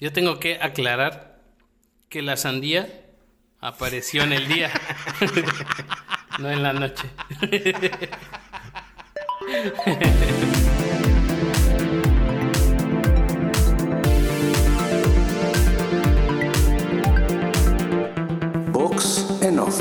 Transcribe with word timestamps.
Yo 0.00 0.12
tengo 0.14 0.40
que 0.40 0.58
aclarar 0.62 1.38
que 2.08 2.22
la 2.22 2.38
sandía 2.38 2.88
apareció 3.60 4.22
en 4.22 4.32
el 4.32 4.48
día, 4.48 4.70
no 6.38 6.50
en 6.50 6.62
la 6.62 6.72
noche. 6.72 7.10
Box 18.72 19.26
en 19.42 19.58
off. 19.58 19.78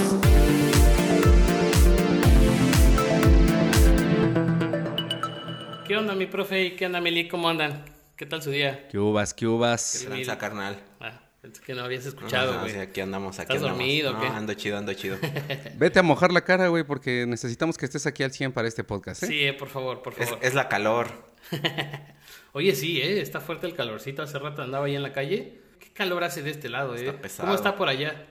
¿Qué 5.87 5.95
onda, 5.95 6.13
mi 6.13 6.25
profe? 6.25 6.65
¿Y 6.65 6.75
qué 6.75 6.87
onda, 6.87 6.99
Meli? 6.99 7.29
¿Cómo 7.29 7.47
andan? 7.47 7.98
¿Qué 8.19 8.25
tal 8.25 8.41
su 8.41 8.51
día? 8.51 8.85
¿Qué 8.89 8.99
uvas, 8.99 9.33
qué 9.33 9.47
uvas? 9.47 9.99
Qué 10.01 10.07
Tranza, 10.07 10.37
carnal. 10.37 10.83
Ah, 10.99 11.21
pensé 11.41 11.61
que 11.61 11.73
no 11.73 11.83
habías 11.83 12.05
escuchado, 12.05 12.55
No, 12.55 12.59
güey. 12.63 12.77
aquí 12.77 12.99
andamos, 12.99 13.39
aquí 13.39 13.53
¿Estás 13.55 13.69
andamos. 13.71 13.77
dormido 13.77 14.17
o 14.17 14.19
qué? 14.19 14.27
ando 14.27 14.53
chido, 14.55 14.77
ando 14.77 14.93
chido. 14.93 15.17
Vete 15.77 15.99
a 15.99 16.03
mojar 16.03 16.33
la 16.33 16.41
cara, 16.41 16.67
güey, 16.67 16.83
porque 16.83 17.23
necesitamos 17.25 17.77
que 17.77 17.85
estés 17.85 18.05
aquí 18.07 18.23
al 18.23 18.33
100 18.33 18.51
para 18.51 18.67
este 18.67 18.83
podcast, 18.83 19.23
¿eh? 19.23 19.27
Sí, 19.27 19.39
eh, 19.45 19.53
por 19.53 19.69
favor, 19.69 20.01
por 20.01 20.11
favor. 20.11 20.37
es 20.41 20.53
la 20.53 20.67
calor. 20.67 21.07
Oye, 22.51 22.75
sí, 22.75 22.99
¿eh? 23.01 23.21
Está 23.21 23.39
fuerte 23.39 23.67
el 23.67 23.73
calorcito. 23.73 24.21
Hace 24.21 24.37
rato 24.37 24.63
andaba 24.63 24.87
ahí 24.87 24.97
en 24.97 25.03
la 25.03 25.13
calle. 25.13 25.61
¿Qué 25.79 25.93
calor 25.93 26.25
hace 26.25 26.43
de 26.43 26.49
este 26.49 26.67
lado, 26.67 26.95
eh? 26.95 27.05
Está 27.05 27.21
pesado. 27.21 27.45
¿Cómo 27.47 27.55
está 27.55 27.77
por 27.77 27.87
allá? 27.87 28.27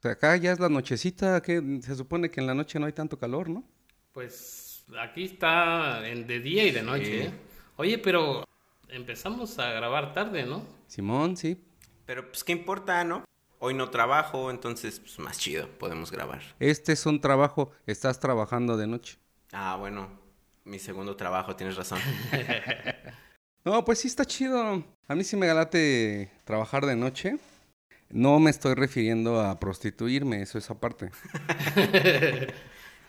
O 0.00 0.02
sea, 0.02 0.10
acá 0.10 0.36
ya 0.36 0.52
es 0.52 0.60
la 0.60 0.68
nochecita, 0.68 1.40
que 1.40 1.80
se 1.80 1.94
supone 1.96 2.30
que 2.30 2.40
en 2.42 2.46
la 2.46 2.52
noche 2.54 2.78
no 2.78 2.84
hay 2.84 2.92
tanto 2.92 3.18
calor, 3.18 3.48
¿no? 3.48 3.64
Pues 4.12 4.84
aquí 5.00 5.24
está 5.24 6.06
en- 6.06 6.26
de 6.26 6.40
día 6.40 6.66
y 6.66 6.72
de 6.72 6.82
noche, 6.82 7.04
Sí. 7.22 7.26
¿eh? 7.28 7.30
Oye, 7.76 7.96
pero 7.96 8.44
empezamos 8.92 9.58
a 9.58 9.70
grabar 9.72 10.12
tarde, 10.12 10.44
¿no? 10.44 10.62
Simón, 10.86 11.36
sí. 11.36 11.62
Pero 12.06 12.28
pues 12.28 12.44
qué 12.44 12.52
importa, 12.52 13.04
¿no? 13.04 13.24
Hoy 13.58 13.74
no 13.74 13.90
trabajo, 13.90 14.50
entonces 14.50 15.00
pues 15.00 15.18
más 15.18 15.38
chido, 15.38 15.68
podemos 15.78 16.10
grabar. 16.10 16.40
Este 16.58 16.92
es 16.92 17.06
un 17.06 17.20
trabajo, 17.20 17.72
estás 17.86 18.18
trabajando 18.18 18.76
de 18.76 18.86
noche. 18.86 19.18
Ah, 19.52 19.76
bueno, 19.76 20.08
mi 20.64 20.78
segundo 20.78 21.16
trabajo, 21.16 21.56
tienes 21.56 21.76
razón. 21.76 21.98
No, 23.62 23.84
pues 23.84 23.98
sí 23.98 24.08
está 24.08 24.24
chido. 24.24 24.82
A 25.06 25.14
mí 25.14 25.22
sí 25.22 25.36
me 25.36 25.46
galate 25.46 26.30
trabajar 26.44 26.86
de 26.86 26.96
noche. 26.96 27.36
No 28.08 28.40
me 28.40 28.50
estoy 28.50 28.74
refiriendo 28.74 29.38
a 29.40 29.60
prostituirme, 29.60 30.40
eso 30.40 30.56
es 30.56 30.70
aparte. 30.70 31.10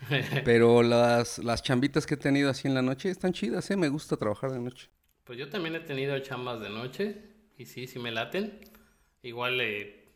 Pero 0.44 0.84
las, 0.84 1.38
las 1.40 1.64
chambitas 1.64 2.06
que 2.06 2.16
he 2.16 2.18
tenido 2.18 2.50
así 2.50 2.68
en 2.68 2.74
la 2.74 2.82
noche 2.82 3.10
están 3.10 3.32
chidas, 3.32 3.72
¿eh? 3.72 3.78
Me 3.78 3.88
gusta 3.88 4.18
trabajar 4.18 4.52
de 4.52 4.60
noche. 4.60 4.90
Pues 5.24 5.38
yo 5.38 5.50
también 5.50 5.76
he 5.76 5.80
tenido 5.80 6.18
chambas 6.20 6.60
de 6.60 6.70
noche 6.70 7.18
y 7.58 7.66
sí, 7.66 7.88
sí 7.88 8.00
me 8.00 8.12
laten. 8.12 8.60
Igual, 9.24 9.62
eh, 9.62 10.14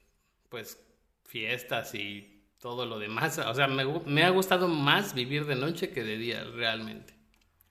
pues, 0.49 0.83
fiestas 1.23 1.93
y 1.95 2.43
todo 2.59 2.85
lo 2.85 2.99
demás. 2.99 3.37
O 3.47 3.53
sea, 3.53 3.67
me, 3.67 3.85
me 4.05 4.23
ha 4.23 4.29
gustado 4.29 4.67
más 4.67 5.13
vivir 5.13 5.45
de 5.45 5.55
noche 5.55 5.91
que 5.91 6.03
de 6.03 6.17
día, 6.17 6.43
realmente. 6.43 7.13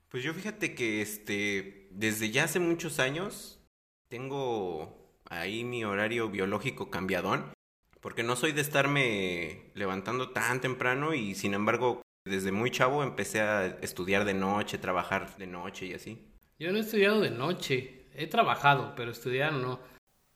Pues 0.09 0.23
yo 0.23 0.33
fíjate 0.33 0.75
que 0.75 1.03
este, 1.03 1.89
desde 1.91 2.31
ya 2.31 2.45
hace 2.45 2.61
muchos 2.61 3.01
años 3.01 3.61
tengo 4.09 5.19
ahí 5.29 5.65
mi 5.65 5.85
horario 5.85 6.29
biológico 6.29 6.91
cambiadón, 6.91 7.53
porque 8.01 8.23
no 8.23 8.37
soy 8.37 8.53
de 8.53 8.61
estarme 8.61 9.73
levantando 9.75 10.31
tan 10.31 10.61
temprano 10.61 11.15
y 11.15 11.35
sin 11.35 11.55
embargo 11.55 12.03
desde 12.25 12.53
muy 12.53 12.71
chavo 12.71 13.03
empecé 13.03 13.41
a 13.41 13.67
estudiar 13.67 14.25
de 14.25 14.35
noche, 14.35 14.79
trabajar 14.79 15.37
de 15.37 15.47
noche 15.47 15.87
y 15.87 15.95
así. 15.95 16.34
Yo 16.59 16.71
no 16.71 16.79
he 16.79 16.83
estudiado 16.83 17.21
de 17.21 17.31
noche. 17.31 18.07
He 18.15 18.29
trabajado, 18.29 18.95
pero 18.95 19.11
estudiar 19.11 19.53
no. 19.53 19.81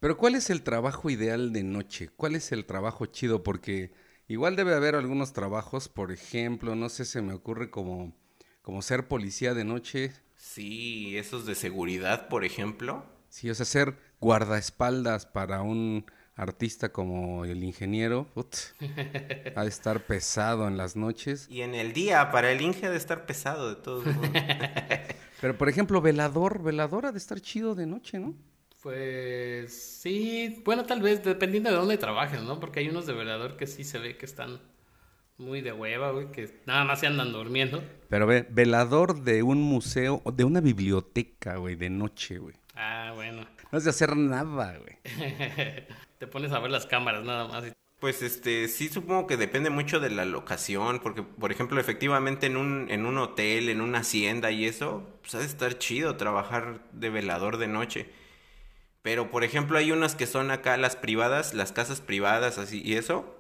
Pero 0.01 0.17
¿cuál 0.17 0.35
es 0.35 0.51
el 0.51 0.63
trabajo 0.63 1.11
ideal 1.11 1.53
de 1.53 1.63
noche? 1.63 2.09
¿Cuál 2.17 2.35
es 2.35 2.51
el 2.51 2.67
trabajo 2.67 3.07
chido? 3.07 3.43
Porque 3.43 3.93
igual 4.27 4.57
debe 4.57 4.75
haber 4.75 4.97
algunos 4.97 5.33
trabajos, 5.33 5.89
por 5.89 6.11
ejemplo, 6.11 6.75
no 6.75 6.89
sé, 6.89 7.05
se 7.05 7.23
me 7.23 7.35
ocurre 7.35 7.71
como, 7.71 8.13
como 8.63 8.83
ser 8.83 9.07
policía 9.07 9.55
de 9.55 9.65
noche. 9.65 10.13
Sí, 10.37 11.17
esos 11.17 11.47
de 11.47 11.55
seguridad, 11.55 12.29
por 12.29 12.45
ejemplo. 12.45 13.05
Sí, 13.29 13.49
o 13.51 13.55
sea, 13.55 13.67
ser 13.67 13.97
guardaespaldas 14.21 15.27
para 15.27 15.63
un 15.63 16.05
artista 16.35 16.91
como 16.91 17.45
el 17.45 17.65
ingeniero, 17.65 18.29
put, 18.35 18.55
ha 19.57 19.63
de 19.63 19.69
estar 19.69 20.07
pesado 20.07 20.69
en 20.69 20.77
las 20.77 20.95
noches. 20.95 21.47
Y 21.51 21.63
en 21.63 21.75
el 21.75 21.93
día, 21.93 22.31
para 22.31 22.53
el 22.53 22.61
Inge 22.61 22.87
ha 22.87 22.91
de 22.91 22.97
estar 22.97 23.27
pesado 23.27 23.69
de 23.69 23.77
todos 23.83 24.07
modos. 24.07 24.31
Pero 25.41 25.57
por 25.57 25.69
ejemplo, 25.69 26.01
velador, 26.01 26.63
velador 26.63 27.07
ha 27.07 27.13
de 27.13 27.19
estar 27.19 27.41
chido 27.41 27.75
de 27.75 27.87
noche, 27.87 28.19
¿no? 28.19 28.35
Pues 28.83 29.73
sí, 30.01 30.63
bueno, 30.65 30.85
tal 30.85 31.03
vez 31.03 31.25
dependiendo 31.25 31.71
de 31.71 31.77
dónde 31.77 31.99
trabajes, 31.99 32.41
¿no? 32.43 32.61
Porque 32.61 32.81
hay 32.81 32.89
unos 32.89 33.07
de 33.07 33.13
velador 33.13 33.57
que 33.57 33.67
sí 33.67 33.85
se 33.85 33.99
ve 33.99 34.17
que 34.17 34.25
están 34.27 34.61
muy 35.37 35.61
de 35.61 35.73
hueva, 35.73 36.11
güey, 36.13 36.31
que 36.33 36.61
nada 36.67 36.85
más 36.85 37.01
se 37.01 37.07
andan 37.07 37.33
durmiendo. 37.33 37.83
Pero 38.09 38.27
ve, 38.27 38.47
velador 38.51 39.23
de 39.23 39.43
un 39.43 39.61
museo, 39.63 40.21
o 40.25 40.33
de 40.33 40.45
una 40.45 40.61
biblioteca, 40.61 41.57
güey, 41.57 41.75
de 41.77 41.91
noche, 41.91 42.39
güey. 42.39 42.55
Ah, 42.75 43.13
bueno. 43.15 43.47
No 43.71 43.79
has 43.79 43.85
de 43.85 43.91
hacer 43.91 44.17
nada, 44.17 44.79
güey. 44.79 44.97
Te 46.19 46.27
pones 46.27 46.53
a 46.53 46.59
ver 46.61 46.71
las 46.71 46.87
cámaras 46.87 47.25
nada 47.25 47.47
más. 47.49 47.65
y- 47.67 47.73
Pues 48.01 48.23
este, 48.23 48.69
sí 48.69 48.89
supongo 48.89 49.27
que 49.27 49.37
depende 49.37 49.71
mucho 49.71 49.99
de 49.99 50.11
la 50.11 50.25
locación, 50.25 51.01
porque 51.01 51.25
por 51.25 51.51
ejemplo, 51.51 51.81
efectivamente 51.81 52.47
en 52.47 52.57
un, 52.57 52.89
en 52.91 53.07
un 53.07 53.19
hotel, 53.19 53.69
en 53.69 53.81
una 53.81 53.99
hacienda 54.01 54.53
y 54.53 54.67
eso, 54.67 55.19
pues 55.21 55.35
ha 55.35 55.41
de 55.41 55.47
estar 55.47 55.79
chido 55.79 56.17
trabajar 56.17 56.81
de 56.93 57.11
velador 57.11 57.57
de 57.57 57.67
noche. 57.67 58.09
Pero 59.03 59.31
por 59.31 59.43
ejemplo 59.43 59.79
hay 59.79 59.91
unas 59.91 60.15
que 60.15 60.27
son 60.27 60.51
acá 60.53 60.77
las 60.77 60.95
privadas, 60.95 61.55
las 61.55 61.73
casas 61.73 62.01
privadas 62.01 62.59
así 62.59 62.81
y 62.85 62.95
eso, 62.95 63.35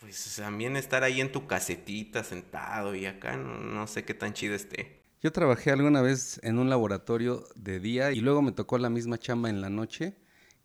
pues 0.00 0.36
también 0.36 0.76
estar 0.76 1.02
ahí 1.02 1.20
en 1.20 1.32
tu 1.32 1.46
casetita 1.48 2.22
sentado 2.22 2.94
y 2.94 3.06
acá 3.06 3.36
no, 3.36 3.58
no 3.58 3.86
sé 3.88 4.04
qué 4.04 4.14
tan 4.14 4.32
chido 4.32 4.54
esté. 4.54 5.02
Yo 5.22 5.32
trabajé 5.32 5.72
alguna 5.72 6.02
vez 6.02 6.40
en 6.44 6.58
un 6.58 6.70
laboratorio 6.70 7.44
de 7.56 7.80
día 7.80 8.12
y 8.12 8.20
luego 8.20 8.42
me 8.42 8.52
tocó 8.52 8.78
la 8.78 8.90
misma 8.90 9.18
chamba 9.18 9.50
en 9.50 9.60
la 9.60 9.70
noche 9.70 10.14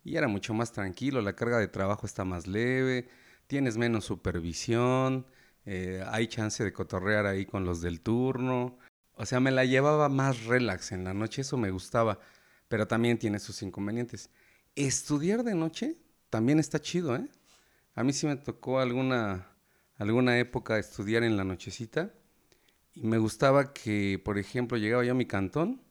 y 0.06 0.16
era 0.16 0.28
mucho 0.28 0.54
más 0.54 0.70
tranquilo, 0.70 1.20
la 1.20 1.34
carga 1.34 1.58
de 1.58 1.66
trabajo 1.66 2.06
está 2.06 2.24
más 2.24 2.46
leve, 2.46 3.08
tienes 3.48 3.76
menos 3.76 4.04
supervisión, 4.04 5.26
eh, 5.64 6.00
hay 6.06 6.28
chance 6.28 6.62
de 6.62 6.72
cotorrear 6.72 7.26
ahí 7.26 7.44
con 7.44 7.64
los 7.64 7.80
del 7.80 8.00
turno, 8.00 8.78
o 9.14 9.26
sea, 9.26 9.40
me 9.40 9.50
la 9.50 9.64
llevaba 9.64 10.08
más 10.08 10.44
relax 10.44 10.92
en 10.92 11.02
la 11.02 11.12
noche, 11.12 11.42
eso 11.42 11.56
me 11.56 11.72
gustaba, 11.72 12.20
pero 12.68 12.86
también 12.86 13.18
tiene 13.18 13.40
sus 13.40 13.62
inconvenientes. 13.62 14.30
Estudiar 14.76 15.42
de 15.42 15.56
noche 15.56 15.96
también 16.30 16.60
está 16.60 16.80
chido, 16.80 17.16
¿eh? 17.16 17.28
A 17.96 18.04
mí 18.04 18.12
sí 18.12 18.28
me 18.28 18.36
tocó 18.36 18.78
alguna, 18.78 19.48
alguna 19.96 20.38
época 20.38 20.78
estudiar 20.78 21.24
en 21.24 21.36
la 21.36 21.42
nochecita. 21.42 22.12
Y 22.94 23.06
me 23.06 23.18
gustaba 23.18 23.72
que, 23.72 24.20
por 24.24 24.38
ejemplo, 24.38 24.76
llegaba 24.76 25.02
yo 25.04 25.12
a 25.12 25.14
mi 25.14 25.26
cantón, 25.26 25.82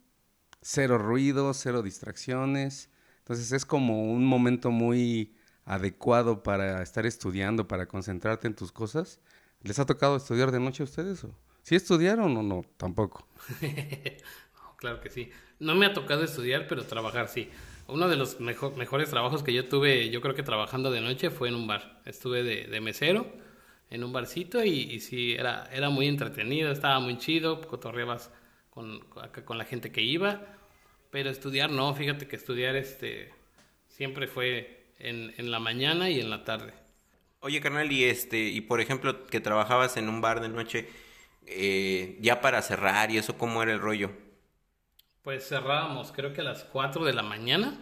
cero 0.62 1.00
ruido, 1.00 1.54
cero 1.54 1.82
distracciones. 1.82 2.90
Entonces 3.26 3.52
es 3.52 3.66
como 3.66 4.12
un 4.14 4.26
momento 4.26 4.72
muy 4.72 5.36
adecuado 5.66 6.44
para 6.44 6.84
estar 6.84 7.06
estudiando, 7.08 7.68
para 7.68 7.88
concentrarte 7.88 8.48
en 8.48 8.56
tus 8.56 8.72
cosas. 8.72 9.20
¿Les 9.64 9.80
ha 9.80 9.86
tocado 9.88 10.16
estudiar 10.18 10.52
de 10.52 10.60
noche 10.60 10.84
a 10.84 10.86
ustedes? 10.86 11.26
¿Sí 11.64 11.76
estudiaron 11.76 12.38
o 12.38 12.44
no? 12.44 12.62
Tampoco. 12.78 13.28
Claro 14.78 15.00
que 15.02 15.10
sí. 15.10 15.32
No 15.60 15.76
me 15.76 15.86
ha 15.86 15.94
tocado 15.94 16.24
estudiar, 16.24 16.68
pero 16.68 16.86
trabajar 16.86 17.28
sí. 17.30 17.50
Uno 17.88 18.08
de 18.10 18.18
los 18.18 18.40
mejo- 18.40 18.72
mejores 18.76 19.10
trabajos 19.10 19.42
que 19.44 19.54
yo 19.54 19.68
tuve, 19.70 20.10
yo 20.10 20.22
creo 20.22 20.36
que 20.36 20.44
trabajando 20.44 20.92
de 20.92 21.02
noche, 21.02 21.30
fue 21.30 21.50
en 21.50 21.56
un 21.56 21.68
bar. 21.68 22.02
Estuve 22.06 22.44
de, 22.44 22.82
mesero 22.82 23.26
en 23.90 24.04
un 24.04 24.12
barcito 24.14 24.64
y, 24.64 25.00
sí, 25.00 25.34
era, 25.34 25.70
era 25.72 25.90
muy 25.90 26.08
entretenido, 26.08 26.72
estaba 26.72 27.00
muy 27.00 27.18
chido, 27.18 27.62
cotorreabas 27.62 28.32
con 28.72 29.58
la 29.58 29.66
gente 29.66 29.92
que 29.92 30.02
iba. 30.02 30.55
Pero 31.16 31.30
estudiar 31.30 31.72
no, 31.72 31.96
fíjate 31.96 32.28
que 32.28 32.36
estudiar 32.36 32.76
este 32.76 33.32
siempre 33.88 34.28
fue 34.28 34.84
en, 35.00 35.34
en 35.38 35.50
la 35.50 35.62
mañana 35.62 36.10
y 36.10 36.20
en 36.20 36.30
la 36.30 36.44
tarde. 36.44 36.74
Oye, 37.40 37.62
carnal, 37.62 37.90
y 37.90 38.04
este, 38.04 38.38
y 38.40 38.60
por 38.60 38.82
ejemplo, 38.82 39.26
que 39.26 39.40
trabajabas 39.40 39.96
en 39.96 40.10
un 40.10 40.20
bar 40.20 40.42
de 40.42 40.50
noche, 40.50 40.90
eh, 41.46 42.18
ya 42.20 42.42
para 42.42 42.62
cerrar 42.62 43.12
y 43.12 43.18
eso, 43.18 43.38
¿cómo 43.38 43.64
era 43.64 43.72
el 43.72 43.80
rollo? 43.80 44.12
Pues 45.22 45.48
cerrábamos 45.48 46.12
creo 46.12 46.34
que 46.34 46.42
a 46.42 46.44
las 46.44 46.66
4 46.66 47.06
de 47.06 47.14
la 47.14 47.24
mañana, 47.24 47.80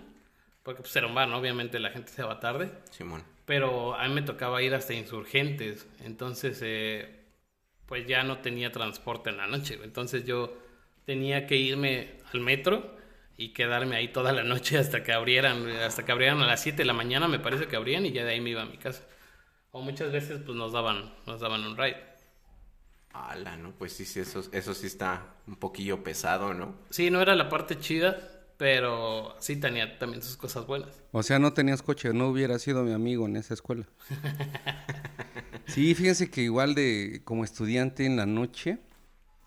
porque 0.61 0.83
pues 0.83 0.95
era 0.95 1.07
un 1.07 1.15
bar, 1.15 1.27
¿no? 1.27 1.39
Obviamente 1.39 1.79
la 1.79 1.89
gente 1.89 2.11
se 2.11 2.21
va 2.21 2.39
tarde. 2.39 2.69
Simón. 2.91 3.23
Pero 3.47 3.95
a 3.95 4.07
mí 4.07 4.13
me 4.13 4.21
tocaba 4.21 4.61
ir 4.61 4.75
hasta 4.75 4.93
Insurgentes, 4.93 5.87
entonces 6.03 6.59
eh, 6.61 7.23
pues 7.87 8.05
ya 8.05 8.23
no 8.23 8.37
tenía 8.41 8.71
transporte 8.71 9.31
en 9.31 9.37
la 9.37 9.47
noche. 9.47 9.79
Entonces 9.83 10.23
yo 10.23 10.55
tenía 11.07 11.47
que 11.47 11.55
irme 11.55 12.19
al 12.31 12.39
metro 12.39 13.01
y 13.37 13.49
quedarme 13.53 13.95
ahí 13.95 14.09
toda 14.09 14.31
la 14.31 14.43
noche 14.43 14.77
hasta 14.77 15.03
que 15.03 15.11
abrieran, 15.11 15.67
hasta 15.69 16.05
que 16.05 16.11
abrieran 16.11 16.41
a 16.41 16.47
las 16.47 16.61
7 16.61 16.77
de 16.77 16.85
la 16.85 16.93
mañana 16.93 17.27
me 17.27 17.39
parece 17.39 17.67
que 17.67 17.75
abrían 17.75 18.05
y 18.05 18.11
ya 18.11 18.23
de 18.23 18.31
ahí 18.31 18.41
me 18.41 18.51
iba 18.51 18.61
a 18.61 18.65
mi 18.65 18.77
casa. 18.77 19.03
O 19.71 19.81
muchas 19.81 20.11
veces 20.11 20.41
pues 20.45 20.55
nos 20.55 20.71
daban, 20.71 21.13
nos 21.25 21.39
daban 21.41 21.63
un 21.63 21.75
ride. 21.75 21.97
Ala, 23.11 23.57
¿no? 23.57 23.71
Pues 23.71 23.93
sí, 23.93 24.05
sí, 24.05 24.19
eso, 24.19 24.43
eso 24.51 24.73
sí 24.73 24.87
está 24.87 25.35
un 25.47 25.55
poquillo 25.55 26.03
pesado, 26.03 26.53
¿no? 26.53 26.75
Sí, 26.89 27.09
no 27.11 27.21
era 27.21 27.35
la 27.35 27.49
parte 27.49 27.79
chida, 27.79 28.17
pero 28.57 29.35
sí 29.39 29.55
tenía 29.55 29.97
también 29.99 30.21
sus 30.21 30.37
cosas 30.37 30.65
buenas. 30.65 30.89
O 31.11 31.21
sea, 31.21 31.39
no 31.39 31.53
tenías 31.53 31.81
coche, 31.81 32.13
no 32.13 32.29
hubiera 32.29 32.57
sido 32.59 32.83
mi 32.83 32.91
amigo 32.91 33.25
en 33.25 33.35
esa 33.35 33.53
escuela. 33.53 33.87
sí, 35.67 35.93
fíjense 35.95 36.29
que 36.29 36.41
igual 36.41 36.75
de 36.75 37.21
como 37.23 37.43
estudiante 37.43 38.05
en 38.05 38.15
la 38.15 38.25
noche 38.25 38.79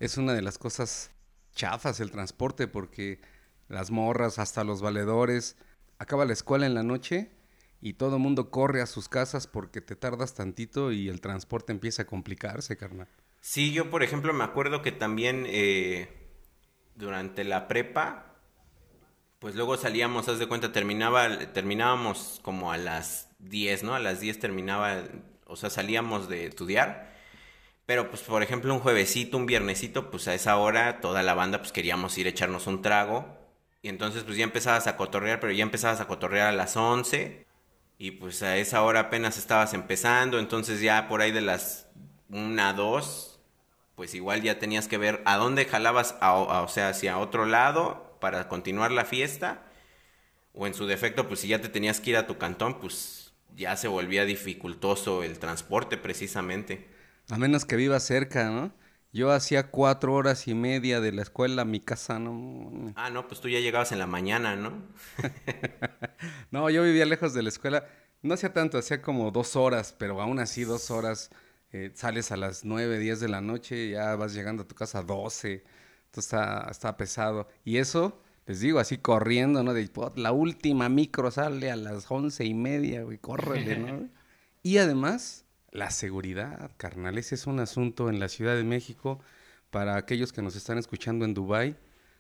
es 0.01 0.17
una 0.17 0.35
de 0.35 0.43
las 0.43 0.59
cosas 0.59 1.11
chafas 1.55 2.01
el 2.01 2.11
transporte 2.11 2.69
porque 2.69 3.21
las 3.69 3.91
morras, 3.91 4.39
hasta 4.39 4.65
los 4.65 4.81
valedores, 4.81 5.57
acaba 5.99 6.25
la 6.25 6.33
escuela 6.33 6.67
en 6.67 6.75
la 6.75 6.83
noche 6.83 7.31
y 7.81 7.95
todo 7.95 8.17
el 8.17 8.23
mundo 8.23 8.51
corre 8.51 8.83
a 8.83 8.87
sus 8.87 9.09
casas 9.09 9.47
porque 9.47 9.81
te 9.81 9.97
tardas 9.97 10.35
tantito 10.35 10.93
y 10.93 11.09
el 11.09 11.21
transporte 11.21 11.73
empieza 11.73 12.03
a 12.03 12.07
complicarse, 12.07 12.77
carnal. 12.77 13.09
Sí, 13.41 13.73
yo 13.73 13.91
por 13.91 14.03
ejemplo 14.03 14.33
me 14.33 14.45
acuerdo 14.45 14.83
que 14.83 14.93
también 14.93 15.45
eh, 15.47 16.09
durante 16.97 17.45
la 17.45 17.69
prepa, 17.69 18.35
pues 19.39 19.55
luego 19.55 19.77
salíamos, 19.77 20.29
haz 20.29 20.39
de 20.39 20.49
cuenta, 20.49 20.73
terminaba, 20.73 21.39
terminábamos 21.53 22.41
como 22.43 22.73
a 22.73 22.79
las 22.79 23.29
10, 23.39 23.85
¿no? 23.85 23.95
A 23.95 24.01
las 24.01 24.21
10 24.21 24.41
terminaba, 24.41 25.05
o 25.47 25.57
sea, 25.57 25.71
salíamos 25.71 26.29
de 26.29 26.47
estudiar. 26.47 27.15
Pero 27.85 28.11
pues 28.11 28.23
por 28.23 28.43
ejemplo 28.43 28.75
un 28.75 28.81
juevesito, 28.81 29.37
un 29.37 29.47
viernesito, 29.47 30.11
pues 30.11 30.27
a 30.27 30.35
esa 30.35 30.57
hora 30.57 31.01
toda 31.01 31.23
la 31.23 31.35
banda 31.35 31.59
pues 31.59 31.71
queríamos 31.71 32.19
ir 32.19 32.27
a 32.27 32.31
echarnos 32.31 32.67
un 32.67 32.83
trago. 32.83 33.46
Y 33.83 33.89
entonces 33.89 34.25
pues 34.25 34.37
ya 34.37 34.45
empezabas 34.45 34.87
a 34.87 34.97
cotorrear, 34.97 35.41
pero 35.41 35.53
ya 35.53 35.63
empezabas 35.63 36.01
a 36.01 36.07
cotorrear 36.07 36.49
a 36.49 36.53
las 36.53 36.77
11. 36.77 37.47
Y 37.99 38.11
pues 38.13 38.43
a 38.43 38.57
esa 38.57 38.83
hora 38.83 39.01
apenas 39.01 39.39
estabas 39.39 39.73
empezando, 39.73 40.39
entonces 40.39 40.81
ya 40.81 41.09
por 41.09 41.23
ahí 41.23 41.33
de 41.33 41.41
las 41.41 41.89
1, 42.29 42.75
2, 42.75 43.41
pues 43.95 44.15
igual 44.15 44.43
ya 44.43 44.59
tenías 44.59 44.87
que 44.89 44.99
ver 44.99 45.23
a 45.25 45.37
dónde 45.37 45.65
jalabas, 45.65 46.17
o 46.21 46.69
sea, 46.69 46.91
hacia 46.91 47.17
otro 47.17 47.47
lado 47.47 48.19
para 48.21 48.49
continuar 48.49 48.93
la 48.93 49.07
fiesta. 49.07 49.63
O 50.53 50.67
en 50.67 50.75
su 50.75 50.87
defecto, 50.87 51.29
pues 51.29 51.41
si 51.41 51.49
ya 51.49 51.61
te 51.61 51.69
tenías 51.69 52.01
que 52.01 52.11
ir 52.11 52.17
a 52.17 52.27
tu 52.27 52.39
cantón, 52.39 52.81
pues 52.81 53.33
ya 53.55 53.77
se 53.77 53.89
volvía 53.89 54.25
dificultoso 54.25 55.23
el 55.23 55.39
transporte 55.39 55.97
precisamente. 55.97 56.89
A 57.31 57.39
menos 57.39 57.65
que 57.65 57.77
viva 57.77 58.01
cerca, 58.01 58.51
¿no? 58.51 58.73
Yo 59.17 59.33
hacía 59.33 59.71
cuatro 59.71 60.13
horas 60.13 60.47
y 60.47 60.53
media 60.53 61.01
de 61.01 61.11
la 61.11 61.23
escuela 61.23 61.63
a 61.63 61.65
mi 61.65 61.81
casa, 61.81 62.19
¿no? 62.19 62.93
Ah, 62.97 63.09
no, 63.09 63.27
pues 63.27 63.41
tú 63.41 63.49
ya 63.49 63.61
llegabas 63.61 63.91
en 63.93 63.99
la 63.99 64.07
mañana, 64.07 64.57
¿no? 64.57 64.83
no, 66.51 66.69
yo 66.69 66.83
vivía 66.83 67.07
lejos 67.07 67.33
de 67.33 67.43
la 67.43 67.49
escuela. 67.49 67.89
No 68.21 68.35
hacía 68.35 68.53
tanto, 68.53 68.77
hacía 68.77 69.01
como 69.01 69.31
dos 69.31 69.57
horas, 69.57 69.95
pero 69.99 70.21
aún 70.21 70.39
así 70.39 70.65
dos 70.65 70.91
horas. 70.91 71.31
Eh, 71.73 71.93
sales 71.95 72.31
a 72.31 72.37
las 72.37 72.67
nueve, 72.67 72.99
diez 72.99 73.19
de 73.19 73.29
la 73.29 73.41
noche, 73.41 73.89
ya 73.89 74.15
vas 74.17 74.35
llegando 74.35 74.65
a 74.65 74.69
tu 74.69 74.75
casa 74.75 74.99
a 74.99 75.03
doce. 75.03 75.65
Entonces 76.05 76.35
está, 76.35 76.69
está 76.71 76.99
pesado. 76.99 77.49
Y 77.65 77.79
eso, 77.79 78.21
les 78.45 78.61
digo, 78.61 78.81
así 78.81 78.99
corriendo, 78.99 79.63
¿no? 79.63 79.73
De, 79.73 79.91
la 80.17 80.33
última 80.33 80.91
micro 80.91 81.31
sale 81.31 81.71
a 81.71 81.77
las 81.77 82.11
once 82.11 82.45
y 82.45 82.53
media, 82.53 83.03
güey, 83.05 83.17
córrele, 83.17 83.79
¿no? 83.79 84.11
y 84.63 84.77
además 84.77 85.46
la 85.77 85.91
seguridad, 85.91 86.71
carnal. 86.77 87.19
Ese 87.19 87.35
es 87.35 87.47
un 87.47 87.61
asunto 87.61 88.09
en 88.09 88.19
la 88.19 88.29
Ciudad 88.29 88.57
de 88.57 88.65
México. 88.65 89.21
Para 89.71 89.97
aquellos 89.97 90.33
que 90.33 90.43
nos 90.43 90.57
están 90.57 90.79
escuchando 90.79 91.25
en 91.25 91.35
Dubai, 91.35 91.77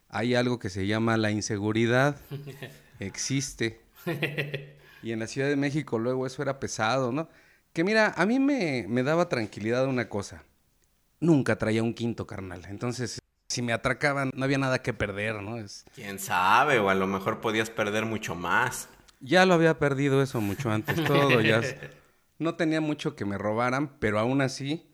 hay 0.08 0.34
algo 0.34 0.58
que 0.58 0.68
se 0.68 0.86
llama 0.86 1.16
la 1.16 1.30
inseguridad. 1.30 2.16
Existe. 3.00 3.80
Y 5.02 5.12
en 5.12 5.20
la 5.20 5.28
Ciudad 5.28 5.48
de 5.48 5.54
México 5.54 6.00
luego 6.00 6.26
eso 6.26 6.42
era 6.42 6.58
pesado, 6.58 7.12
¿no? 7.12 7.28
Que 7.72 7.84
mira, 7.84 8.12
a 8.16 8.26
mí 8.26 8.40
me, 8.40 8.86
me 8.88 9.04
daba 9.04 9.28
tranquilidad 9.28 9.86
una 9.86 10.08
cosa. 10.08 10.42
Nunca 11.20 11.56
traía 11.58 11.82
un 11.82 11.94
quinto, 11.94 12.26
carnal. 12.26 12.64
Entonces, 12.68 13.20
si 13.48 13.62
me 13.62 13.72
atracaban, 13.72 14.32
no 14.34 14.44
había 14.44 14.58
nada 14.58 14.82
que 14.82 14.92
perder, 14.92 15.42
¿no? 15.42 15.58
Es... 15.58 15.84
Quién 15.94 16.18
sabe, 16.18 16.80
o 16.80 16.90
a 16.90 16.94
lo 16.94 17.06
mejor 17.06 17.40
podías 17.40 17.70
perder 17.70 18.04
mucho 18.04 18.34
más. 18.34 18.88
Ya 19.20 19.46
lo 19.46 19.54
había 19.54 19.78
perdido 19.78 20.22
eso 20.22 20.40
mucho 20.40 20.70
antes, 20.70 20.96
todo 21.04 21.40
ya. 21.40 21.60
No 22.38 22.54
tenía 22.54 22.80
mucho 22.80 23.16
que 23.16 23.24
me 23.24 23.38
robaran, 23.38 23.98
pero 23.98 24.18
aún 24.18 24.40
así, 24.40 24.86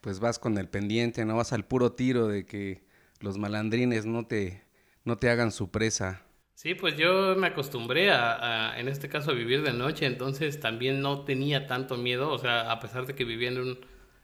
pues 0.00 0.20
vas 0.20 0.38
con 0.38 0.58
el 0.58 0.68
pendiente, 0.68 1.24
no 1.24 1.36
vas 1.36 1.52
al 1.52 1.64
puro 1.64 1.92
tiro 1.92 2.28
de 2.28 2.44
que 2.44 2.84
los 3.20 3.38
malandrines 3.38 4.06
no 4.06 4.26
te, 4.26 4.64
no 5.04 5.16
te 5.16 5.30
hagan 5.30 5.52
su 5.52 5.70
presa. 5.70 6.22
Sí, 6.54 6.74
pues 6.74 6.94
yo 6.98 7.36
me 7.36 7.46
acostumbré 7.46 8.10
a, 8.10 8.78
en 8.78 8.88
este 8.88 9.08
caso, 9.08 9.30
a 9.30 9.34
vivir 9.34 9.62
de 9.62 9.72
noche, 9.72 10.04
entonces 10.04 10.60
también 10.60 11.00
no 11.00 11.24
tenía 11.24 11.66
tanto 11.66 11.96
miedo, 11.96 12.30
o 12.30 12.38
sea, 12.38 12.70
a 12.70 12.80
pesar 12.80 13.06
de 13.06 13.14
que 13.14 13.24
vivía 13.24 13.48
en 13.48 13.60
un, 13.60 13.78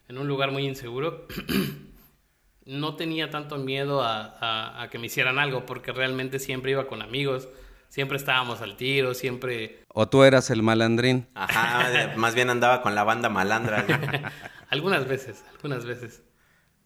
en 0.08 0.18
un 0.18 0.28
lugar 0.28 0.50
muy 0.50 0.66
inseguro, 0.66 1.26
no 2.66 2.96
tenía 2.96 3.30
tanto 3.30 3.56
miedo 3.56 4.02
a, 4.02 4.82
a, 4.82 4.90
que 4.90 4.98
me 4.98 5.06
hicieran 5.06 5.38
algo, 5.38 5.64
porque 5.64 5.92
realmente 5.92 6.38
siempre 6.38 6.72
iba 6.72 6.86
con 6.86 7.00
amigos, 7.00 7.48
siempre 7.88 8.16
estábamos 8.16 8.60
al 8.60 8.76
tiro, 8.76 9.14
siempre... 9.14 9.84
¿O 9.88 10.08
tú 10.08 10.24
eras 10.24 10.50
el 10.50 10.62
malandrín? 10.62 11.28
Ajá, 11.34 12.14
más 12.16 12.34
bien 12.34 12.50
andaba 12.50 12.82
con 12.82 12.94
la 12.94 13.04
banda 13.04 13.28
malandra. 13.28 13.84
algunas 14.68 15.06
veces, 15.06 15.44
algunas 15.54 15.84
veces. 15.84 16.22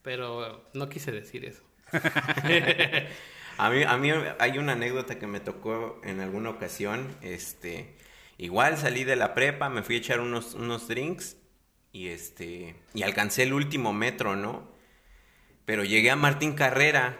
Pero 0.02 0.70
no 0.75 0.88
quise 0.88 1.12
decir 1.12 1.44
eso. 1.44 1.62
a, 3.58 3.70
mí, 3.70 3.82
a 3.82 3.97
mí 3.97 4.11
hay 4.38 4.58
una 4.58 4.73
anécdota 4.73 5.19
que 5.19 5.26
me 5.26 5.41
tocó 5.41 6.00
en 6.05 6.20
alguna 6.20 6.50
ocasión. 6.50 7.17
Este, 7.23 7.97
igual 8.38 8.79
salí 8.79 9.05
de 9.05 9.17
la 9.17 9.35
prepa, 9.35 9.69
me 9.69 9.82
fui 9.82 9.97
a 9.97 9.99
echar 9.99 10.20
unos, 10.20 10.55
unos 10.55 10.88
drinks 10.88 11.37
y, 11.93 12.08
este, 12.08 12.76
y 12.94 13.02
alcancé 13.02 13.43
el 13.43 13.52
último 13.52 13.93
metro, 13.93 14.37
¿no? 14.37 14.70
Pero 15.64 15.85
llegué 15.85 16.11
a 16.11 16.17
Martín 16.17 16.55
Carrera 16.55 17.19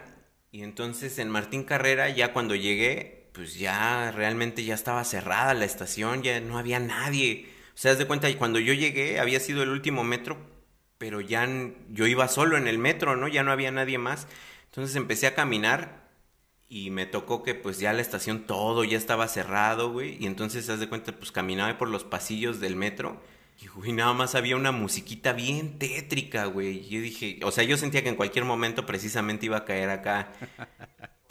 y 0.51 0.63
entonces 0.63 1.19
en 1.19 1.29
Martín 1.29 1.63
Carrera 1.63 2.09
ya 2.09 2.33
cuando 2.33 2.55
llegué 2.55 3.20
pues 3.33 3.55
ya 3.55 4.11
realmente 4.11 4.63
ya 4.63 4.73
estaba 4.73 5.03
cerrada 5.03 5.53
la 5.53 5.65
estación, 5.65 6.23
ya 6.23 6.39
no 6.41 6.57
había 6.57 6.79
nadie. 6.79 7.49
O 7.73 7.77
sea, 7.77 7.91
haz 7.91 7.97
de 7.97 8.07
cuenta, 8.07 8.27
cuando 8.37 8.59
yo 8.59 8.73
llegué 8.73 9.19
había 9.19 9.39
sido 9.39 9.63
el 9.63 9.69
último 9.69 10.03
metro, 10.03 10.37
pero 10.97 11.21
ya 11.21 11.47
yo 11.89 12.07
iba 12.07 12.27
solo 12.27 12.57
en 12.57 12.67
el 12.67 12.77
metro, 12.77 13.15
¿no? 13.15 13.27
Ya 13.27 13.43
no 13.43 13.51
había 13.51 13.71
nadie 13.71 13.97
más. 13.97 14.27
Entonces 14.65 14.95
empecé 14.95 15.27
a 15.27 15.35
caminar 15.35 16.01
y 16.69 16.89
me 16.89 17.05
tocó 17.05 17.43
que 17.43 17.55
pues 17.55 17.79
ya 17.79 17.91
la 17.91 18.01
estación 18.01 18.45
todo 18.45 18.83
ya 18.85 18.97
estaba 18.97 19.27
cerrado, 19.27 19.91
güey. 19.91 20.17
Y 20.23 20.25
entonces, 20.25 20.69
haz 20.69 20.79
de 20.79 20.87
cuenta, 20.87 21.11
pues 21.11 21.31
caminaba 21.31 21.77
por 21.77 21.89
los 21.89 22.05
pasillos 22.05 22.61
del 22.61 22.77
metro. 22.77 23.21
Y, 23.61 23.67
güey, 23.67 23.91
nada 23.91 24.13
más 24.13 24.35
había 24.35 24.55
una 24.55 24.71
musiquita 24.71 25.33
bien 25.33 25.77
tétrica, 25.79 26.45
güey. 26.45 26.87
Yo 26.87 27.01
dije, 27.01 27.39
o 27.43 27.51
sea, 27.51 27.65
yo 27.65 27.75
sentía 27.77 28.03
que 28.03 28.09
en 28.09 28.15
cualquier 28.15 28.45
momento 28.45 28.85
precisamente 28.85 29.47
iba 29.47 29.57
a 29.57 29.65
caer 29.65 29.89
acá 29.89 30.31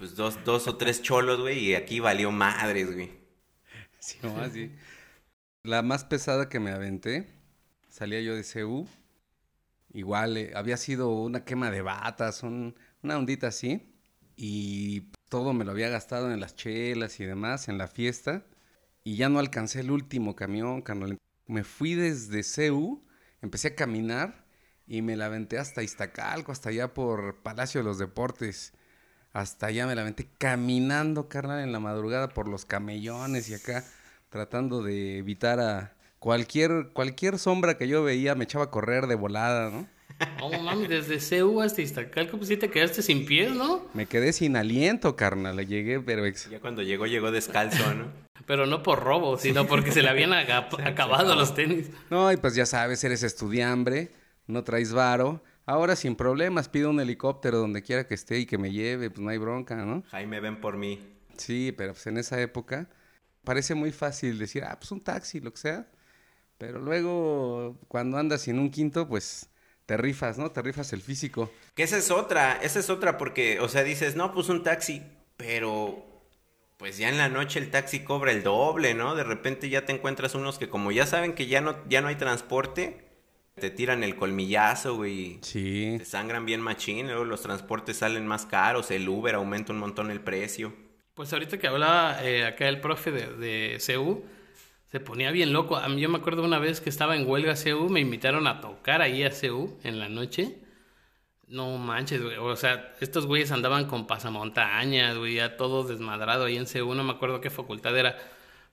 pues 0.00 0.16
dos, 0.16 0.42
dos 0.46 0.66
o 0.66 0.78
tres 0.78 1.02
cholos, 1.02 1.42
güey, 1.42 1.58
y 1.58 1.74
aquí 1.74 2.00
valió 2.00 2.32
madres, 2.32 2.94
güey. 2.94 3.10
Sí, 3.98 4.16
no, 4.22 4.34
así. 4.40 4.72
La 5.62 5.82
más 5.82 6.04
pesada 6.04 6.48
que 6.48 6.58
me 6.58 6.70
aventé, 6.70 7.28
salía 7.90 8.22
yo 8.22 8.34
de 8.34 8.42
CU, 8.42 8.88
igual 9.92 10.38
eh, 10.38 10.52
había 10.56 10.78
sido 10.78 11.10
una 11.10 11.44
quema 11.44 11.70
de 11.70 11.82
batas, 11.82 12.42
una 12.42 12.74
ondita 13.02 13.48
así, 13.48 13.92
y 14.36 15.02
todo 15.28 15.52
me 15.52 15.66
lo 15.66 15.72
había 15.72 15.90
gastado 15.90 16.32
en 16.32 16.40
las 16.40 16.56
chelas 16.56 17.20
y 17.20 17.26
demás, 17.26 17.68
en 17.68 17.76
la 17.76 17.86
fiesta, 17.86 18.46
y 19.04 19.16
ya 19.16 19.28
no 19.28 19.38
alcancé 19.38 19.80
el 19.80 19.90
último 19.90 20.34
camión, 20.34 20.80
carnal. 20.80 21.18
Me 21.46 21.62
fui 21.62 21.94
desde 21.94 22.42
CU, 22.42 23.04
empecé 23.42 23.68
a 23.68 23.74
caminar 23.74 24.46
y 24.86 25.02
me 25.02 25.14
la 25.14 25.26
aventé 25.26 25.58
hasta 25.58 25.82
Iztacalco, 25.82 26.52
hasta 26.52 26.70
allá 26.70 26.94
por 26.94 27.42
Palacio 27.42 27.82
de 27.82 27.84
los 27.84 27.98
Deportes 27.98 28.72
hasta 29.32 29.66
allá 29.66 29.86
me 29.86 29.94
la 29.94 30.02
aventé 30.02 30.28
caminando, 30.38 31.28
carnal, 31.28 31.60
en 31.60 31.72
la 31.72 31.80
madrugada 31.80 32.28
por 32.28 32.48
los 32.48 32.64
camellones 32.64 33.48
y 33.48 33.54
acá 33.54 33.84
tratando 34.28 34.82
de 34.82 35.18
evitar 35.18 35.60
a 35.60 35.94
cualquier, 36.18 36.90
cualquier 36.92 37.38
sombra 37.38 37.76
que 37.76 37.88
yo 37.88 38.02
veía 38.02 38.34
me 38.34 38.44
echaba 38.44 38.64
a 38.64 38.70
correr 38.70 39.06
de 39.06 39.14
volada, 39.14 39.70
¿no? 39.70 39.86
Oh, 40.42 40.50
mami, 40.58 40.86
desde 40.86 41.18
CEU 41.18 41.62
hasta 41.62 41.80
Iztacalco, 41.80 42.36
pues 42.36 42.48
sí 42.48 42.56
te 42.56 42.70
quedaste 42.70 43.00
sin 43.02 43.24
pies, 43.24 43.52
¿no? 43.52 43.86
Me 43.94 44.06
quedé 44.06 44.32
sin 44.32 44.56
aliento, 44.56 45.16
carnal, 45.16 45.56
le 45.56 45.64
llegué, 45.64 46.00
pero... 46.00 46.26
Ya 46.26 46.60
cuando 46.60 46.82
llegó, 46.82 47.06
llegó 47.06 47.30
descalzo, 47.30 47.94
¿no? 47.94 48.06
pero 48.46 48.66
no 48.66 48.82
por 48.82 49.02
robo, 49.02 49.38
sino 49.38 49.66
porque 49.66 49.92
se 49.92 50.02
le 50.02 50.08
habían 50.08 50.32
acabado 50.84 51.34
los 51.36 51.54
tenis. 51.54 51.90
No, 52.10 52.30
y 52.32 52.36
pues 52.36 52.54
ya 52.54 52.66
sabes, 52.66 53.02
eres 53.04 53.22
estudiambre, 53.22 54.10
no 54.46 54.64
traes 54.64 54.92
varo, 54.92 55.42
Ahora 55.70 55.94
sin 55.94 56.16
problemas 56.16 56.68
pido 56.68 56.90
un 56.90 56.98
helicóptero 56.98 57.58
donde 57.58 57.80
quiera 57.80 58.04
que 58.04 58.14
esté 58.14 58.40
y 58.40 58.46
que 58.46 58.58
me 58.58 58.72
lleve, 58.72 59.08
pues 59.08 59.20
no 59.20 59.30
hay 59.30 59.38
bronca, 59.38 59.76
¿no? 59.76 60.02
Jaime, 60.10 60.40
ven 60.40 60.60
por 60.60 60.76
mí. 60.76 60.98
Sí, 61.36 61.72
pero 61.78 61.92
pues 61.92 62.04
en 62.08 62.18
esa 62.18 62.40
época 62.40 62.88
parece 63.44 63.76
muy 63.76 63.92
fácil 63.92 64.36
decir, 64.36 64.64
ah, 64.64 64.76
pues 64.80 64.90
un 64.90 65.00
taxi, 65.00 65.38
lo 65.38 65.52
que 65.52 65.58
sea. 65.58 65.86
Pero 66.58 66.80
luego, 66.80 67.78
cuando 67.86 68.18
andas 68.18 68.42
sin 68.42 68.58
un 68.58 68.72
quinto, 68.72 69.06
pues 69.06 69.48
te 69.86 69.96
rifas, 69.96 70.38
¿no? 70.38 70.50
Te 70.50 70.60
rifas 70.60 70.92
el 70.92 71.02
físico. 71.02 71.52
Que 71.76 71.84
esa 71.84 71.98
es 71.98 72.10
otra, 72.10 72.54
esa 72.54 72.80
es 72.80 72.90
otra 72.90 73.16
porque, 73.16 73.60
o 73.60 73.68
sea, 73.68 73.84
dices, 73.84 74.16
no, 74.16 74.34
pues 74.34 74.48
un 74.48 74.64
taxi, 74.64 75.04
pero 75.36 76.04
pues 76.78 76.98
ya 76.98 77.10
en 77.10 77.16
la 77.16 77.28
noche 77.28 77.60
el 77.60 77.70
taxi 77.70 78.00
cobra 78.00 78.32
el 78.32 78.42
doble, 78.42 78.94
¿no? 78.94 79.14
De 79.14 79.22
repente 79.22 79.68
ya 79.68 79.84
te 79.86 79.92
encuentras 79.92 80.34
unos 80.34 80.58
que 80.58 80.68
como 80.68 80.90
ya 80.90 81.06
saben 81.06 81.32
que 81.32 81.46
ya 81.46 81.60
no, 81.60 81.76
ya 81.88 82.00
no 82.00 82.08
hay 82.08 82.16
transporte, 82.16 83.09
te 83.60 83.70
tiran 83.70 84.02
el 84.02 84.16
colmillazo, 84.16 84.96
güey. 84.96 85.38
Sí. 85.42 85.94
Te 85.98 86.04
sangran 86.04 86.46
bien 86.46 86.60
machín, 86.60 87.06
luego 87.06 87.24
los 87.24 87.42
transportes 87.42 87.98
salen 87.98 88.26
más 88.26 88.46
caros, 88.46 88.90
el 88.90 89.08
Uber 89.08 89.36
aumenta 89.36 89.72
un 89.72 89.78
montón 89.78 90.10
el 90.10 90.20
precio. 90.20 90.72
Pues 91.14 91.32
ahorita 91.32 91.58
que 91.58 91.66
hablaba 91.68 92.24
eh, 92.24 92.46
acá 92.46 92.68
el 92.68 92.80
profe 92.80 93.12
de, 93.12 93.26
de 93.34 93.78
CU, 93.86 94.24
se 94.90 94.98
ponía 94.98 95.30
bien 95.30 95.52
loco. 95.52 95.76
A 95.76 95.88
mí 95.88 96.00
yo 96.00 96.08
me 96.08 96.18
acuerdo 96.18 96.42
una 96.42 96.58
vez 96.58 96.80
que 96.80 96.90
estaba 96.90 97.14
en 97.16 97.28
huelga 97.28 97.54
CU, 97.54 97.88
me 97.88 98.00
invitaron 98.00 98.46
a 98.46 98.60
tocar 98.60 99.02
ahí 99.02 99.22
a 99.22 99.30
CU 99.30 99.78
en 99.84 100.00
la 100.00 100.08
noche. 100.08 100.58
No 101.46 101.78
manches, 101.78 102.22
güey. 102.22 102.36
O 102.36 102.56
sea, 102.56 102.94
estos 103.00 103.26
güeyes 103.26 103.52
andaban 103.52 103.86
con 103.86 104.06
pasamontañas, 104.06 105.16
güey, 105.16 105.34
ya 105.34 105.56
todo 105.56 105.84
desmadrado 105.84 106.44
ahí 106.44 106.56
en 106.56 106.66
CU. 106.66 106.94
No 106.94 107.04
me 107.04 107.12
acuerdo 107.12 107.40
qué 107.40 107.50
facultad 107.50 107.96
era. 107.96 108.16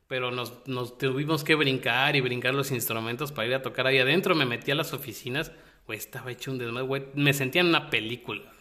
Pero 0.07 0.31
nos, 0.31 0.67
nos 0.67 0.97
tuvimos 0.97 1.43
que 1.43 1.55
brincar 1.55 2.15
y 2.15 2.21
brincar 2.21 2.53
los 2.53 2.71
instrumentos 2.71 3.31
para 3.31 3.47
ir 3.47 3.53
a 3.55 3.61
tocar 3.61 3.87
ahí 3.87 3.99
adentro. 3.99 4.35
Me 4.35 4.45
metí 4.45 4.71
a 4.71 4.75
las 4.75 4.93
oficinas, 4.93 5.51
güey, 5.85 5.99
estaba 5.99 6.31
hecho 6.31 6.51
un 6.51 6.57
desmadre, 6.57 6.87
güey. 6.87 7.03
Me 7.13 7.33
sentía 7.33 7.61
en 7.61 7.67
una 7.67 7.89
película. 7.89 8.51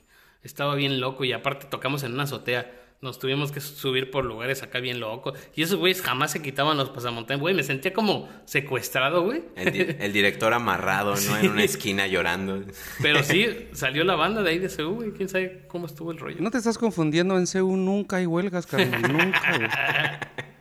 Estaba 0.43 0.75
bien 0.75 1.01
loco 1.01 1.25
y 1.25 1.33
aparte 1.33 1.67
tocamos 1.67 2.03
en 2.03 2.15
una 2.15 2.25
azotea 2.25 2.71
nos 3.03 3.19
tuvimos 3.19 3.53
que 3.53 3.61
subir 3.61 4.11
por 4.11 4.25
lugares 4.25 4.63
acá 4.63 4.81
bien 4.81 5.01
locos. 5.01 5.39
Y 5.55 5.63
esos 5.63 5.79
güeyes 5.79 6.01
jamás 6.01 6.31
se 6.31 6.41
quitaban 6.41 6.77
los 6.77 6.91
pasamontañas, 6.91 7.41
güey. 7.41 7.55
Me 7.55 7.63
sentía 7.63 7.93
como 7.93 8.29
secuestrado, 8.47 9.23
güey. 9.23 9.43
El, 9.55 10.13
director 10.13 10.53
amarrado, 10.53 11.15
¿no? 11.15 11.37
En 11.47 11.51
una 11.51 11.65
esquina 11.65 12.07
llorando. 12.07 12.63
Pero 13.03 13.23
sí, 13.23 13.69
salió 13.73 14.03
la 14.05 14.15
banda 14.15 14.43
de 14.43 14.51
ahí 14.51 14.59
de 14.59 14.69
CU, 14.69 14.95
güey. 14.95 15.13
¿Quién 15.13 15.29
sabe 15.29 15.65
cómo 15.69 15.87
estuvo 15.87 16.11
el 16.11 16.19
rollo? 16.19 16.37
No 16.41 16.51
te 16.51 16.59
estás 16.59 16.79
confundiendo, 16.79 17.39
en 17.39 17.47
CU 17.47 17.77
nunca 17.77 18.17
hay 18.17 18.27
huelgas, 18.27 18.67
carnal. 18.67 19.03
nunca, 19.03 19.57
güey. 19.57 19.69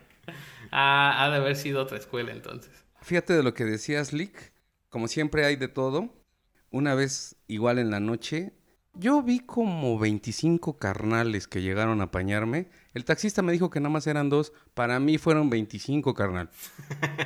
ah, 0.76 1.24
ha 1.24 1.30
de 1.30 1.36
haber 1.36 1.56
sido 1.56 1.82
otra 1.82 1.98
escuela 1.98 2.32
entonces. 2.32 2.70
Fíjate 3.00 3.32
de 3.32 3.42
lo 3.42 3.54
que 3.54 3.64
decías, 3.64 4.12
Lick. 4.12 4.52
Como 4.90 5.08
siempre 5.08 5.44
hay 5.44 5.56
de 5.56 5.68
todo. 5.68 6.12
Una 6.70 6.94
vez, 6.94 7.36
igual 7.48 7.78
en 7.78 7.90
la 7.90 8.00
noche, 8.00 8.52
yo 8.94 9.22
vi 9.22 9.40
como 9.40 9.98
25 9.98 10.78
carnales 10.78 11.48
que 11.48 11.62
llegaron 11.62 12.00
a 12.00 12.04
apañarme. 12.04 12.68
El 12.94 13.04
taxista 13.04 13.42
me 13.42 13.52
dijo 13.52 13.70
que 13.70 13.80
nada 13.80 13.92
más 13.92 14.06
eran 14.06 14.28
dos. 14.28 14.52
Para 14.74 14.98
mí 15.00 15.18
fueron 15.18 15.50
25, 15.50 16.14
carnal. 16.14 16.50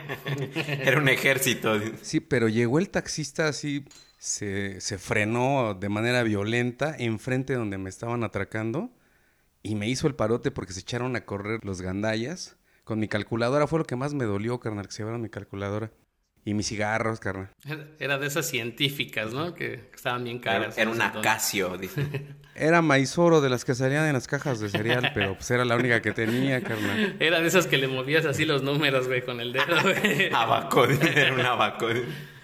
Era 0.68 0.98
un 0.98 1.08
ejército. 1.08 1.80
Sí, 2.02 2.20
pero 2.20 2.48
llegó 2.48 2.78
el 2.78 2.90
taxista 2.90 3.48
así, 3.48 3.84
se, 4.18 4.80
se 4.80 4.98
frenó 4.98 5.74
de 5.74 5.88
manera 5.88 6.22
violenta 6.22 6.94
enfrente 6.98 7.54
donde 7.54 7.78
me 7.78 7.88
estaban 7.88 8.22
atracando 8.24 8.90
y 9.62 9.74
me 9.74 9.88
hizo 9.88 10.06
el 10.06 10.14
parote 10.14 10.50
porque 10.50 10.72
se 10.72 10.80
echaron 10.80 11.16
a 11.16 11.24
correr 11.24 11.64
los 11.64 11.82
gandallas. 11.82 12.56
Con 12.90 12.98
mi 12.98 13.06
calculadora 13.06 13.68
fue 13.68 13.78
lo 13.78 13.84
que 13.84 13.94
más 13.94 14.14
me 14.14 14.24
dolió, 14.24 14.58
carnal, 14.58 14.84
que 14.84 14.90
se 14.90 15.02
llevaron 15.04 15.22
mi 15.22 15.28
calculadora. 15.28 15.92
Y 16.44 16.54
mis 16.54 16.66
cigarros, 16.66 17.20
carnal. 17.20 17.48
Era 18.00 18.18
de 18.18 18.26
esas 18.26 18.48
científicas, 18.48 19.32
¿no? 19.32 19.54
Que 19.54 19.88
estaban 19.94 20.24
bien 20.24 20.40
caras. 20.40 20.76
Era, 20.76 20.90
una 20.90 21.12
Casio, 21.22 21.76
dice. 21.78 22.04
Era 22.56 22.82
maizoro 22.82 23.40
de 23.40 23.48
las 23.48 23.64
que 23.64 23.76
salían 23.76 24.06
en 24.06 24.14
las 24.14 24.26
cajas 24.26 24.58
de 24.58 24.68
cereal, 24.68 25.08
pero 25.14 25.34
pues 25.34 25.48
era 25.52 25.64
la 25.64 25.76
única 25.76 26.02
que 26.02 26.10
tenía, 26.10 26.64
carnal. 26.64 27.14
Era 27.20 27.40
de 27.40 27.46
esas 27.46 27.68
que 27.68 27.76
le 27.76 27.86
movías 27.86 28.26
así 28.26 28.44
los 28.44 28.64
números, 28.64 29.06
güey, 29.06 29.24
con 29.24 29.40
el 29.40 29.52
dedo, 29.52 29.80
güey. 29.82 30.28
abaco, 30.34 30.84
era 30.86 31.32
un 31.32 31.42
abaco. 31.42 31.86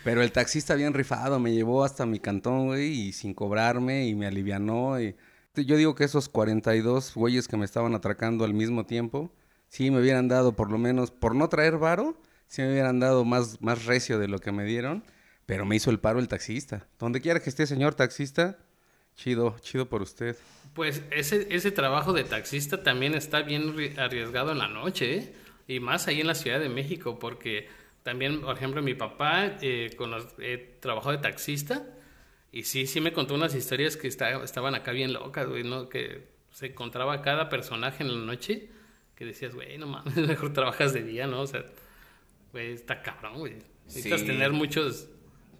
Pero 0.04 0.22
el 0.22 0.30
taxista 0.30 0.76
bien 0.76 0.94
rifado, 0.94 1.40
me 1.40 1.52
llevó 1.52 1.82
hasta 1.82 2.06
mi 2.06 2.20
cantón, 2.20 2.66
güey, 2.66 2.86
y 2.86 3.12
sin 3.12 3.34
cobrarme, 3.34 4.06
y 4.06 4.14
me 4.14 4.28
alivianó. 4.28 5.00
Y... 5.00 5.16
Yo 5.56 5.76
digo 5.76 5.96
que 5.96 6.04
esos 6.04 6.28
42 6.28 7.14
güeyes 7.16 7.48
que 7.48 7.56
me 7.56 7.64
estaban 7.64 7.96
atracando 7.96 8.44
al 8.44 8.54
mismo 8.54 8.86
tiempo, 8.86 9.32
sí 9.76 9.90
me 9.90 10.00
hubieran 10.00 10.26
dado 10.26 10.56
por 10.56 10.70
lo 10.70 10.78
menos, 10.78 11.10
por 11.10 11.34
no 11.34 11.50
traer 11.50 11.76
varo, 11.76 12.18
si 12.46 12.62
me 12.62 12.72
hubieran 12.72 12.98
dado 12.98 13.26
más, 13.26 13.60
más 13.60 13.84
recio 13.84 14.18
de 14.18 14.26
lo 14.26 14.38
que 14.38 14.50
me 14.50 14.64
dieron, 14.64 15.04
pero 15.44 15.66
me 15.66 15.76
hizo 15.76 15.90
el 15.90 15.98
paro 15.98 16.18
el 16.18 16.28
taxista. 16.28 16.86
Donde 16.98 17.20
quiera 17.20 17.40
que 17.40 17.50
esté, 17.50 17.66
señor 17.66 17.94
taxista, 17.94 18.56
chido, 19.16 19.54
chido 19.60 19.86
por 19.86 20.00
usted. 20.00 20.34
Pues 20.72 21.02
ese, 21.10 21.46
ese 21.50 21.72
trabajo 21.72 22.14
de 22.14 22.24
taxista 22.24 22.82
también 22.82 23.14
está 23.14 23.42
bien 23.42 23.74
arriesgado 23.98 24.52
en 24.52 24.58
la 24.58 24.68
noche, 24.68 25.14
¿eh? 25.14 25.34
Y 25.68 25.78
más 25.78 26.06
ahí 26.08 26.22
en 26.22 26.28
la 26.28 26.34
Ciudad 26.34 26.58
de 26.58 26.70
México, 26.70 27.18
porque 27.18 27.68
también, 28.02 28.40
por 28.40 28.56
ejemplo, 28.56 28.80
mi 28.80 28.94
papá 28.94 29.58
eh, 29.60 29.90
con 29.98 30.10
los, 30.10 30.26
eh, 30.38 30.78
trabajó 30.80 31.10
de 31.10 31.18
taxista 31.18 31.84
y 32.50 32.62
sí, 32.62 32.86
sí 32.86 33.02
me 33.02 33.12
contó 33.12 33.34
unas 33.34 33.54
historias 33.54 33.98
que 33.98 34.08
estaban 34.08 34.74
acá 34.74 34.92
bien 34.92 35.12
locas, 35.12 35.46
güey, 35.46 35.64
¿no? 35.64 35.90
Que 35.90 36.28
se 36.50 36.66
encontraba 36.66 37.20
cada 37.20 37.50
personaje 37.50 38.02
en 38.02 38.08
la 38.08 38.24
noche 38.24 38.70
que 39.16 39.24
decías, 39.24 39.54
güey, 39.54 39.78
no 39.78 39.86
mames, 39.86 40.14
mejor 40.16 40.52
trabajas 40.52 40.92
de 40.92 41.02
día, 41.02 41.26
¿no? 41.26 41.40
O 41.40 41.46
sea, 41.46 41.64
güey, 42.52 42.72
está 42.72 43.02
cabrón, 43.02 43.40
güey. 43.40 43.56
Necesitas 43.86 44.24
tener 44.24 44.52
muchos, 44.52 45.08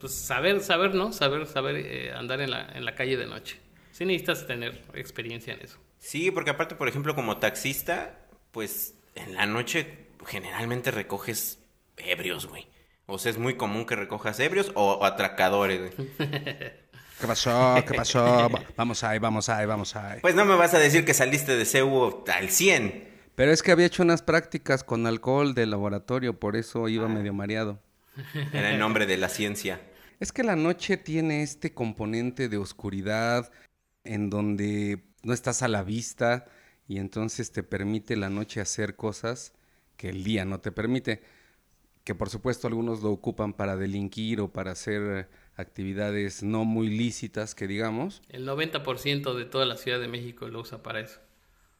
pues 0.00 0.14
saber, 0.14 0.60
saber, 0.60 0.94
¿no? 0.94 1.12
Saber, 1.12 1.46
saber 1.46 1.76
eh, 1.76 2.12
andar 2.12 2.40
en 2.40 2.50
la, 2.50 2.68
en 2.74 2.84
la 2.84 2.94
calle 2.94 3.16
de 3.16 3.26
noche. 3.26 3.58
Sí 3.92 4.04
necesitas 4.04 4.46
tener 4.46 4.82
experiencia 4.94 5.54
en 5.54 5.62
eso. 5.62 5.78
Sí, 5.98 6.30
porque 6.30 6.50
aparte, 6.50 6.74
por 6.74 6.88
ejemplo, 6.88 7.14
como 7.14 7.38
taxista, 7.38 8.26
pues 8.52 8.94
en 9.14 9.34
la 9.34 9.46
noche 9.46 10.08
generalmente 10.26 10.90
recoges 10.90 11.58
ebrios, 11.96 12.46
güey. 12.46 12.66
O 13.06 13.18
sea, 13.18 13.30
es 13.30 13.38
muy 13.38 13.54
común 13.54 13.86
que 13.86 13.96
recojas 13.96 14.38
ebrios 14.40 14.72
o, 14.74 15.04
atracadores, 15.04 15.94
güey. 15.96 16.08
¿Qué 16.18 17.26
pasó? 17.26 17.76
¿Qué 17.86 17.94
pasó? 17.94 18.50
vamos 18.76 19.02
ahí, 19.04 19.18
vamos 19.18 19.48
ahí, 19.48 19.64
vamos 19.64 19.96
ahí. 19.96 20.20
Pues 20.20 20.34
no 20.34 20.44
me 20.44 20.54
vas 20.56 20.74
a 20.74 20.78
decir 20.78 21.04
que 21.04 21.14
saliste 21.14 21.56
de 21.56 21.64
CEU 21.64 22.24
al 22.26 22.50
100. 22.50 23.15
Pero 23.36 23.52
es 23.52 23.62
que 23.62 23.70
había 23.70 23.86
hecho 23.86 24.02
unas 24.02 24.22
prácticas 24.22 24.82
con 24.82 25.06
alcohol 25.06 25.54
de 25.54 25.66
laboratorio, 25.66 26.40
por 26.40 26.56
eso 26.56 26.88
iba 26.88 27.06
medio 27.06 27.34
mareado. 27.34 27.78
Era 28.52 28.72
el 28.72 28.78
nombre 28.78 29.04
de 29.04 29.18
la 29.18 29.28
ciencia. 29.28 29.78
Es 30.20 30.32
que 30.32 30.42
la 30.42 30.56
noche 30.56 30.96
tiene 30.96 31.42
este 31.42 31.74
componente 31.74 32.48
de 32.48 32.56
oscuridad 32.56 33.52
en 34.04 34.30
donde 34.30 35.04
no 35.22 35.34
estás 35.34 35.62
a 35.62 35.68
la 35.68 35.82
vista 35.82 36.46
y 36.88 36.96
entonces 36.96 37.52
te 37.52 37.62
permite 37.62 38.16
la 38.16 38.30
noche 38.30 38.62
hacer 38.62 38.96
cosas 38.96 39.52
que 39.98 40.08
el 40.08 40.24
día 40.24 40.46
no 40.46 40.60
te 40.60 40.72
permite. 40.72 41.22
Que 42.04 42.14
por 42.14 42.30
supuesto 42.30 42.68
algunos 42.68 43.02
lo 43.02 43.10
ocupan 43.10 43.52
para 43.52 43.76
delinquir 43.76 44.40
o 44.40 44.50
para 44.50 44.70
hacer 44.70 45.28
actividades 45.56 46.42
no 46.42 46.64
muy 46.64 46.88
lícitas, 46.88 47.54
que 47.54 47.66
digamos. 47.66 48.22
El 48.30 48.48
90% 48.48 49.34
de 49.34 49.44
toda 49.44 49.66
la 49.66 49.76
Ciudad 49.76 50.00
de 50.00 50.08
México 50.08 50.48
lo 50.48 50.60
usa 50.60 50.82
para 50.82 51.00
eso. 51.00 51.20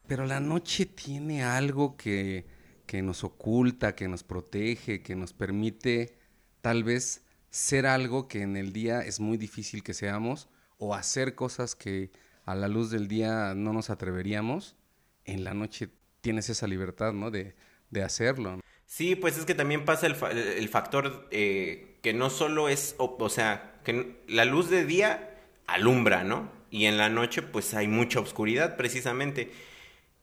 Pero 0.07 0.25
la 0.27 0.41
noche 0.41 0.87
tiene 0.87 1.43
algo 1.43 1.97
que, 1.97 2.47
que 2.87 3.03
nos 3.03 3.25
oculta, 3.25 3.95
que 3.95 4.09
nos 4.09 4.23
protege, 4.23 5.03
que 5.03 5.17
nos 5.17 5.33
permite 5.33 6.17
tal 6.61 6.85
vez 6.85 7.25
ser 7.51 7.87
algo 7.87 8.29
que 8.29 8.43
en 8.43 8.57
el 8.57 8.73
día 8.73 9.01
es 9.01 9.21
muy 9.21 9.37
difícil 9.37 9.83
que 9.83 9.95
seamos 9.95 10.49
o 10.79 10.95
hacer 10.95 11.35
cosas 11.35 11.75
que 11.75 12.11
a 12.45 12.55
la 12.55 12.69
luz 12.69 12.91
del 12.91 13.09
día 13.09 13.55
no 13.55 13.73
nos 13.73 13.91
atreveríamos. 13.91 14.77
En 15.25 15.43
la 15.43 15.55
noche 15.55 15.89
tienes 16.21 16.49
esa 16.49 16.67
libertad, 16.67 17.13
¿no? 17.13 17.31
De, 17.31 17.57
de 17.91 18.03
hacerlo. 18.03 18.61
Sí, 18.85 19.17
pues 19.17 19.37
es 19.37 19.45
que 19.45 19.55
también 19.55 19.85
pasa 19.85 20.07
el, 20.07 20.15
el 20.37 20.69
factor 20.69 21.29
eh, 21.33 21.99
que 22.03 22.15
no 22.15 22.31
solo 22.31 22.69
es, 22.69 22.95
o, 22.99 23.17
o, 23.19 23.29
sea, 23.29 23.81
que 23.85 24.23
la 24.29 24.45
luz 24.45 24.71
de 24.71 24.85
día 24.85 25.35
alumbra, 25.67 26.23
¿no? 26.23 26.51
Y 26.71 26.85
en 26.87 26.97
la 26.97 27.09
noche 27.09 27.43
pues 27.43 27.75
hay 27.75 27.89
mucha 27.89 28.21
oscuridad 28.21 28.77
precisamente. 28.77 29.51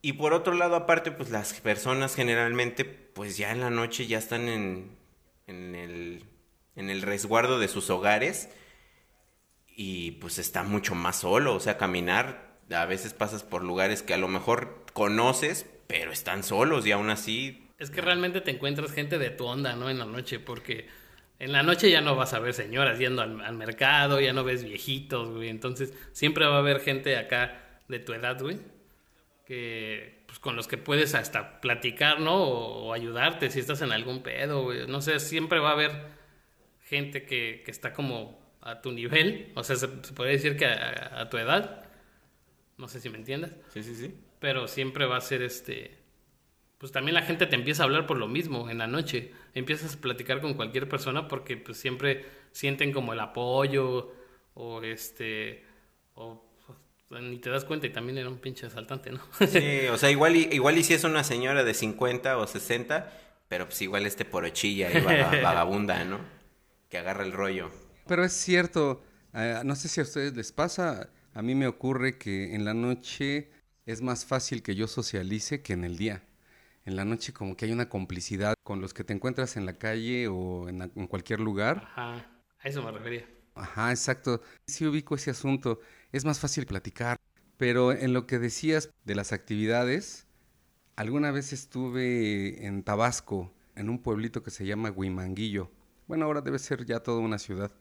Y 0.05 0.13
por 0.13 0.33
otro 0.33 0.53
lado, 0.53 0.75
aparte, 0.75 1.12
pues 1.12 1.29
las 1.29 1.53
personas 1.62 2.13
generalmente, 2.13 2.83
pues 2.83 3.38
ya 3.38 3.51
en 3.51 3.62
la 3.62 3.69
noche 3.69 4.05
ya 4.05 4.17
están 4.17 4.50
en, 4.50 4.98
en, 5.48 5.75
el, 5.75 6.25
en 6.75 6.89
el 6.89 7.01
resguardo 7.01 7.57
de 7.57 7.69
sus 7.69 7.89
hogares 7.89 8.50
y 9.77 10.12
pues 10.12 10.39
está 10.39 10.63
mucho 10.63 10.93
más 10.93 11.22
solo, 11.22 11.55
o 11.55 11.60
sea, 11.62 11.77
caminar, 11.77 12.57
a 12.69 12.86
veces 12.86 13.13
pasas 13.13 13.43
por 13.43 13.63
lugares 13.63 14.03
que 14.03 14.13
a 14.13 14.17
lo 14.17 14.27
mejor 14.27 14.83
conoces, 14.91 15.65
pero 15.88 16.12
están 16.12 16.43
solos 16.43 16.86
y 16.86 16.91
aún 16.91 17.10
así... 17.10 17.69
Es 17.79 17.89
que 17.89 18.01
realmente 18.01 18.41
te 18.41 18.51
encuentras 18.51 18.91
gente 18.91 19.17
de 19.17 19.29
tu 19.29 19.45
onda, 19.45 19.77
¿no? 19.77 19.89
En 19.89 20.00
la 20.00 20.05
noche, 20.05 20.38
porque 20.38 20.89
en 21.39 21.53
la 21.53 21.63
noche 21.63 21.89
ya 21.89 22.01
no 22.01 22.17
vas 22.17 22.33
a 22.33 22.39
ver 22.39 22.53
señoras 22.53 23.00
yendo 23.00 23.22
al, 23.22 23.39
al 23.39 23.55
mercado, 23.55 24.19
ya 24.19 24.33
no 24.33 24.43
ves 24.43 24.65
viejitos, 24.65 25.29
güey, 25.29 25.48
entonces 25.48 25.93
siempre 26.12 26.45
va 26.45 26.55
a 26.55 26.60
haber 26.60 26.81
gente 26.81 27.15
acá 27.15 27.79
de 27.88 28.00
tu 28.00 28.12
edad, 28.12 28.38
güey 28.41 28.73
que 29.46 30.24
pues, 30.26 30.40
con 30.40 30.56
los 30.56 30.68
que 30.68 30.78
puedes 30.78 31.16
hasta 31.16 31.62
platicar, 31.62 32.20
¿no? 32.20 32.36
O, 32.36 32.94
ayudarte 32.94 33.50
si 33.50 33.60
estás 33.60 33.82
en 33.82 33.92
algún 33.92 34.24
pedo, 34.24 34.74
No 34.88 35.02
sé, 35.02 35.20
siempre 35.20 35.60
va 35.60 35.70
a 35.70 35.74
haber 35.74 35.92
gente 36.82 37.26
que, 37.26 37.62
que 37.66 37.72
está 37.72 37.94
como 37.94 38.44
a 38.62 38.82
tu 38.82 38.92
nivel, 38.92 39.52
o 39.56 39.64
sea, 39.64 39.76
se, 39.76 39.88
puede 39.88 40.32
decir 40.32 40.56
que 40.56 40.66
a, 40.66 41.28
tu 41.30 41.38
edad, 41.38 41.86
no 42.78 42.88
sé 42.88 43.00
si 43.00 43.10
me 43.10 43.18
entiendes. 43.18 43.52
Sí, 43.70 43.84
sí, 43.84 43.96
sí. 43.96 44.16
Pero 44.40 44.68
siempre 44.68 45.06
va 45.06 45.18
a 45.18 45.22
ser 45.22 45.42
este, 45.42 45.98
pues 46.78 46.92
también 46.92 47.16
la 47.16 47.24
gente 47.24 47.46
te 47.46 47.56
empieza 47.56 47.84
a 47.84 47.86
hablar 47.86 48.06
por 48.08 48.18
lo 48.18 48.28
mismo 48.28 48.70
en 48.70 48.78
la 48.78 48.88
noche, 48.88 49.32
empiezas 49.54 49.96
a 49.96 50.02
platicar 50.02 50.40
con 50.40 50.54
cualquier 50.54 50.88
persona 50.88 51.28
porque 51.28 51.58
pues 51.58 51.78
siempre 51.78 52.26
sienten 52.52 52.94
como 52.94 53.14
el 53.14 53.20
apoyo 53.20 54.14
o 54.54 54.82
este, 54.82 55.66
o 56.16 56.46
ni 57.22 57.38
te 57.39 57.50
das 57.50 57.65
cuenta 57.65 57.88
y 57.88 57.91
también 57.91 58.17
era 58.17 58.29
un 58.29 58.38
pinche 58.39 58.65
asaltante, 58.67 59.12
¿no? 59.12 59.20
Sí, 59.46 59.88
o 59.91 59.98
sea, 59.98 60.10
igual 60.12 60.36
y, 60.36 60.50
igual 60.51 60.77
y 60.77 60.84
si 60.84 60.93
es 60.93 61.03
una 61.03 61.24
señora 61.24 61.63
de 61.63 61.74
50 61.74 62.38
o 62.38 62.48
60, 62.48 63.12
pero 63.48 63.65
pues 63.67 63.82
igual 63.82 64.05
este 64.05 64.25
porochilla 64.25 64.91
y 64.91 65.00
vagabunda, 65.41 66.03
¿no? 66.05 66.20
Que 66.89 66.98
agarra 66.98 67.24
el 67.25 67.34
rollo. 67.34 67.72
Pero 68.05 68.24
es 68.24 68.34
cierto, 68.34 69.03
eh, 69.34 69.62
no 69.65 69.75
sé 69.75 69.88
si 69.88 70.00
a 70.01 70.03
ustedes 70.03 70.36
les 70.36 70.51
pasa, 70.51 71.10
a 71.34 71.41
mí 71.41 71.55
me 71.55 71.67
ocurre 71.67 72.17
que 72.17 72.53
en 72.55 72.65
la 72.65 72.74
noche 72.74 73.50
es 73.86 74.01
más 74.01 74.25
fácil 74.25 74.62
que 74.63 74.75
yo 74.75 74.88
socialice 74.88 75.62
que 75.62 75.74
en 75.74 75.84
el 75.84 75.98
día. 75.98 76.24
En 76.86 76.96
la 76.96 77.05
noche 77.05 77.34
como 77.34 77.55
que 77.58 77.65
hay 77.65 77.72
una 77.72 77.89
complicidad 77.89 78.55
con 78.63 78.82
los 78.82 78.93
que 78.93 79.03
te 79.03 79.13
encuentras 79.13 79.58
en 79.58 79.65
la 79.65 79.77
calle 79.77 80.27
o 80.27 80.70
en, 80.70 80.79
la- 80.79 80.91
en 80.96 81.08
cualquier 81.08 81.39
lugar. 81.39 81.84
Ajá, 81.84 82.25
a 82.60 82.67
eso 82.67 82.82
me 82.82 82.91
refería. 82.91 83.27
Ajá, 83.55 83.91
exacto. 83.91 84.41
Sí 84.67 84.86
ubico 84.86 85.15
ese 85.15 85.32
asunto. 85.32 85.79
Es 86.13 86.25
más 86.25 86.39
fácil 86.39 86.67
platicar. 86.67 87.17
Pero 87.58 87.91
en 87.91 88.13
lo 88.13 88.27
que 88.27 88.38
decías 88.38 88.89
de 89.03 89.15
las 89.15 89.34
actividades, 89.34 90.27
alguna 90.96 91.32
vez 91.32 91.53
estuve 91.53 92.65
en 92.65 92.84
Tabasco, 92.84 93.51
en 93.75 93.89
un 93.89 94.00
pueblito 94.00 94.43
que 94.43 94.51
se 94.51 94.65
llama 94.65 94.91
Huimanguillo. 94.91 95.72
Bueno, 96.08 96.25
ahora 96.25 96.41
debe 96.41 96.60
ser 96.60 96.86
ya 96.86 97.00
toda 97.00 97.20
una 97.20 97.39
ciudad. 97.39 97.72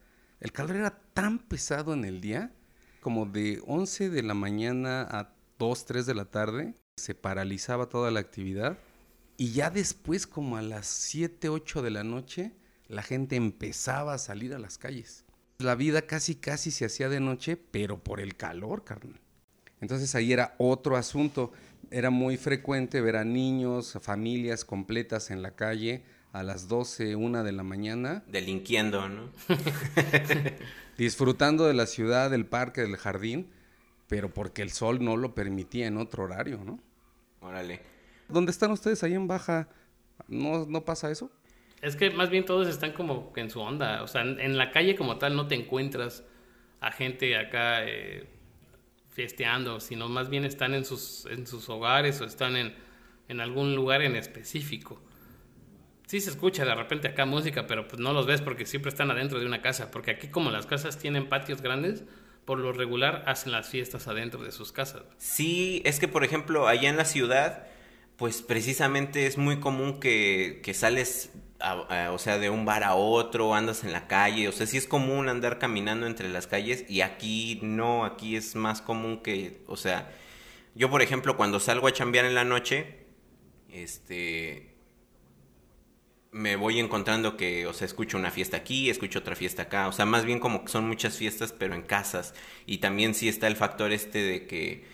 El 0.41 0.51
calor 0.51 0.77
era 0.77 0.99
tan 1.13 1.41
pesado 1.41 1.93
en 1.93 2.07
el 2.07 2.23
día, 2.23 2.55
como 3.03 3.27
de 3.27 3.63
11 3.67 4.09
de 4.09 4.23
la 4.23 4.35
mañana 4.35 5.03
a 5.03 5.35
2, 5.59 5.85
3 5.85 6.07
de 6.07 6.15
la 6.15 6.25
tarde, 6.25 6.75
se 6.97 7.15
paralizaba 7.15 7.91
toda 7.91 8.11
la 8.11 8.21
actividad. 8.21 8.79
Y 9.37 9.53
ya 9.53 9.69
después, 9.69 10.27
como 10.27 10.57
a 10.57 10.63
las 10.63 10.87
7, 10.87 11.51
8 11.51 11.83
de 11.83 11.91
la 11.91 12.05
noche, 12.05 12.53
la 12.89 13.03
gente 13.03 13.37
empezaba 13.37 14.15
a 14.15 14.19
salir 14.19 14.55
a 14.55 14.59
las 14.59 14.79
calles. 14.79 15.25
La 15.59 15.75
vida 15.75 16.03
casi 16.03 16.35
casi 16.35 16.71
se 16.71 16.85
hacía 16.85 17.09
de 17.09 17.21
noche, 17.21 17.57
pero 17.57 18.03
por 18.03 18.21
el 18.21 18.37
calor, 18.37 18.85
carnal. 18.85 19.21
Entonces 19.81 20.15
ahí 20.15 20.33
era 20.33 20.55
otro 20.59 20.97
asunto. 20.97 21.53
Era 21.91 22.11
muy 22.11 22.37
frecuente 22.37 23.01
ver 23.01 23.17
a 23.17 23.25
niños, 23.25 23.99
familias 24.01 24.65
completas 24.65 25.31
en 25.31 25.43
la 25.43 25.55
calle 25.55 26.05
a 26.33 26.43
las 26.43 26.67
12, 26.69 27.15
1 27.15 27.45
de 27.45 27.53
la 27.53 27.63
mañana, 27.63 28.25
Delinquiendo, 28.27 29.09
¿no? 29.09 29.31
disfrutando 30.97 31.67
de 31.67 31.75
la 31.75 31.87
ciudad, 31.87 32.31
del 32.31 32.47
parque, 32.47 32.81
del 32.81 32.97
jardín, 32.97 33.51
pero 34.09 34.33
porque 34.33 34.63
el 34.63 34.71
sol 34.71 35.05
no 35.05 35.17
lo 35.17 35.35
permitía 35.35 35.87
en 35.87 35.99
otro 35.99 36.25
horario, 36.25 36.65
¿no? 36.65 36.81
Órale. 37.41 37.81
¿Dónde 38.29 38.51
están 38.51 38.71
ustedes 38.71 39.03
ahí 39.03 39.13
en 39.13 39.27
Baja? 39.27 39.69
¿No, 40.27 40.65
no 40.65 40.85
pasa 40.85 41.11
eso? 41.11 41.31
Es 41.83 41.97
que 41.97 42.11
más 42.11 42.31
bien 42.31 42.45
todos 42.45 42.69
están 42.69 42.93
como 42.93 43.33
en 43.37 43.51
su 43.51 43.61
onda. 43.61 44.03
O 44.03 44.07
sea, 44.07 44.23
en, 44.23 44.41
en 44.41 44.57
la 44.57 44.71
calle 44.71 44.95
como 44.95 45.19
tal 45.19 45.37
no 45.37 45.49
te 45.49 45.57
encuentras 45.57 46.25
a 46.81 46.91
gente 46.91 47.37
acá 47.37 47.85
eh, 47.85 48.27
fiesteando, 49.11 49.81
sino 49.81 50.09
más 50.09 50.29
bien 50.29 50.45
están 50.45 50.75
en 50.75 50.85
sus, 50.85 51.27
en 51.27 51.47
sus 51.47 51.69
hogares 51.69 52.21
o 52.21 52.25
están 52.25 52.57
en, 52.57 52.75
en 53.29 53.41
algún 53.41 53.75
lugar 53.75 54.03
en 54.03 54.17
específico. 54.17 55.01
Sí 56.07 56.21
se 56.21 56.31
escucha 56.31 56.65
de 56.65 56.75
repente 56.75 57.09
acá 57.09 57.25
música, 57.25 57.67
pero 57.67 57.89
pues 57.89 58.01
no 58.01 58.13
los 58.13 58.27
ves 58.27 58.43
porque 58.43 58.67
siempre 58.67 58.91
están 58.91 59.11
adentro 59.11 59.39
de 59.39 59.47
una 59.47 59.63
casa. 59.63 59.91
Porque 59.91 60.11
aquí 60.11 60.29
como 60.29 60.51
las 60.51 60.67
casas 60.67 60.99
tienen 60.99 61.29
patios 61.29 61.63
grandes, 61.63 62.05
por 62.45 62.59
lo 62.59 62.73
regular 62.73 63.23
hacen 63.27 63.53
las 63.53 63.69
fiestas 63.69 64.09
adentro 64.09 64.43
de 64.43 64.53
sus 64.53 64.73
casas. 64.73 65.03
Sí, 65.19 65.83
es 65.85 66.01
que 66.01 66.09
por 66.09 66.25
ejemplo, 66.25 66.67
allá 66.69 66.91
en 66.91 66.97
la 66.97 67.05
ciudad, 67.05 67.67
pues 68.17 68.43
precisamente 68.43 69.27
es 69.27 69.39
muy 69.39 69.61
común 69.61 70.01
que, 70.01 70.61
que 70.63 70.75
sales, 70.75 71.33
o 72.11 72.19
sea, 72.19 72.39
de 72.39 72.51
un 72.51 72.65
bar 72.65 72.85
a 72.85 72.95
otro, 72.95 73.55
andas 73.55 73.85
en 73.85 73.93
la 73.93 74.09
calle, 74.09 74.49
o 74.49 74.53
sea, 74.53 74.67
sí 74.67 74.77
es 74.77 74.87
común 74.87 75.29
andar 75.29 75.59
caminando 75.59 76.07
entre 76.07 76.29
las 76.29 76.47
calles 76.47 76.85
y 76.89 77.03
aquí 77.03 77.61
no, 77.63 78.05
aquí 78.05 78.37
es 78.37 78.55
más 78.57 78.83
común 78.83 79.23
que, 79.23 79.63
o 79.67 79.77
sea, 79.77 80.13
yo 80.75 80.91
por 80.91 81.03
ejemplo 81.03 81.37
cuando 81.37 81.61
salgo 81.61 81.87
a 81.87 81.93
chambear 81.93 82.25
en 82.25 82.35
la 82.35 82.45
noche, 82.45 83.07
este, 83.71 84.73
me 86.33 86.57
voy 86.57 86.81
encontrando 86.81 87.37
que, 87.37 87.67
o 87.67 87.75
sea, 87.75 87.87
escucho 87.87 88.17
una 88.17 88.31
fiesta 88.31 88.57
aquí, 88.57 88.89
escucho 88.91 89.19
otra 89.19 89.37
fiesta 89.37 89.63
acá, 89.63 89.87
o 89.87 89.93
sea, 89.93 90.07
más 90.07 90.25
bien 90.25 90.41
como 90.41 90.65
que 90.65 90.73
son 90.73 90.89
muchas 90.89 91.17
fiestas, 91.19 91.53
pero 91.53 91.75
en 91.75 91.83
casas. 91.83 92.35
Y 92.67 92.79
también 92.79 93.15
sí 93.15 93.29
está 93.29 93.47
el 93.47 93.57
factor 93.57 93.93
este 93.93 94.19
de 94.23 94.47
que 94.47 94.87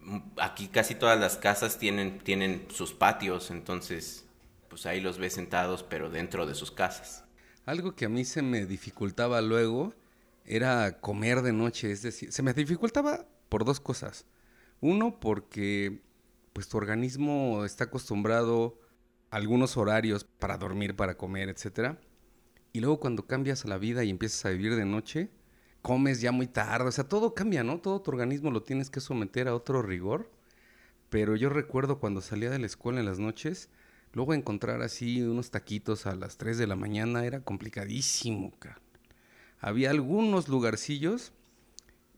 mm, 0.00 0.18
aquí 0.38 0.68
casi 0.68 0.94
todas 0.94 1.18
las 1.18 1.38
casas 1.38 1.78
tienen, 1.78 2.20
tienen 2.20 2.66
sus 2.70 2.92
patios, 2.92 3.50
entonces, 3.50 4.23
pues 4.74 4.86
ahí 4.86 5.00
los 5.00 5.18
ves 5.18 5.34
sentados, 5.34 5.84
pero 5.84 6.10
dentro 6.10 6.46
de 6.46 6.56
sus 6.56 6.72
casas. 6.72 7.22
Algo 7.64 7.94
que 7.94 8.06
a 8.06 8.08
mí 8.08 8.24
se 8.24 8.42
me 8.42 8.66
dificultaba 8.66 9.40
luego 9.40 9.94
era 10.44 11.00
comer 11.00 11.42
de 11.42 11.52
noche, 11.52 11.92
es 11.92 12.02
decir, 12.02 12.32
se 12.32 12.42
me 12.42 12.52
dificultaba 12.52 13.24
por 13.48 13.64
dos 13.64 13.78
cosas. 13.78 14.26
Uno, 14.80 15.20
porque 15.20 16.02
pues 16.52 16.68
tu 16.68 16.76
organismo 16.76 17.64
está 17.64 17.84
acostumbrado 17.84 18.80
a 19.30 19.36
algunos 19.36 19.76
horarios 19.76 20.24
para 20.24 20.58
dormir, 20.58 20.96
para 20.96 21.16
comer, 21.16 21.50
etcétera. 21.50 22.00
Y 22.72 22.80
luego 22.80 22.98
cuando 22.98 23.28
cambias 23.28 23.64
la 23.66 23.78
vida 23.78 24.02
y 24.02 24.10
empiezas 24.10 24.44
a 24.44 24.50
vivir 24.50 24.74
de 24.74 24.86
noche, 24.86 25.30
comes 25.82 26.20
ya 26.20 26.32
muy 26.32 26.48
tarde, 26.48 26.88
o 26.88 26.92
sea, 26.92 27.04
todo 27.04 27.32
cambia, 27.32 27.62
¿no? 27.62 27.78
Todo 27.78 28.02
tu 28.02 28.10
organismo 28.10 28.50
lo 28.50 28.64
tienes 28.64 28.90
que 28.90 28.98
someter 28.98 29.46
a 29.46 29.54
otro 29.54 29.82
rigor. 29.82 30.32
Pero 31.10 31.36
yo 31.36 31.48
recuerdo 31.48 32.00
cuando 32.00 32.20
salía 32.20 32.50
de 32.50 32.58
la 32.58 32.66
escuela 32.66 32.98
en 32.98 33.06
las 33.06 33.20
noches, 33.20 33.70
luego 34.14 34.32
encontrar 34.34 34.80
así 34.82 35.22
unos 35.22 35.50
taquitos 35.50 36.06
a 36.06 36.14
las 36.14 36.36
3 36.38 36.56
de 36.58 36.66
la 36.66 36.76
mañana 36.76 37.24
era 37.26 37.40
complicadísimo, 37.40 38.52
cara. 38.58 38.80
Había 39.60 39.90
algunos 39.90 40.48
lugarcillos 40.48 41.32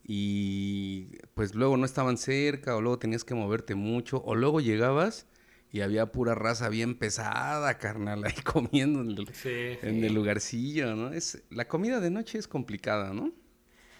y 0.05 1.07
pues 1.35 1.55
luego 1.55 1.77
no 1.77 1.85
estaban 1.85 2.17
cerca 2.17 2.77
o 2.77 2.81
luego 2.81 2.99
tenías 2.99 3.25
que 3.25 3.35
moverte 3.35 3.75
mucho 3.75 4.23
o 4.25 4.35
luego 4.35 4.61
llegabas 4.61 5.27
y 5.73 5.81
había 5.81 6.13
pura 6.13 6.35
raza 6.35 6.69
bien 6.69 6.95
pesada, 6.97 7.77
carnal, 7.79 8.25
ahí 8.25 8.35
comiendo 8.45 9.01
en 9.01 9.11
el, 9.11 9.29
Sí. 9.35 9.79
en 9.83 10.05
el 10.05 10.15
lugarcillo, 10.15 10.95
¿no? 10.95 11.13
Es, 11.13 11.43
la 11.51 11.67
comida 11.67 12.01
de 12.01 12.11
noche 12.11 12.39
es 12.39 12.47
complicada, 12.49 13.13
¿no? 13.13 13.33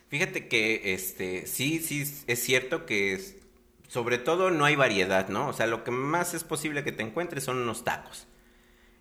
Fíjate 0.09 0.47
que, 0.47 0.95
este, 0.95 1.47
sí, 1.47 1.81
sí, 1.81 2.05
es 2.29 2.39
cierto 2.39 2.87
que 2.87 3.13
es- 3.15 3.37
sobre 3.89 4.19
todo 4.19 4.51
no 4.51 4.65
hay 4.65 4.77
variedad, 4.77 5.29
¿no? 5.29 5.49
O 5.49 5.53
sea, 5.53 5.67
lo 5.67 5.85
que 5.85 5.91
más 5.91 6.35
es 6.35 6.45
posible 6.45 6.85
que 6.85 6.93
te 6.93 7.03
encuentres 7.03 7.45
son 7.45 7.59
unos 7.59 7.85
tacos. 7.85 8.27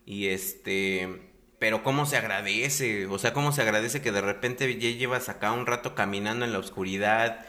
Y 0.05 0.27
este, 0.27 1.31
pero 1.59 1.83
cómo 1.83 2.05
se 2.05 2.17
agradece, 2.17 3.07
o 3.07 3.17
sea, 3.17 3.33
cómo 3.33 3.51
se 3.51 3.61
agradece 3.61 4.01
que 4.01 4.11
de 4.11 4.21
repente 4.21 4.77
ya 4.77 4.89
llevas 4.91 5.29
acá 5.29 5.51
un 5.51 5.65
rato 5.65 5.95
caminando 5.95 6.45
en 6.45 6.53
la 6.53 6.59
oscuridad 6.59 7.45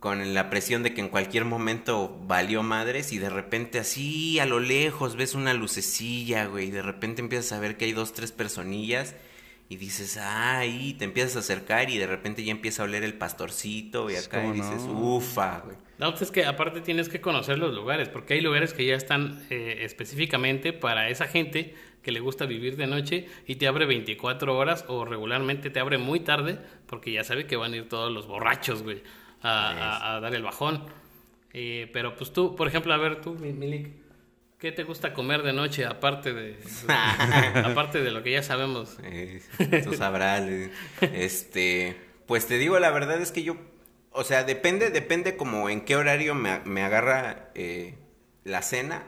con 0.00 0.34
la 0.34 0.50
presión 0.50 0.82
de 0.82 0.92
que 0.92 1.00
en 1.00 1.08
cualquier 1.08 1.46
momento 1.46 2.20
valió 2.26 2.62
madres 2.62 3.12
y 3.12 3.18
de 3.18 3.30
repente 3.30 3.78
así 3.78 4.38
a 4.38 4.44
lo 4.44 4.60
lejos 4.60 5.16
ves 5.16 5.34
una 5.34 5.54
lucecilla, 5.54 6.44
güey, 6.46 6.68
y 6.68 6.70
de 6.70 6.82
repente 6.82 7.22
empiezas 7.22 7.52
a 7.52 7.60
ver 7.60 7.78
que 7.78 7.86
hay 7.86 7.92
dos, 7.92 8.12
tres 8.12 8.30
personillas 8.30 9.14
y 9.68 9.76
dices, 9.76 10.18
ay, 10.20 10.94
te 10.98 11.04
empiezas 11.06 11.36
a 11.36 11.38
acercar 11.40 11.88
y 11.88 11.96
de 11.96 12.06
repente 12.06 12.44
ya 12.44 12.50
empieza 12.52 12.82
a 12.82 12.84
oler 12.84 13.02
el 13.02 13.16
pastorcito 13.16 14.10
y 14.10 14.16
acá 14.16 14.46
y 14.46 14.52
¿Cómo 14.52 14.52
dices, 14.52 14.88
no? 14.88 14.92
ufa, 14.92 15.60
güey. 15.60 15.76
No, 15.98 16.10
pues 16.10 16.22
es 16.22 16.30
que 16.30 16.44
aparte 16.44 16.80
tienes 16.80 17.08
que 17.08 17.20
conocer 17.20 17.58
los 17.58 17.72
lugares, 17.74 18.08
porque 18.08 18.34
hay 18.34 18.40
lugares 18.40 18.72
que 18.74 18.84
ya 18.84 18.96
están 18.96 19.44
eh, 19.50 19.78
específicamente 19.82 20.72
para 20.72 21.08
esa 21.08 21.26
gente 21.26 21.74
que 22.02 22.10
le 22.12 22.20
gusta 22.20 22.46
vivir 22.46 22.76
de 22.76 22.86
noche 22.86 23.26
y 23.46 23.54
te 23.56 23.66
abre 23.66 23.86
24 23.86 24.56
horas 24.58 24.84
o 24.88 25.04
regularmente 25.04 25.70
te 25.70 25.80
abre 25.80 25.96
muy 25.98 26.20
tarde 26.20 26.58
porque 26.86 27.12
ya 27.12 27.24
sabe 27.24 27.46
que 27.46 27.56
van 27.56 27.72
a 27.72 27.76
ir 27.76 27.88
todos 27.88 28.12
los 28.12 28.26
borrachos, 28.26 28.82
güey, 28.82 29.02
a, 29.40 29.70
a- 29.70 30.16
a 30.16 30.20
dar 30.20 30.34
el 30.34 30.42
bajón. 30.42 30.84
Eh, 31.52 31.88
pero 31.92 32.16
pues 32.16 32.32
tú, 32.32 32.56
por 32.56 32.66
ejemplo, 32.66 32.92
a 32.92 32.96
ver 32.96 33.20
tú, 33.20 33.34
Mi- 33.34 33.52
Milik, 33.52 33.90
¿qué 34.58 34.72
te 34.72 34.82
gusta 34.82 35.14
comer 35.14 35.42
de 35.42 35.52
noche 35.52 35.84
aparte 35.86 36.34
de, 36.34 36.56
aparte 37.64 38.02
de 38.02 38.10
lo 38.10 38.22
que 38.24 38.32
ya 38.32 38.42
sabemos? 38.42 38.98
Eh, 39.04 39.40
tú 39.84 39.94
sabrás. 39.94 40.42
Este, 41.00 41.96
pues 42.26 42.46
te 42.46 42.58
digo, 42.58 42.78
la 42.80 42.90
verdad 42.90 43.20
es 43.22 43.30
que 43.32 43.42
yo, 43.44 43.56
o 44.14 44.22
sea, 44.22 44.44
depende, 44.44 44.90
depende 44.90 45.36
como 45.36 45.68
en 45.68 45.84
qué 45.84 45.96
horario 45.96 46.34
me, 46.36 46.60
me 46.60 46.82
agarra 46.82 47.50
eh, 47.54 47.98
la 48.44 48.62
cena. 48.62 49.02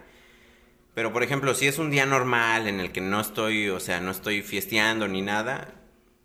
Pero 0.95 1.12
por 1.12 1.23
ejemplo, 1.23 1.55
si 1.55 1.66
es 1.66 1.79
un 1.79 1.90
día 1.90 2.07
normal 2.07 2.66
en 2.66 2.81
el 2.81 2.90
que 2.90 3.01
no 3.01 3.21
estoy, 3.21 3.69
o 3.69 3.79
sea, 3.81 4.01
no 4.01 4.11
estoy 4.11 4.42
fiesteando 4.42 5.07
ni 5.07 5.23
nada, 5.23 5.75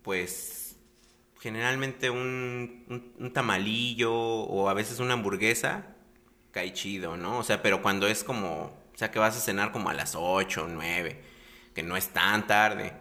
pues 0.02 0.76
generalmente 1.40 2.10
un, 2.10 3.12
un, 3.18 3.32
tamalillo 3.32 4.12
o 4.12 4.68
a 4.68 4.74
veces 4.74 4.98
una 4.98 5.14
hamburguesa 5.14 5.94
cae 6.50 6.72
chido, 6.72 7.16
¿no? 7.16 7.38
O 7.38 7.44
sea, 7.44 7.62
pero 7.62 7.82
cuando 7.82 8.08
es 8.08 8.24
como, 8.24 8.64
o 8.94 8.96
sea, 8.96 9.10
que 9.12 9.18
vas 9.18 9.36
a 9.36 9.40
cenar 9.40 9.72
como 9.72 9.90
a 9.90 9.94
las 9.94 10.14
8 10.16 10.64
o 10.64 10.68
9, 10.68 11.20
que 11.74 11.82
no 11.82 11.96
es 11.96 12.08
tan 12.08 12.46
tarde. 12.46 12.94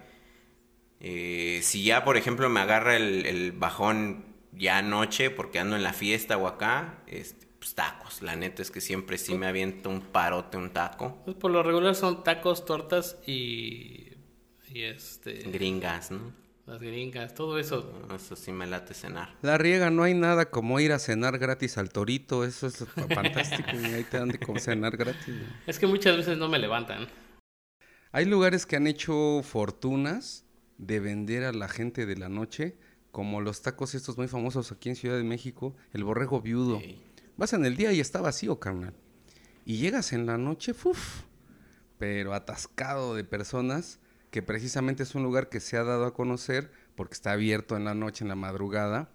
Eh, 1.00 1.62
si 1.64 1.84
ya, 1.84 2.04
por 2.04 2.18
ejemplo, 2.18 2.50
me 2.50 2.60
agarra 2.60 2.96
el, 2.96 3.26
el 3.26 3.52
bajón 3.52 4.31
ya 4.62 4.78
anoche 4.78 5.32
porque 5.32 5.60
ando 5.60 5.76
en 5.76 5.84
la 5.84 5.92
fiesta 5.92 6.38
o 6.38 6.48
acá, 6.48 7.04
este, 7.08 7.48
pues 7.60 7.76
tacos. 7.76 8.22
La 8.22 8.36
neta 8.36 8.62
es 8.62 8.72
que 8.72 8.80
siempre 8.80 9.18
sí 9.18 9.34
me 9.36 9.48
aviento 9.48 9.90
un 9.90 10.02
parote, 10.02 10.58
un 10.58 10.70
taco. 10.70 11.18
Pues 11.26 11.36
por 11.36 11.52
lo 11.52 11.64
regular 11.64 11.96
son 11.96 12.24
tacos, 12.24 12.64
tortas 12.64 13.18
y, 13.26 14.14
y 14.70 14.84
este, 14.84 15.34
Gringas, 15.52 16.12
¿no? 16.12 16.40
las 16.68 16.82
gringas, 16.82 17.34
todo 17.34 17.60
eso. 17.60 17.92
Eso 18.16 18.36
sí 18.36 18.52
me 18.52 18.66
late 18.66 18.94
cenar. 18.94 19.36
La 19.42 19.58
riega, 19.58 19.90
no 19.90 20.04
hay 20.04 20.14
nada 20.14 20.50
como 20.50 20.80
ir 20.80 20.94
a 20.94 21.00
cenar 21.00 21.38
gratis 21.38 21.78
al 21.78 21.90
torito, 21.90 22.46
eso 22.46 22.68
es 22.68 22.86
fantástico, 23.14 23.70
y 23.74 23.86
ahí 23.86 24.04
te 24.04 24.20
dan 24.20 24.30
de 24.30 24.60
cenar 24.60 24.96
gratis. 24.96 25.36
Es 25.68 25.80
que 25.80 25.88
muchas 25.88 26.16
veces 26.16 26.38
no 26.38 26.48
me 26.48 26.60
levantan. 26.60 27.08
Hay 28.14 28.26
lugares 28.26 28.66
que 28.66 28.76
han 28.76 28.88
hecho 28.88 29.42
fortunas 29.44 30.46
de 30.78 31.00
vender 31.00 31.44
a 31.44 31.52
la 31.52 31.68
gente 31.68 32.06
de 32.06 32.16
la 32.16 32.30
noche, 32.30 32.78
como 33.12 33.42
los 33.42 33.62
tacos 33.62 33.96
estos 33.96 34.18
muy 34.18 34.28
famosos 34.28 34.72
aquí 34.72 34.90
en 34.90 34.96
Ciudad 34.96 35.18
de 35.18 35.24
México, 35.24 35.76
el 35.94 36.04
borrego 36.04 36.42
viudo. 36.42 36.82
Vas 37.38 37.54
en 37.54 37.66
el 37.66 37.76
día 37.76 37.92
y 37.92 38.00
está 38.00 38.22
vacío, 38.22 38.60
carnal. 38.60 38.94
Y 39.66 39.78
llegas 39.78 40.14
en 40.14 40.26
la 40.26 40.38
noche, 40.38 40.74
¡fuf! 40.74 41.24
pero 42.02 42.34
atascado 42.34 43.14
de 43.14 43.24
personas, 43.24 44.00
que 44.32 44.42
precisamente 44.42 45.04
es 45.04 45.14
un 45.14 45.22
lugar 45.22 45.50
que 45.50 45.60
se 45.60 45.78
ha 45.78 45.84
dado 45.84 46.06
a 46.06 46.16
conocer 46.16 46.72
porque 46.96 47.14
está 47.14 47.34
abierto 47.34 47.78
en 47.78 47.86
la 47.86 47.94
noche, 47.94 48.24
en 48.24 48.30
la 48.30 48.36
madrugada, 48.36 49.12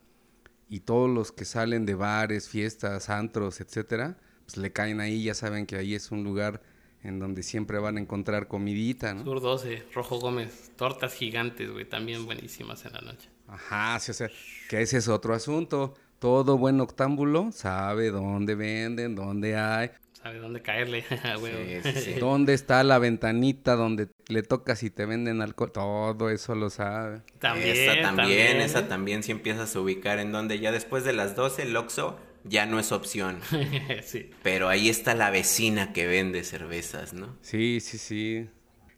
y 0.68 0.80
todos 0.80 1.10
los 1.10 1.32
que 1.32 1.44
salen 1.44 1.84
de 1.84 1.96
bares, 1.96 2.48
fiestas, 2.48 3.10
antros, 3.10 3.60
etcétera, 3.60 4.18
pues 4.44 4.56
le 4.56 4.72
caen 4.72 5.00
ahí, 5.00 5.24
ya 5.24 5.34
saben 5.34 5.66
que 5.66 5.74
ahí 5.74 5.96
es 5.96 6.12
un 6.12 6.22
lugar 6.22 6.62
en 7.02 7.18
donde 7.18 7.42
siempre 7.42 7.80
van 7.80 7.96
a 7.96 8.00
encontrar 8.00 8.46
comidita, 8.46 9.14
¿no? 9.14 9.24
Sur 9.24 9.40
12, 9.40 9.86
Rojo 9.92 10.20
Gómez, 10.20 10.70
tortas 10.76 11.12
gigantes, 11.12 11.68
güey, 11.68 11.88
también 11.88 12.24
buenísimas 12.24 12.84
en 12.84 12.92
la 12.92 13.00
noche. 13.00 13.28
Ajá, 13.48 13.98
sí, 14.00 14.10
o 14.10 14.14
sea, 14.14 14.30
que 14.68 14.82
ese 14.82 14.98
es 14.98 15.08
otro 15.08 15.34
asunto. 15.34 15.94
Todo 16.18 16.56
buen 16.56 16.80
octámbulo 16.80 17.52
sabe 17.52 18.10
dónde 18.10 18.54
venden, 18.54 19.14
dónde 19.14 19.56
hay. 19.56 19.90
Sabe 20.12 20.38
dónde 20.38 20.62
caerle, 20.62 21.04
güey. 21.40 21.82
Sí, 21.82 21.92
sí, 21.92 22.00
sí. 22.00 22.12
¿Dónde 22.20 22.54
está 22.54 22.82
la 22.82 22.98
ventanita 22.98 23.76
donde 23.76 24.08
le 24.28 24.42
tocas 24.42 24.82
y 24.82 24.90
te 24.90 25.06
venden 25.06 25.42
alcohol? 25.42 25.70
Todo 25.72 26.30
eso 26.30 26.54
lo 26.54 26.70
sabe. 26.70 27.22
También, 27.38 27.76
esa 27.76 28.02
también, 28.02 28.16
también. 28.16 28.60
esa 28.60 28.88
también 28.88 29.22
si 29.22 29.32
empiezas 29.32 29.76
a 29.76 29.80
ubicar 29.80 30.18
en 30.18 30.32
donde 30.32 30.58
ya 30.58 30.72
después 30.72 31.04
de 31.04 31.12
las 31.12 31.36
12 31.36 31.62
el 31.62 31.76
Oxxo 31.76 32.18
ya 32.44 32.66
no 32.66 32.78
es 32.78 32.92
opción. 32.92 33.40
sí. 34.04 34.30
Pero 34.42 34.68
ahí 34.68 34.88
está 34.88 35.14
la 35.14 35.30
vecina 35.30 35.92
que 35.92 36.06
vende 36.06 36.44
cervezas, 36.44 37.12
¿no? 37.12 37.36
Sí, 37.42 37.80
sí, 37.80 37.98
sí. 37.98 38.48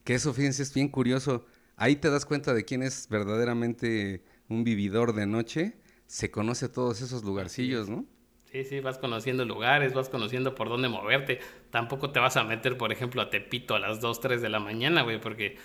Que 0.05 0.15
eso, 0.15 0.33
fíjense, 0.33 0.63
es 0.63 0.73
bien 0.73 0.89
curioso. 0.89 1.45
Ahí 1.77 1.97
te 1.97 2.11
das 2.11 2.25
cuenta 2.25 2.55
de 2.55 2.65
quién 2.65 2.83
es 2.83 3.09
verdaderamente 3.09 4.23
un 4.49 4.65
vividor 4.65 5.15
de 5.15 5.27
noche. 5.27 5.77
Se 6.07 6.31
conoce 6.31 6.69
todos 6.69 7.01
esos 7.03 7.25
lugarcillos, 7.25 7.89
¿no? 7.89 8.07
Sí, 8.51 8.65
sí, 8.65 8.81
vas 8.81 8.97
conociendo 8.97 9.45
lugares, 9.45 9.93
vas 9.93 10.09
conociendo 10.09 10.55
por 10.55 10.71
dónde 10.71 10.89
moverte. 10.89 11.39
Tampoco 11.71 12.13
te 12.13 12.19
vas 12.19 12.37
a 12.39 12.45
meter, 12.45 12.79
por 12.79 12.93
ejemplo, 12.93 13.21
a 13.21 13.29
Tepito 13.29 13.75
a 13.75 13.79
las 13.79 14.01
2, 14.01 14.21
3 14.21 14.41
de 14.41 14.49
la 14.49 14.59
mañana, 14.59 15.03
güey, 15.03 15.21
porque 15.21 15.57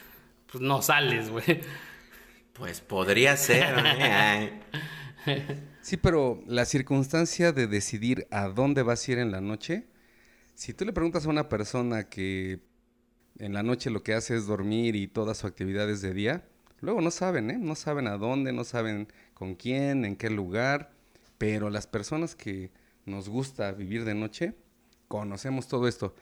pues 0.52 0.62
no 0.62 0.82
sales, 0.82 1.30
güey. 1.30 1.62
Pues 2.54 2.82
podría 2.82 3.38
ser, 3.38 3.74
¿eh? 3.86 4.62
Sí, 5.82 5.98
pero 5.98 6.43
la 6.46 6.65
circunstancia 6.65 7.52
de 7.52 7.67
decidir 7.67 8.28
a 8.32 8.50
dónde 8.50 8.84
vas 8.84 9.08
a 9.08 9.12
ir 9.13 9.17
en 9.17 9.32
la 9.32 9.41
noche, 9.41 9.88
si 10.54 10.74
tú 10.74 10.86
le 10.86 10.93
preguntas 10.93 11.26
a 11.26 11.30
una 11.30 11.50
persona 11.50 12.10
que 12.10 12.60
en 13.39 13.54
la 13.54 13.63
noche 13.63 13.89
lo 13.89 14.04
que 14.04 14.13
hace 14.13 14.36
es 14.36 14.46
dormir 14.46 14.96
y 14.96 15.08
toda 15.08 15.34
su 15.34 15.48
actividad 15.48 15.89
es 15.89 16.02
de 16.02 16.13
día, 16.13 16.48
luego 16.84 17.00
no 17.02 17.12
saben, 17.12 17.50
¿eh? 17.50 17.58
No 17.58 17.76
saben 17.76 18.08
a 18.08 18.17
dónde, 18.17 18.52
no 18.52 18.65
saben 18.65 19.08
con 19.34 19.56
quién, 19.56 20.04
en 20.04 20.17
qué 20.17 20.30
lugar, 20.30 20.91
pero 21.38 21.69
las 21.69 21.88
personas 21.88 22.36
que 22.36 22.72
nos 23.06 23.30
gusta 23.30 23.72
vivir 23.72 24.04
de 24.04 24.13
noche, 24.13 24.54
conocemos 25.08 25.67
todo 25.69 25.88
esto. 25.88 26.13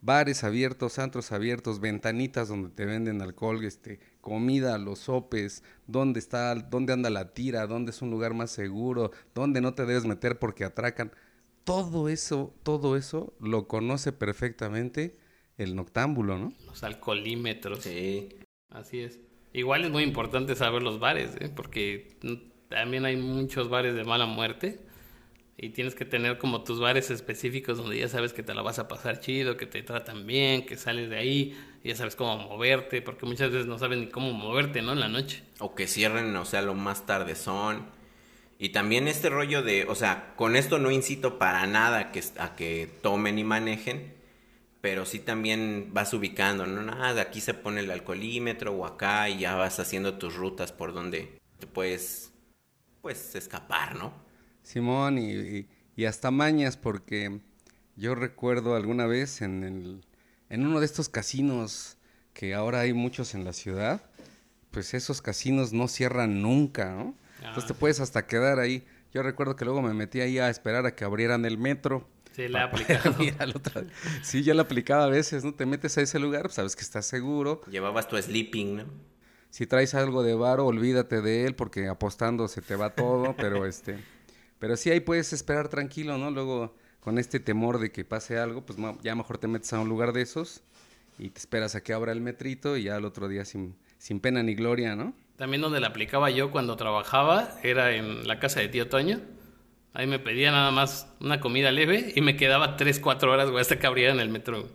Bares 0.00 0.42
abiertos, 0.42 0.98
antros 0.98 1.32
abiertos, 1.32 1.80
ventanitas 1.80 2.48
donde 2.48 2.70
te 2.70 2.86
venden 2.86 3.20
alcohol, 3.20 3.62
este, 3.64 4.00
comida, 4.22 4.78
los 4.78 5.00
sopes, 5.00 5.62
dónde 5.86 6.18
está, 6.18 6.54
dónde 6.54 6.94
anda 6.94 7.10
la 7.10 7.34
tira, 7.34 7.66
dónde 7.66 7.90
es 7.90 8.00
un 8.00 8.10
lugar 8.10 8.32
más 8.32 8.50
seguro, 8.50 9.10
dónde 9.34 9.60
no 9.60 9.74
te 9.74 9.84
debes 9.84 10.06
meter 10.06 10.38
porque 10.38 10.64
atracan. 10.64 11.12
Todo 11.64 12.08
eso, 12.08 12.54
todo 12.62 12.96
eso 12.96 13.34
lo 13.38 13.68
conoce 13.68 14.12
perfectamente 14.12 15.18
el 15.58 15.74
noctámbulo, 15.76 16.38
¿no? 16.38 16.52
Los 16.64 16.82
alcoholímetros. 16.84 17.80
Sí. 17.80 18.28
Así 18.70 19.00
es. 19.00 19.25
Igual 19.56 19.86
es 19.86 19.90
muy 19.90 20.02
importante 20.02 20.54
saber 20.54 20.82
los 20.82 20.98
bares, 20.98 21.30
¿eh? 21.40 21.48
porque 21.48 22.10
también 22.68 23.06
hay 23.06 23.16
muchos 23.16 23.70
bares 23.70 23.94
de 23.94 24.04
mala 24.04 24.26
muerte 24.26 24.78
y 25.56 25.70
tienes 25.70 25.94
que 25.94 26.04
tener 26.04 26.36
como 26.36 26.62
tus 26.62 26.78
bares 26.78 27.10
específicos 27.10 27.78
donde 27.78 27.98
ya 27.98 28.06
sabes 28.06 28.34
que 28.34 28.42
te 28.42 28.52
la 28.52 28.60
vas 28.60 28.78
a 28.78 28.86
pasar 28.86 29.18
chido, 29.18 29.56
que 29.56 29.64
te 29.64 29.82
tratan 29.82 30.26
bien, 30.26 30.66
que 30.66 30.76
sales 30.76 31.08
de 31.08 31.16
ahí, 31.16 31.58
ya 31.82 31.96
sabes 31.96 32.16
cómo 32.16 32.36
moverte, 32.36 33.00
porque 33.00 33.24
muchas 33.24 33.50
veces 33.50 33.66
no 33.66 33.78
sabes 33.78 33.98
ni 33.98 34.08
cómo 34.08 34.34
moverte, 34.34 34.82
¿no? 34.82 34.92
En 34.92 35.00
la 35.00 35.08
noche. 35.08 35.42
O 35.58 35.74
que 35.74 35.86
cierren, 35.86 36.36
o 36.36 36.44
sea, 36.44 36.60
lo 36.60 36.74
más 36.74 37.06
tarde 37.06 37.34
son. 37.34 37.86
Y 38.58 38.70
también 38.70 39.08
este 39.08 39.30
rollo 39.30 39.62
de, 39.62 39.86
o 39.86 39.94
sea, 39.94 40.34
con 40.36 40.56
esto 40.56 40.78
no 40.78 40.90
incito 40.90 41.38
para 41.38 41.66
nada 41.66 42.12
que, 42.12 42.22
a 42.38 42.56
que 42.56 42.90
tomen 43.00 43.38
y 43.38 43.44
manejen, 43.44 44.15
pero 44.80 45.04
sí 45.06 45.18
también 45.18 45.90
vas 45.92 46.12
ubicando, 46.14 46.66
¿no? 46.66 46.82
Nada, 46.82 47.22
aquí 47.22 47.40
se 47.40 47.54
pone 47.54 47.80
el 47.80 47.90
alcoholímetro 47.90 48.72
o 48.72 48.86
acá 48.86 49.28
y 49.28 49.40
ya 49.40 49.54
vas 49.56 49.80
haciendo 49.80 50.18
tus 50.18 50.34
rutas 50.36 50.72
por 50.72 50.92
donde 50.94 51.38
te 51.58 51.66
puedes, 51.66 52.32
pues, 53.02 53.34
escapar, 53.34 53.96
¿no? 53.96 54.12
Simón, 54.62 55.18
y, 55.18 55.32
y- 55.32 55.68
y 55.96 56.04
hasta 56.04 56.30
mañas, 56.30 56.76
porque 56.76 57.40
yo 57.96 58.14
recuerdo 58.14 58.74
alguna 58.76 59.06
vez 59.06 59.40
en, 59.42 59.64
el, 59.64 60.04
en 60.50 60.66
uno 60.66 60.80
de 60.80 60.86
estos 60.86 61.08
casinos 61.08 61.96
que 62.34 62.54
ahora 62.54 62.80
hay 62.80 62.92
muchos 62.92 63.34
en 63.34 63.44
la 63.44 63.52
ciudad, 63.54 64.02
pues 64.70 64.92
esos 64.94 65.22
casinos 65.22 65.72
no 65.72 65.88
cierran 65.88 66.42
nunca, 66.42 66.92
¿no? 66.94 67.14
Entonces 67.38 67.66
te 67.66 67.72
Ah. 67.72 67.76
puedes 67.78 68.00
hasta 68.00 68.26
quedar 68.26 68.58
ahí. 68.58 68.84
Yo 69.12 69.22
recuerdo 69.22 69.56
que 69.56 69.64
luego 69.64 69.80
me 69.80 69.94
metí 69.94 70.20
ahí 70.20 70.38
a 70.38 70.50
esperar 70.50 70.84
a 70.84 70.94
que 70.94 71.04
abrieran 71.04 71.44
el 71.46 71.56
metro. 71.58 72.06
Sí, 72.36 72.48
la 72.48 72.60
he 72.60 72.62
aplicado. 72.64 73.22
ir 73.22 73.34
al 73.38 73.50
otro- 73.56 73.82
Sí, 74.22 74.42
ya 74.42 74.52
la 74.52 74.62
aplicaba 74.62 75.04
a 75.04 75.08
veces, 75.08 75.42
¿no? 75.42 75.54
Te 75.54 75.64
metes 75.64 75.96
a 75.96 76.02
ese 76.02 76.18
lugar, 76.18 76.42
pues, 76.42 76.54
sabes 76.54 76.76
que 76.76 76.82
estás 76.82 77.06
seguro. 77.06 77.62
Llevabas 77.70 78.08
tu 78.08 78.16
sleeping, 78.20 78.76
¿no? 78.76 78.84
Si 79.48 79.66
traes 79.66 79.94
algo 79.94 80.22
de 80.22 80.34
varo, 80.34 80.66
olvídate 80.66 81.22
de 81.22 81.46
él 81.46 81.54
porque 81.54 81.88
apostando 81.88 82.46
se 82.46 82.60
te 82.60 82.76
va 82.76 82.90
todo, 82.90 83.34
pero 83.38 83.64
este, 83.64 83.96
pero 84.58 84.76
sí 84.76 84.90
ahí 84.90 85.00
puedes 85.00 85.32
esperar 85.32 85.68
tranquilo, 85.68 86.18
¿no? 86.18 86.30
Luego 86.30 86.76
con 87.00 87.18
este 87.18 87.40
temor 87.40 87.78
de 87.78 87.90
que 87.90 88.04
pase 88.04 88.36
algo, 88.38 88.66
pues 88.66 88.78
ya 89.02 89.14
mejor 89.14 89.38
te 89.38 89.46
metes 89.48 89.72
a 89.72 89.80
un 89.80 89.88
lugar 89.88 90.12
de 90.12 90.20
esos 90.22 90.62
y 91.18 91.30
te 91.30 91.38
esperas 91.38 91.74
a 91.74 91.82
que 91.82 91.94
abra 91.94 92.12
el 92.12 92.20
metrito 92.20 92.76
y 92.76 92.82
ya 92.82 92.96
al 92.96 93.04
otro 93.06 93.28
día 93.28 93.46
sin, 93.46 93.76
sin 93.96 94.20
pena 94.20 94.42
ni 94.42 94.54
gloria, 94.54 94.94
¿no? 94.94 95.14
También 95.36 95.62
donde 95.62 95.80
la 95.80 95.86
aplicaba 95.86 96.28
yo 96.30 96.50
cuando 96.50 96.76
trabajaba 96.76 97.56
era 97.62 97.92
en 97.94 98.26
la 98.26 98.38
casa 98.40 98.60
de 98.60 98.68
tío 98.68 98.88
Toño. 98.88 99.20
Ahí 99.98 100.06
me 100.06 100.18
pedía 100.18 100.50
nada 100.52 100.70
más 100.72 101.10
una 101.20 101.40
comida 101.40 101.72
leve 101.72 102.12
y 102.14 102.20
me 102.20 102.36
quedaba 102.36 102.76
3, 102.76 103.00
4 103.00 103.32
horas, 103.32 103.48
güey, 103.48 103.62
hasta 103.62 103.78
que 103.78 103.86
abrieran 103.86 104.20
el 104.20 104.28
metro. 104.28 104.60
güey. 104.60 104.72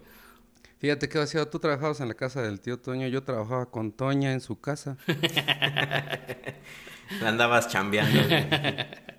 Fíjate 0.80 1.10
que 1.10 1.20
hacía, 1.20 1.48
tú 1.48 1.60
trabajabas 1.60 2.00
en 2.00 2.08
la 2.08 2.16
casa 2.16 2.42
del 2.42 2.60
tío 2.60 2.80
Toño, 2.80 3.08
yo 3.08 3.22
trabajaba 3.22 3.70
con 3.70 3.92
Toña 3.92 4.34
en 4.34 4.42
su 4.42 4.60
casa. 4.60 4.98
Andabas 7.24 7.68
chambeando. 7.68 8.24
güey. 8.28 8.48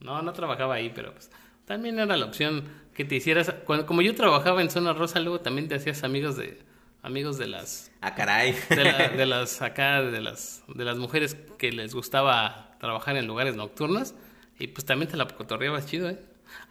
No, 0.00 0.22
no 0.22 0.32
trabajaba 0.32 0.76
ahí, 0.76 0.90
pero 0.94 1.12
pues 1.12 1.30
también 1.66 1.98
era 1.98 2.16
la 2.16 2.24
opción 2.24 2.64
que 2.94 3.04
te 3.04 3.16
hicieras. 3.16 3.52
cuando- 3.66 3.84
como 3.84 4.00
yo 4.00 4.14
trabajaba 4.14 4.62
en 4.62 4.70
Zona 4.70 4.94
Rosa, 4.94 5.20
luego 5.20 5.40
también 5.40 5.68
te 5.68 5.74
hacías 5.74 6.04
amigos 6.04 6.38
de 6.38 6.58
amigos 7.02 7.36
de 7.36 7.48
las 7.48 7.92
Ah, 8.00 8.14
caray. 8.14 8.56
de, 8.70 8.82
la- 8.84 9.08
de 9.10 9.26
las 9.26 9.60
acá 9.60 10.00
de 10.00 10.22
las 10.22 10.62
de 10.74 10.84
las 10.86 10.96
mujeres 10.96 11.36
que 11.58 11.70
les 11.70 11.94
gustaba 11.94 12.76
trabajar 12.80 13.16
en 13.18 13.26
lugares 13.26 13.56
nocturnos 13.56 14.14
y 14.60 14.68
pues 14.68 14.84
también 14.84 15.10
te 15.10 15.16
la 15.16 15.26
cotorreabas 15.26 15.86
chido, 15.86 16.08
¿eh? 16.10 16.18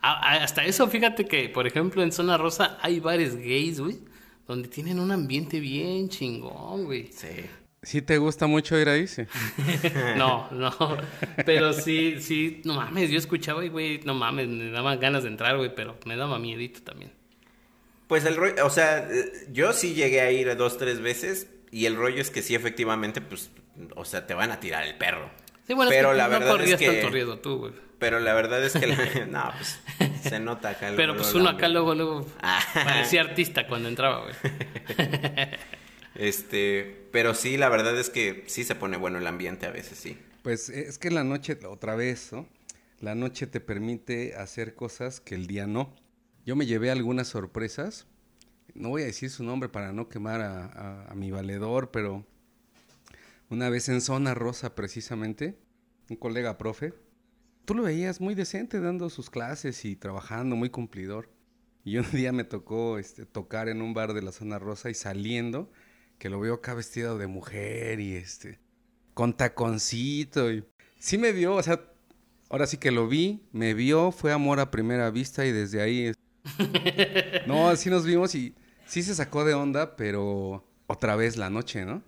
A- 0.01 0.13
a- 0.33 0.43
hasta 0.43 0.63
eso, 0.65 0.87
fíjate 0.87 1.25
que, 1.25 1.49
por 1.49 1.65
ejemplo, 1.67 2.03
en 2.03 2.11
Zona 2.11 2.37
Rosa 2.37 2.77
hay 2.81 2.99
bares 2.99 3.35
gays, 3.35 3.79
güey, 3.79 3.99
donde 4.47 4.67
tienen 4.67 4.99
un 4.99 5.11
ambiente 5.11 5.59
bien 5.59 6.09
chingón, 6.09 6.85
güey. 6.85 7.11
Sí. 7.11 7.27
¿Sí 7.81 8.01
te 8.01 8.17
gusta 8.17 8.45
mucho 8.45 8.77
ir 8.77 8.89
ahí? 8.89 9.07
Sí. 9.07 9.23
No, 10.17 10.49
no, 10.51 10.75
pero 11.45 11.71
sí, 11.73 12.17
sí, 12.19 12.61
no 12.65 12.73
mames, 12.75 13.09
yo 13.09 13.17
escuchaba 13.17 13.63
y, 13.63 13.69
güey, 13.69 14.01
no 14.03 14.13
mames, 14.13 14.47
me 14.49 14.69
daban 14.71 14.99
ganas 14.99 15.23
de 15.23 15.29
entrar, 15.29 15.55
güey, 15.57 15.73
pero 15.73 15.97
me 16.05 16.17
daba 16.17 16.39
miedito 16.39 16.81
también. 16.81 17.11
Pues 18.07 18.25
el 18.25 18.35
rollo, 18.35 18.65
o 18.65 18.69
sea, 18.69 19.07
eh, 19.09 19.31
yo 19.51 19.71
sí 19.71 19.93
llegué 19.93 20.19
a 20.21 20.31
ir 20.31 20.53
dos, 20.57 20.77
tres 20.77 20.99
veces 20.99 21.47
y 21.71 21.85
el 21.85 21.95
rollo 21.95 22.21
es 22.21 22.31
que 22.31 22.41
sí, 22.41 22.53
efectivamente, 22.55 23.21
pues, 23.21 23.49
o 23.95 24.03
sea, 24.03 24.27
te 24.27 24.33
van 24.33 24.51
a 24.51 24.59
tirar 24.59 24.83
el 24.85 24.97
perro. 24.97 25.29
Sí, 25.69 25.75
bueno, 25.75 25.91
Pero 25.91 26.07
es 26.07 26.13
que 26.13 26.17
la 26.17 26.23
no 26.23 26.29
verdad 26.39 26.61
es 26.61 26.75
que- 26.77 26.87
tanto 26.87 27.09
riesgo 27.11 27.37
tú, 27.37 27.57
güey. 27.59 27.73
Pero 27.99 28.19
la 28.19 28.33
verdad 28.33 28.63
es 28.65 28.73
que, 28.73 28.87
la- 28.87 28.95
no, 29.29 29.51
pues, 29.55 29.79
se 30.23 30.39
nota 30.39 30.69
acá. 30.69 30.87
Pero 30.95 31.13
luego 31.13 31.17
pues 31.21 31.35
uno 31.35 31.47
acá 31.49 31.67
luego, 31.69 31.93
luego 31.93 32.25
Ah. 32.41 32.59
parecía 32.73 33.21
artista 33.21 33.67
cuando 33.67 33.87
entraba, 33.87 34.23
güey. 34.23 34.33
Este, 36.15 37.07
pero 37.11 37.33
sí, 37.35 37.55
la 37.55 37.69
verdad 37.69 37.97
es 37.97 38.09
que 38.09 38.43
sí 38.47 38.63
se 38.63 38.73
pone 38.75 38.97
bueno 38.97 39.19
el 39.19 39.27
ambiente 39.27 39.67
a 39.67 39.71
veces, 39.71 39.97
sí. 39.99 40.17
Pues 40.41 40.69
es 40.69 40.97
que 40.97 41.11
la 41.11 41.23
noche, 41.23 41.57
otra 41.67 41.95
vez, 41.95 42.33
¿no? 42.33 42.47
La 42.99 43.13
noche 43.15 43.47
te 43.47 43.59
permite 43.61 44.35
hacer 44.35 44.73
cosas 44.75 45.21
que 45.21 45.35
el 45.35 45.45
día 45.47 45.67
no. 45.67 45.93
Yo 46.45 46.55
me 46.55 46.65
llevé 46.65 46.89
algunas 46.91 47.27
sorpresas. 47.27 48.07
No 48.73 48.89
voy 48.89 49.03
a 49.03 49.05
decir 49.05 49.29
su 49.29 49.43
nombre 49.43 49.69
para 49.69 49.93
no 49.93 50.09
quemar 50.09 50.41
a, 50.41 50.65
a- 50.65 51.05
a 51.11 51.13
mi 51.15 51.31
valedor, 51.31 51.91
pero 51.91 52.25
una 53.49 53.69
vez 53.69 53.89
en 53.89 54.01
Zona 54.01 54.33
Rosa 54.33 54.75
precisamente, 54.75 55.59
un 56.09 56.15
colega 56.15 56.57
profe, 56.57 56.93
tú 57.65 57.75
lo 57.75 57.83
veías 57.83 58.21
muy 58.21 58.35
decente 58.35 58.79
dando 58.79 59.09
sus 59.09 59.29
clases 59.29 59.85
y 59.85 59.95
trabajando, 59.95 60.55
muy 60.55 60.69
cumplidor. 60.69 61.29
Y 61.83 61.97
un 61.97 62.09
día 62.11 62.31
me 62.31 62.43
tocó 62.43 62.97
este, 62.97 63.25
tocar 63.25 63.69
en 63.69 63.81
un 63.81 63.93
bar 63.93 64.13
de 64.13 64.21
la 64.21 64.31
Zona 64.31 64.59
Rosa 64.59 64.89
y 64.89 64.93
saliendo, 64.93 65.71
que 66.17 66.29
lo 66.29 66.39
veo 66.39 66.55
acá 66.55 66.73
vestido 66.73 67.17
de 67.17 67.27
mujer 67.27 67.99
y 67.99 68.15
este, 68.15 68.59
con 69.13 69.35
taconcito 69.35 70.51
y 70.51 70.65
sí 70.97 71.17
me 71.17 71.33
dio, 71.33 71.55
o 71.55 71.63
sea, 71.63 71.79
Ahora 72.49 72.65
sí 72.65 72.77
que 72.77 72.89
lo 72.89 73.07
vi, 73.07 73.43
me 73.51 73.75
vio, 73.75 74.11
fue 74.11 74.33
amor 74.33 74.59
a 74.59 74.71
primera 74.71 75.11
vista 75.11 75.45
y 75.45 75.51
desde 75.51 75.81
ahí... 75.81 76.11
no, 77.47 77.69
así 77.69 77.91
nos 77.91 78.05
vimos 78.05 78.33
y 78.33 78.55
sí 78.87 79.03
se 79.03 79.13
sacó 79.13 79.45
de 79.45 79.53
onda, 79.53 79.95
pero 79.95 80.65
otra 80.87 81.15
vez 81.15 81.37
la 81.37 81.51
noche, 81.51 81.85
¿no? 81.85 82.01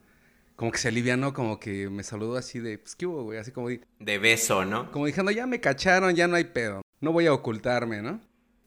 Como 0.61 0.71
que 0.71 0.77
se 0.77 0.89
alivianó, 0.89 1.33
como 1.33 1.59
que 1.59 1.89
me 1.89 2.03
saludó 2.03 2.37
así 2.37 2.59
de, 2.59 2.77
pues, 2.77 2.95
¿qué 2.95 3.07
hubo, 3.07 3.23
güey? 3.23 3.39
Así 3.39 3.51
como... 3.51 3.69
De 3.69 4.17
beso, 4.19 4.63
¿no? 4.63 4.91
Como 4.91 5.07
diciendo, 5.07 5.31
ya 5.31 5.47
me 5.47 5.59
cacharon, 5.59 6.13
ya 6.13 6.27
no 6.27 6.35
hay 6.35 6.43
pedo. 6.43 6.83
No 6.99 7.11
voy 7.11 7.25
a 7.25 7.33
ocultarme, 7.33 8.03
¿no? 8.03 8.21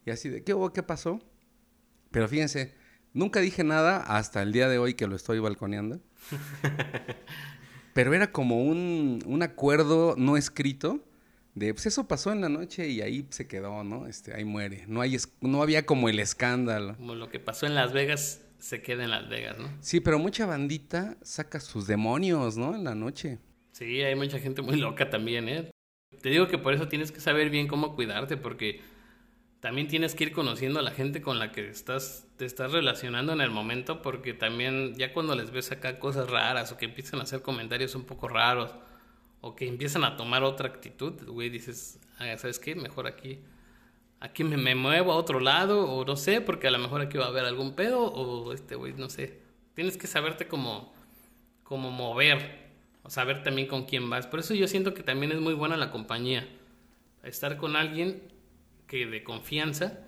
Y 0.04 0.10
así 0.10 0.28
de, 0.28 0.42
¿qué 0.42 0.54
hubo? 0.54 0.72
¿Qué 0.72 0.82
pasó? 0.82 1.20
Pero 2.10 2.26
fíjense, 2.26 2.74
nunca 3.12 3.38
dije 3.38 3.62
nada 3.62 3.98
hasta 3.98 4.42
el 4.42 4.50
día 4.50 4.68
de 4.68 4.78
hoy 4.78 4.94
que 4.94 5.06
lo 5.06 5.14
estoy 5.14 5.38
balconeando. 5.38 6.00
Pero 7.94 8.12
era 8.12 8.32
como 8.32 8.64
un, 8.64 9.22
un 9.24 9.44
acuerdo 9.44 10.16
no 10.18 10.36
escrito 10.36 11.04
de 11.54 11.72
pues 11.74 11.86
eso 11.86 12.08
pasó 12.08 12.32
en 12.32 12.40
la 12.40 12.48
noche 12.48 12.88
y 12.88 13.02
ahí 13.02 13.28
se 13.30 13.46
quedó, 13.46 13.84
¿no? 13.84 14.08
Este, 14.08 14.34
ahí 14.34 14.44
muere. 14.44 14.84
No 14.88 15.00
hay 15.00 15.16
no 15.40 15.62
había 15.62 15.86
como 15.86 16.08
el 16.08 16.18
escándalo. 16.18 16.96
Como 16.96 17.14
lo 17.14 17.28
que 17.28 17.38
pasó 17.38 17.66
en 17.66 17.76
Las 17.76 17.92
Vegas 17.92 18.40
se 18.64 18.80
queda 18.80 19.04
en 19.04 19.10
Las 19.10 19.28
Vegas, 19.28 19.58
¿no? 19.58 19.68
Sí, 19.80 20.00
pero 20.00 20.18
mucha 20.18 20.46
bandita 20.46 21.18
saca 21.20 21.60
sus 21.60 21.86
demonios, 21.86 22.56
¿no? 22.56 22.74
En 22.74 22.84
la 22.84 22.94
noche. 22.94 23.38
Sí, 23.72 24.00
hay 24.00 24.14
mucha 24.14 24.38
gente 24.38 24.62
muy 24.62 24.76
loca 24.76 25.10
también, 25.10 25.50
¿eh? 25.50 25.70
Te 26.22 26.30
digo 26.30 26.48
que 26.48 26.56
por 26.56 26.72
eso 26.72 26.88
tienes 26.88 27.12
que 27.12 27.20
saber 27.20 27.50
bien 27.50 27.68
cómo 27.68 27.94
cuidarte 27.94 28.38
porque 28.38 28.80
también 29.60 29.86
tienes 29.86 30.14
que 30.14 30.24
ir 30.24 30.32
conociendo 30.32 30.80
a 30.80 30.82
la 30.82 30.92
gente 30.92 31.20
con 31.20 31.38
la 31.38 31.52
que 31.52 31.68
estás 31.68 32.26
te 32.38 32.46
estás 32.46 32.72
relacionando 32.72 33.34
en 33.34 33.42
el 33.42 33.50
momento 33.50 34.00
porque 34.00 34.32
también 34.32 34.94
ya 34.94 35.12
cuando 35.12 35.34
les 35.34 35.50
ves 35.50 35.70
acá 35.70 35.98
cosas 35.98 36.30
raras 36.30 36.72
o 36.72 36.78
que 36.78 36.86
empiezan 36.86 37.20
a 37.20 37.24
hacer 37.24 37.42
comentarios 37.42 37.94
un 37.94 38.04
poco 38.04 38.28
raros 38.28 38.74
o 39.42 39.54
que 39.54 39.68
empiezan 39.68 40.04
a 40.04 40.16
tomar 40.16 40.42
otra 40.42 40.68
actitud, 40.68 41.22
güey, 41.26 41.50
dices, 41.50 42.00
ah, 42.18 42.34
¿sabes 42.38 42.58
qué? 42.58 42.74
Mejor 42.74 43.06
aquí, 43.06 43.40
aquí 44.24 44.42
me, 44.42 44.56
me, 44.56 44.74
muevo 44.74 45.12
a 45.12 45.16
otro 45.16 45.38
lado, 45.38 45.86
o 45.86 46.04
no 46.04 46.16
sé, 46.16 46.40
porque 46.40 46.66
a 46.66 46.70
lo 46.70 46.78
mejor 46.78 47.02
aquí 47.02 47.18
va 47.18 47.26
a 47.26 47.28
haber 47.28 47.44
algún 47.44 47.74
pedo, 47.74 48.02
o 48.02 48.52
este, 48.52 48.74
güey, 48.74 48.94
no 48.94 49.10
sé. 49.10 49.38
Tienes 49.74 49.98
que 49.98 50.06
saberte 50.06 50.48
como, 50.48 50.94
como 51.62 51.90
mover, 51.90 52.70
o 53.02 53.10
saber 53.10 53.42
también 53.42 53.68
con 53.68 53.84
quién 53.84 54.08
vas. 54.08 54.26
Por 54.26 54.40
eso 54.40 54.54
yo 54.54 54.66
siento 54.66 54.94
que 54.94 55.02
también 55.02 55.30
es 55.32 55.40
muy 55.40 55.52
buena 55.52 55.76
la 55.76 55.90
compañía. 55.90 56.48
Estar 57.22 57.58
con 57.58 57.76
alguien 57.76 58.22
que 58.86 59.06
de 59.06 59.22
confianza, 59.22 59.98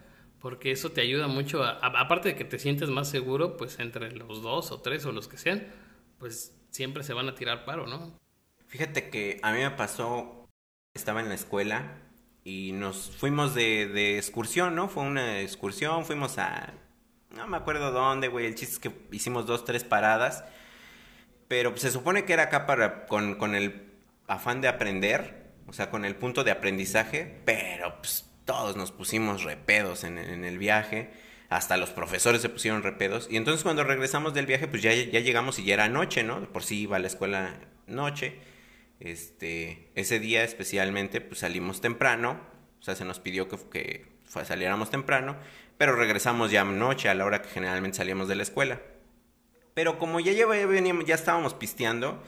porque 0.40 0.70
eso 0.70 0.92
te 0.92 1.02
ayuda 1.02 1.28
mucho, 1.28 1.62
a, 1.62 1.72
aparte 1.72 2.30
de 2.30 2.36
que 2.36 2.44
te 2.44 2.58
sientes 2.58 2.88
más 2.88 3.10
seguro, 3.10 3.58
pues 3.58 3.78
entre 3.80 4.12
los 4.12 4.42
dos 4.42 4.72
o 4.72 4.80
tres 4.80 5.04
o 5.04 5.12
los 5.12 5.28
que 5.28 5.36
sean, 5.36 5.66
pues 6.18 6.56
siempre 6.70 7.02
se 7.02 7.12
van 7.12 7.28
a 7.28 7.34
tirar 7.34 7.66
paro, 7.66 7.86
¿no? 7.86 8.18
Fíjate 8.66 9.10
que 9.10 9.40
a 9.42 9.52
mí 9.52 9.58
me 9.58 9.70
pasó, 9.72 10.48
estaba 10.94 11.20
en 11.20 11.28
la 11.28 11.34
escuela 11.34 12.05
y 12.46 12.70
nos 12.70 13.10
fuimos 13.10 13.56
de, 13.56 13.88
de 13.88 14.18
excursión, 14.18 14.76
¿no? 14.76 14.88
Fue 14.88 15.02
una 15.02 15.40
excursión, 15.40 16.04
fuimos 16.04 16.38
a... 16.38 16.74
No 17.30 17.48
me 17.48 17.56
acuerdo 17.56 17.90
dónde, 17.90 18.28
güey. 18.28 18.46
El 18.46 18.54
chiste 18.54 18.74
es 18.74 18.78
que 18.78 18.92
hicimos 19.10 19.46
dos, 19.46 19.64
tres 19.64 19.82
paradas. 19.82 20.44
Pero 21.48 21.76
se 21.76 21.90
supone 21.90 22.24
que 22.24 22.34
era 22.34 22.44
acá 22.44 22.64
para, 22.64 23.06
con, 23.06 23.34
con 23.34 23.56
el 23.56 23.90
afán 24.28 24.60
de 24.60 24.68
aprender, 24.68 25.54
o 25.66 25.72
sea, 25.72 25.90
con 25.90 26.04
el 26.04 26.14
punto 26.14 26.44
de 26.44 26.52
aprendizaje, 26.52 27.40
pero 27.44 27.96
pues 27.98 28.30
todos 28.44 28.76
nos 28.76 28.92
pusimos 28.92 29.42
repedos 29.42 30.04
en, 30.04 30.16
en, 30.16 30.44
el 30.44 30.58
viaje, 30.58 31.10
hasta 31.48 31.76
los 31.76 31.90
profesores 31.90 32.42
se 32.42 32.48
pusieron 32.48 32.82
repedos, 32.82 33.28
y 33.30 33.36
entonces 33.36 33.62
cuando 33.62 33.84
regresamos 33.84 34.34
del 34.34 34.46
viaje, 34.46 34.66
pues 34.66 34.82
ya, 34.82 34.92
ya 34.92 35.20
llegamos 35.20 35.58
y 35.58 35.64
ya 35.64 35.74
era 35.74 35.88
noche, 35.88 36.24
¿no? 36.24 36.40
Por 36.52 36.64
sí 36.64 36.82
iba 36.82 36.96
a 36.96 37.00
la 37.00 37.06
escuela 37.06 37.54
noche, 37.86 38.40
este, 39.00 39.90
ese 39.94 40.18
día 40.18 40.44
especialmente 40.44 41.20
pues 41.20 41.40
salimos 41.40 41.80
temprano, 41.80 42.40
o 42.80 42.82
sea, 42.82 42.94
se 42.94 43.04
nos 43.04 43.20
pidió 43.20 43.48
que, 43.48 44.06
saliéramos 44.44 44.90
temprano, 44.90 45.36
pero 45.78 45.96
regresamos 45.96 46.50
ya 46.50 46.64
noche 46.64 47.08
a 47.08 47.14
la 47.14 47.24
hora 47.24 47.42
que 47.42 47.48
generalmente 47.48 47.98
salíamos 47.98 48.28
de 48.28 48.36
la 48.36 48.42
escuela. 48.42 48.80
Pero 49.74 49.98
como 49.98 50.20
ya, 50.20 50.32
ya, 50.32 50.46
veníamos, 50.46 51.04
ya 51.04 51.14
estábamos 51.14 51.54
pisteando, 51.54 52.22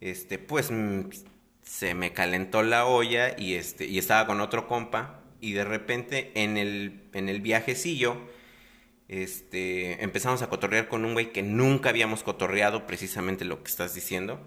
este, 0.00 0.38
pues 0.38 0.70
mm, 0.70 1.10
se 1.62 1.94
me 1.94 2.12
calentó 2.12 2.62
la 2.62 2.86
olla 2.86 3.38
y, 3.38 3.54
este, 3.54 3.86
y 3.86 3.98
estaba 3.98 4.26
con 4.26 4.40
otro 4.40 4.66
compa 4.66 5.20
y 5.40 5.52
de 5.52 5.64
repente 5.64 6.32
en 6.34 6.56
el, 6.56 7.08
en 7.12 7.28
el 7.28 7.40
viajecillo 7.40 8.16
este, 9.08 10.04
empezamos 10.04 10.42
a 10.42 10.50
cotorrear 10.50 10.88
con 10.88 11.04
un 11.04 11.14
güey 11.14 11.32
que 11.32 11.42
nunca 11.42 11.88
habíamos 11.88 12.22
cotorreado 12.22 12.86
precisamente 12.86 13.46
lo 13.46 13.62
que 13.62 13.70
estás 13.70 13.94
diciendo, 13.94 14.40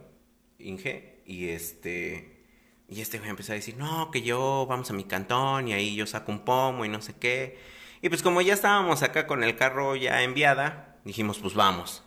Inge, 0.59 1.10
y 1.25 1.49
este, 1.49 2.45
y 2.87 3.01
este 3.01 3.19
güey 3.19 3.29
empezó 3.29 3.53
a 3.53 3.55
decir, 3.55 3.77
no, 3.77 4.11
que 4.11 4.21
yo 4.21 4.65
vamos 4.67 4.89
a 4.89 4.93
mi 4.93 5.05
cantón 5.05 5.67
y 5.67 5.73
ahí 5.73 5.95
yo 5.95 6.05
saco 6.05 6.31
un 6.31 6.45
pomo 6.45 6.85
y 6.85 6.89
no 6.89 7.01
sé 7.01 7.15
qué. 7.17 7.59
Y 8.01 8.09
pues 8.09 8.21
como 8.23 8.41
ya 8.41 8.53
estábamos 8.53 9.03
acá 9.03 9.27
con 9.27 9.43
el 9.43 9.55
carro 9.55 9.95
ya 9.95 10.23
enviada, 10.23 10.99
dijimos, 11.05 11.39
pues 11.39 11.53
vamos. 11.53 12.03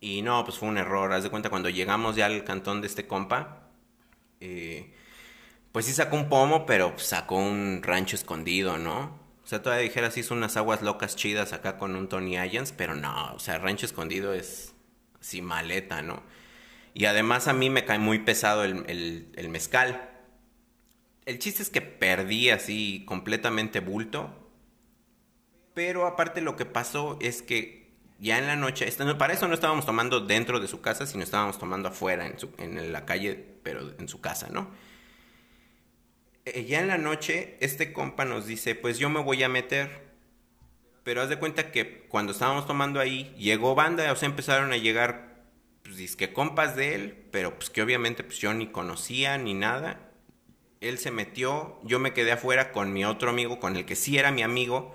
Y 0.00 0.22
no, 0.22 0.44
pues 0.44 0.58
fue 0.58 0.68
un 0.68 0.78
error. 0.78 1.12
Haz 1.12 1.24
de 1.24 1.30
cuenta, 1.30 1.50
cuando 1.50 1.68
llegamos 1.70 2.16
ya 2.16 2.26
al 2.26 2.44
cantón 2.44 2.80
de 2.80 2.86
este 2.86 3.06
compa, 3.06 3.70
eh, 4.40 4.94
pues 5.72 5.86
sí 5.86 5.92
sacó 5.92 6.16
un 6.16 6.28
pomo, 6.28 6.66
pero 6.66 6.94
sacó 6.98 7.36
un 7.36 7.80
rancho 7.82 8.16
escondido, 8.16 8.78
¿no? 8.78 9.18
O 9.44 9.48
sea, 9.48 9.62
todavía 9.62 9.84
dijera, 9.84 10.10
sí, 10.10 10.22
son 10.22 10.38
unas 10.38 10.56
aguas 10.56 10.82
locas 10.82 11.16
chidas 11.16 11.52
acá 11.52 11.78
con 11.78 11.96
un 11.96 12.08
Tony 12.08 12.36
Ayans, 12.36 12.72
pero 12.72 12.94
no, 12.94 13.32
o 13.34 13.38
sea, 13.38 13.58
rancho 13.58 13.86
escondido 13.86 14.34
es 14.34 14.74
así 15.20 15.40
maleta, 15.40 16.02
¿no? 16.02 16.22
Y 16.96 17.04
además 17.04 17.46
a 17.46 17.52
mí 17.52 17.68
me 17.68 17.84
cae 17.84 17.98
muy 17.98 18.20
pesado 18.20 18.64
el, 18.64 19.48
mezcal. 19.50 20.08
El 21.26 21.38
chiste 21.38 21.62
es 21.62 21.68
que 21.68 21.82
perdí 21.82 22.48
así 22.48 23.04
completamente 23.04 23.80
bulto. 23.80 24.34
Pero 25.74 26.06
aparte 26.06 26.40
lo 26.40 26.56
que 26.56 26.64
pasó 26.64 27.18
es 27.20 27.42
que 27.42 27.92
ya 28.18 28.38
en 28.38 28.46
la 28.46 28.56
noche, 28.56 28.90
para 29.18 29.34
eso 29.34 29.46
no 29.46 29.52
estábamos 29.52 29.84
tomando 29.84 30.20
dentro 30.20 30.58
de 30.58 30.68
su 30.68 30.80
casa, 30.80 31.06
sino 31.06 31.22
estábamos 31.22 31.58
tomando 31.58 31.90
afuera, 31.90 32.32
en, 32.56 32.78
en 32.78 32.92
la 32.94 33.04
calle, 33.04 33.44
pero 33.62 33.92
en 33.98 34.08
su 34.08 34.22
casa, 34.22 34.48
¿no? 34.50 34.70
Eh, 36.46 36.64
ya 36.64 36.80
en 36.80 36.88
la 36.88 36.96
noche, 36.96 37.58
este 37.60 37.92
compa 37.92 38.24
nos 38.24 38.46
dice, 38.46 38.74
pues 38.74 38.98
yo 38.98 39.10
me 39.10 39.20
voy 39.20 39.42
a 39.42 39.50
meter. 39.50 40.14
Pero 41.02 41.20
haz 41.20 41.28
de 41.28 41.38
cuenta 41.38 41.70
que 41.70 42.06
cuando 42.08 42.32
estábamos 42.32 42.66
tomando 42.66 43.00
ahí, 43.00 43.34
llegó 43.36 43.74
banda, 43.74 44.10
o 44.10 44.16
sea, 44.16 44.30
empezaron 44.30 44.72
a 44.72 44.78
llegar 44.78 45.35
pues 45.88 46.16
que 46.16 46.32
compas 46.32 46.76
de 46.76 46.94
él, 46.94 47.28
pero 47.30 47.54
pues 47.56 47.70
que 47.70 47.82
obviamente 47.82 48.24
pues 48.24 48.38
yo 48.38 48.52
ni 48.54 48.68
conocía 48.68 49.38
ni 49.38 49.54
nada. 49.54 50.12
Él 50.80 50.98
se 50.98 51.10
metió, 51.10 51.80
yo 51.84 51.98
me 51.98 52.12
quedé 52.12 52.32
afuera 52.32 52.72
con 52.72 52.92
mi 52.92 53.04
otro 53.04 53.30
amigo, 53.30 53.60
con 53.60 53.76
el 53.76 53.84
que 53.86 53.96
sí 53.96 54.18
era 54.18 54.30
mi 54.30 54.42
amigo, 54.42 54.94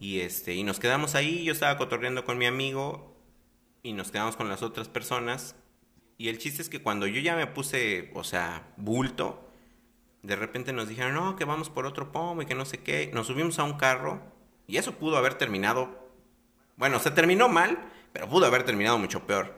y 0.00 0.20
este, 0.20 0.54
y 0.54 0.62
nos 0.62 0.80
quedamos 0.80 1.14
ahí, 1.14 1.44
yo 1.44 1.52
estaba 1.52 1.76
cotorreando 1.78 2.24
con 2.24 2.38
mi 2.38 2.46
amigo, 2.46 3.16
y 3.82 3.92
nos 3.92 4.10
quedamos 4.10 4.36
con 4.36 4.48
las 4.48 4.62
otras 4.62 4.88
personas. 4.88 5.56
Y 6.18 6.28
el 6.28 6.38
chiste 6.38 6.62
es 6.62 6.68
que 6.68 6.82
cuando 6.82 7.06
yo 7.06 7.20
ya 7.20 7.36
me 7.36 7.46
puse, 7.46 8.10
o 8.14 8.24
sea, 8.24 8.72
bulto, 8.76 9.50
de 10.22 10.36
repente 10.36 10.72
nos 10.72 10.88
dijeron, 10.88 11.14
no, 11.14 11.36
que 11.36 11.44
vamos 11.44 11.70
por 11.70 11.86
otro 11.86 12.12
pomo 12.12 12.42
y 12.42 12.46
que 12.46 12.54
no 12.54 12.64
sé 12.64 12.78
qué. 12.82 13.10
Nos 13.14 13.28
subimos 13.28 13.58
a 13.58 13.64
un 13.64 13.74
carro 13.78 14.20
y 14.66 14.76
eso 14.76 14.92
pudo 14.96 15.16
haber 15.16 15.34
terminado, 15.34 16.10
bueno, 16.76 16.98
se 16.98 17.10
terminó 17.10 17.48
mal, 17.48 17.78
pero 18.12 18.28
pudo 18.28 18.46
haber 18.46 18.64
terminado 18.64 18.98
mucho 18.98 19.26
peor. 19.26 19.57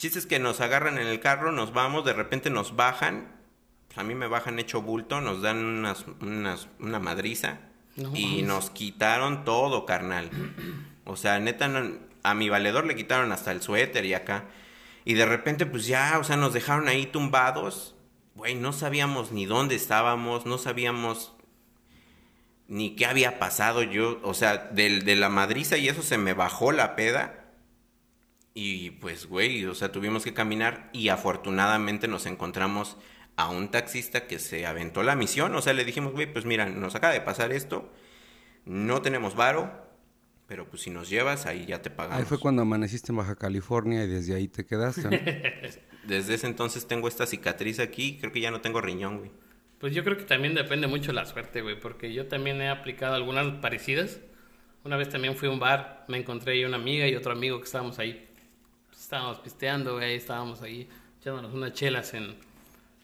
El 0.00 0.04
chiste 0.04 0.18
es 0.20 0.24
que 0.24 0.38
nos 0.38 0.62
agarran 0.62 0.96
en 0.96 1.06
el 1.06 1.20
carro, 1.20 1.52
nos 1.52 1.74
vamos, 1.74 2.06
de 2.06 2.14
repente 2.14 2.48
nos 2.48 2.74
bajan. 2.74 3.28
Pues 3.86 3.98
a 3.98 4.02
mí 4.02 4.14
me 4.14 4.28
bajan 4.28 4.58
hecho 4.58 4.80
bulto, 4.80 5.20
nos 5.20 5.42
dan 5.42 5.58
unas, 5.58 6.06
una 6.78 6.98
madriza. 6.98 7.58
y 8.14 8.40
nos 8.40 8.70
quitaron 8.70 9.44
todo, 9.44 9.84
carnal. 9.84 10.30
O 11.04 11.16
sea, 11.16 11.38
neta, 11.38 11.70
a 12.22 12.32
mi 12.32 12.48
valedor 12.48 12.86
le 12.86 12.96
quitaron 12.96 13.30
hasta 13.30 13.52
el 13.52 13.60
suéter 13.60 14.06
y 14.06 14.14
acá. 14.14 14.46
Y 15.04 15.12
de 15.12 15.26
repente, 15.26 15.66
pues 15.66 15.86
ya, 15.86 16.16
o 16.18 16.24
sea, 16.24 16.38
nos 16.38 16.54
dejaron 16.54 16.88
ahí 16.88 17.04
tumbados. 17.04 17.94
Güey, 18.36 18.54
no 18.54 18.72
sabíamos 18.72 19.32
ni 19.32 19.44
dónde 19.44 19.74
estábamos, 19.74 20.46
no 20.46 20.56
sabíamos 20.56 21.34
ni 22.68 22.96
qué 22.96 23.04
había 23.04 23.38
pasado. 23.38 23.82
Yo, 23.82 24.18
o 24.22 24.32
sea, 24.32 24.56
de, 24.56 25.00
de 25.00 25.16
la 25.16 25.28
madriza 25.28 25.76
y 25.76 25.90
eso 25.90 26.02
se 26.02 26.16
me 26.16 26.32
bajó 26.32 26.72
la 26.72 26.96
peda. 26.96 27.39
Y 28.54 28.90
pues, 28.92 29.26
güey, 29.26 29.64
o 29.64 29.74
sea, 29.74 29.92
tuvimos 29.92 30.24
que 30.24 30.34
caminar 30.34 30.90
y 30.92 31.08
afortunadamente 31.08 32.08
nos 32.08 32.26
encontramos 32.26 32.96
a 33.36 33.48
un 33.48 33.70
taxista 33.70 34.26
que 34.26 34.38
se 34.38 34.66
aventó 34.66 35.02
la 35.02 35.16
misión. 35.16 35.54
O 35.54 35.62
sea, 35.62 35.72
le 35.72 35.84
dijimos, 35.84 36.12
güey, 36.12 36.30
pues 36.30 36.44
mira, 36.44 36.66
nos 36.66 36.94
acaba 36.94 37.12
de 37.12 37.20
pasar 37.20 37.52
esto, 37.52 37.92
no 38.64 39.02
tenemos 39.02 39.36
varo, 39.36 39.88
pero 40.46 40.68
pues 40.68 40.82
si 40.82 40.90
nos 40.90 41.08
llevas, 41.08 41.46
ahí 41.46 41.64
ya 41.64 41.80
te 41.80 41.90
pagamos. 41.90 42.18
Ahí 42.18 42.24
fue 42.24 42.38
cuando 42.38 42.62
amaneciste 42.62 43.12
en 43.12 43.16
Baja 43.18 43.36
California 43.36 44.04
y 44.04 44.08
desde 44.08 44.34
ahí 44.34 44.48
te 44.48 44.66
quedaste. 44.66 45.80
desde 46.04 46.34
ese 46.34 46.46
entonces 46.46 46.88
tengo 46.88 47.06
esta 47.06 47.26
cicatriz 47.26 47.78
aquí, 47.78 48.18
creo 48.18 48.32
que 48.32 48.40
ya 48.40 48.50
no 48.50 48.60
tengo 48.60 48.80
riñón, 48.80 49.18
güey. 49.18 49.30
Pues 49.78 49.94
yo 49.94 50.04
creo 50.04 50.18
que 50.18 50.24
también 50.24 50.54
depende 50.54 50.88
mucho 50.88 51.12
la 51.12 51.24
suerte, 51.24 51.62
güey, 51.62 51.78
porque 51.78 52.12
yo 52.12 52.26
también 52.26 52.60
he 52.60 52.68
aplicado 52.68 53.14
algunas 53.14 53.46
parecidas. 53.60 54.20
Una 54.84 54.96
vez 54.96 55.08
también 55.08 55.36
fui 55.36 55.48
a 55.48 55.52
un 55.52 55.60
bar, 55.60 56.04
me 56.08 56.18
encontré 56.18 56.52
ahí 56.54 56.64
una 56.64 56.76
amiga 56.76 57.06
y 57.06 57.14
otro 57.14 57.32
amigo 57.32 57.58
que 57.58 57.64
estábamos 57.64 57.98
ahí 57.98 58.29
estábamos 59.10 59.38
pisteando, 59.40 59.94
güey, 59.96 60.14
estábamos 60.14 60.62
ahí 60.62 60.88
echándonos 61.20 61.52
unas 61.52 61.72
chelas 61.72 62.14
en, 62.14 62.36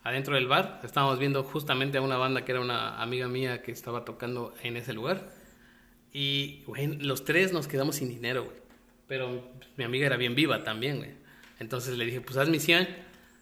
adentro 0.04 0.36
del 0.36 0.46
bar. 0.46 0.80
Estábamos 0.84 1.18
viendo 1.18 1.42
justamente 1.42 1.98
a 1.98 2.00
una 2.00 2.16
banda 2.16 2.44
que 2.44 2.52
era 2.52 2.60
una 2.60 3.02
amiga 3.02 3.26
mía 3.26 3.60
que 3.60 3.72
estaba 3.72 4.04
tocando 4.04 4.54
en 4.62 4.76
ese 4.76 4.92
lugar. 4.92 5.28
Y, 6.12 6.62
güey, 6.64 6.96
los 6.98 7.24
tres 7.24 7.52
nos 7.52 7.66
quedamos 7.66 7.96
sin 7.96 8.08
dinero, 8.08 8.44
güey. 8.44 8.56
Pero 9.08 9.50
mi 9.76 9.82
amiga 9.82 10.06
era 10.06 10.16
bien 10.16 10.36
viva 10.36 10.62
también, 10.62 10.98
güey. 10.98 11.10
Entonces 11.58 11.98
le 11.98 12.04
dije, 12.04 12.20
pues 12.20 12.36
haz 12.36 12.48
misión. 12.48 12.86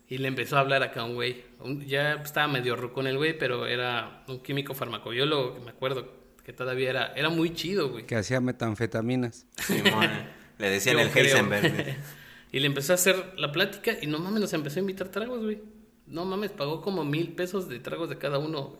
Y 0.09 0.17
le 0.17 0.29
empezó 0.29 0.57
a 0.57 0.61
hablar 0.61 0.83
acá 0.83 1.03
a 1.03 1.05
un 1.05 1.17
güey. 1.17 1.45
Un- 1.61 1.85
ya 1.87 2.15
estaba 2.15 2.49
medio 2.49 2.77
rucón 2.77 3.07
el 3.07 3.19
güey, 3.19 3.37
pero 3.37 3.67
era 3.67 4.25
un 4.27 4.43
químico 4.43 4.73
farmacobiólogo, 4.73 5.53
que 5.57 5.61
me 5.61 5.71
acuerdo 5.71 6.11
que 6.43 6.55
todavía 6.55 6.89
era, 6.89 7.13
era 7.15 7.29
muy 7.29 7.53
chido, 7.53 7.91
güey. 7.91 8.07
Que 8.07 8.17
hacía 8.17 8.41
metanfetaminas. 8.41 9.45
Simón, 9.59 10.09
le 10.57 10.71
decían 10.71 10.97
Yo 10.97 11.03
el 11.03 11.11
creo. 11.11 11.25
Heisenberg. 11.27 11.97
y 12.55 12.61
le 12.61 12.69
empezó 12.69 12.93
a 12.93 12.95
hacer 12.95 13.33
la 13.37 13.51
plática 13.51 13.97
y 14.01 14.07
no 14.07 14.21
mames, 14.21 14.41
nos 14.41 14.53
empezó 14.53 14.79
a 14.79 14.83
invitar 14.83 15.09
tragos, 15.09 15.43
güey. 15.43 15.61
No 16.07 16.25
mames, 16.25 16.53
pagó 16.53 16.83
como 16.83 17.05
mil 17.05 17.33
pesos 17.33 17.69
de 17.69 17.81
tragos 17.81 18.09
de 18.09 18.17
cada 18.17 18.39
uno. 18.39 18.79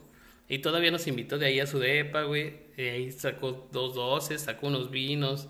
Y 0.49 0.61
todavía 0.61 0.93
nos 0.93 1.09
invitó 1.09 1.39
de 1.39 1.47
ahí 1.47 1.59
a 1.59 1.67
su 1.67 1.81
depa, 1.81 2.23
güey. 2.23 2.55
Y 2.77 2.83
ahí 2.83 3.11
sacó 3.11 3.69
dos 3.73 3.97
doces, 3.97 4.43
sacó 4.43 4.69
unos 4.69 4.93
vinos. 4.93 5.49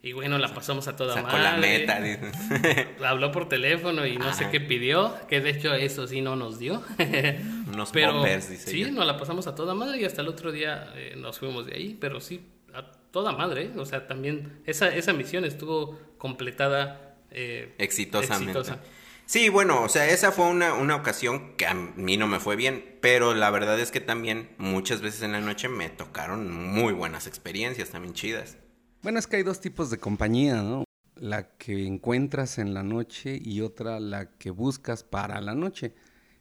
Y 0.00 0.12
bueno, 0.12 0.38
la 0.38 0.54
pasamos 0.54 0.86
a 0.86 0.94
toda 0.94 1.14
Sacó 1.14 1.26
madre. 1.26 1.42
la 1.42 1.56
meta. 1.56 2.00
dice. 2.00 2.94
Habló 3.04 3.32
por 3.32 3.48
teléfono 3.48 4.06
y 4.06 4.16
no 4.16 4.32
sé 4.32 4.48
qué 4.52 4.60
pidió, 4.60 5.12
que 5.28 5.40
de 5.40 5.50
hecho 5.50 5.74
eso 5.74 6.06
sí 6.06 6.20
no 6.20 6.36
nos 6.36 6.60
dio. 6.60 6.84
Unos 7.72 7.90
pero 7.90 8.12
poppers, 8.12 8.48
dice 8.48 8.70
sí, 8.70 8.82
ella. 8.82 8.92
nos 8.92 9.06
la 9.06 9.16
pasamos 9.16 9.48
a 9.48 9.56
toda 9.56 9.74
madre 9.74 10.00
y 10.00 10.04
hasta 10.04 10.22
el 10.22 10.28
otro 10.28 10.52
día 10.52 10.92
eh, 10.94 11.14
nos 11.16 11.40
fuimos 11.40 11.66
de 11.66 11.74
ahí, 11.74 11.96
pero 12.00 12.20
sí, 12.20 12.42
a 12.72 12.92
toda 13.10 13.32
madre. 13.32 13.62
¿eh? 13.64 13.70
O 13.76 13.84
sea, 13.84 14.06
también 14.06 14.60
esa, 14.66 14.94
esa 14.94 15.12
misión 15.12 15.44
estuvo 15.44 15.98
completada 16.16 17.05
eh, 17.30 17.74
Exitosamente. 17.78 18.58
exitosa. 18.58 18.82
Sí, 19.26 19.48
bueno, 19.48 19.82
o 19.82 19.88
sea, 19.88 20.08
esa 20.08 20.30
fue 20.30 20.46
una, 20.46 20.74
una 20.74 20.94
ocasión 20.94 21.56
que 21.56 21.66
a 21.66 21.74
mí 21.74 22.16
no 22.16 22.28
me 22.28 22.38
fue 22.38 22.54
bien, 22.54 22.96
pero 23.00 23.34
la 23.34 23.50
verdad 23.50 23.78
es 23.80 23.90
que 23.90 24.00
también 24.00 24.50
muchas 24.58 25.00
veces 25.00 25.22
en 25.22 25.32
la 25.32 25.40
noche 25.40 25.68
me 25.68 25.88
tocaron 25.88 26.52
muy 26.52 26.92
buenas 26.92 27.26
experiencias, 27.26 27.90
también 27.90 28.14
chidas. 28.14 28.56
Bueno, 29.02 29.18
es 29.18 29.26
que 29.26 29.36
hay 29.36 29.42
dos 29.42 29.60
tipos 29.60 29.90
de 29.90 29.98
compañía, 29.98 30.62
¿no? 30.62 30.84
La 31.16 31.48
que 31.56 31.86
encuentras 31.86 32.58
en 32.58 32.72
la 32.72 32.82
noche 32.84 33.40
y 33.42 33.62
otra 33.62 33.98
la 33.98 34.30
que 34.38 34.50
buscas 34.50 35.02
para 35.02 35.40
la 35.40 35.54
noche. 35.56 35.92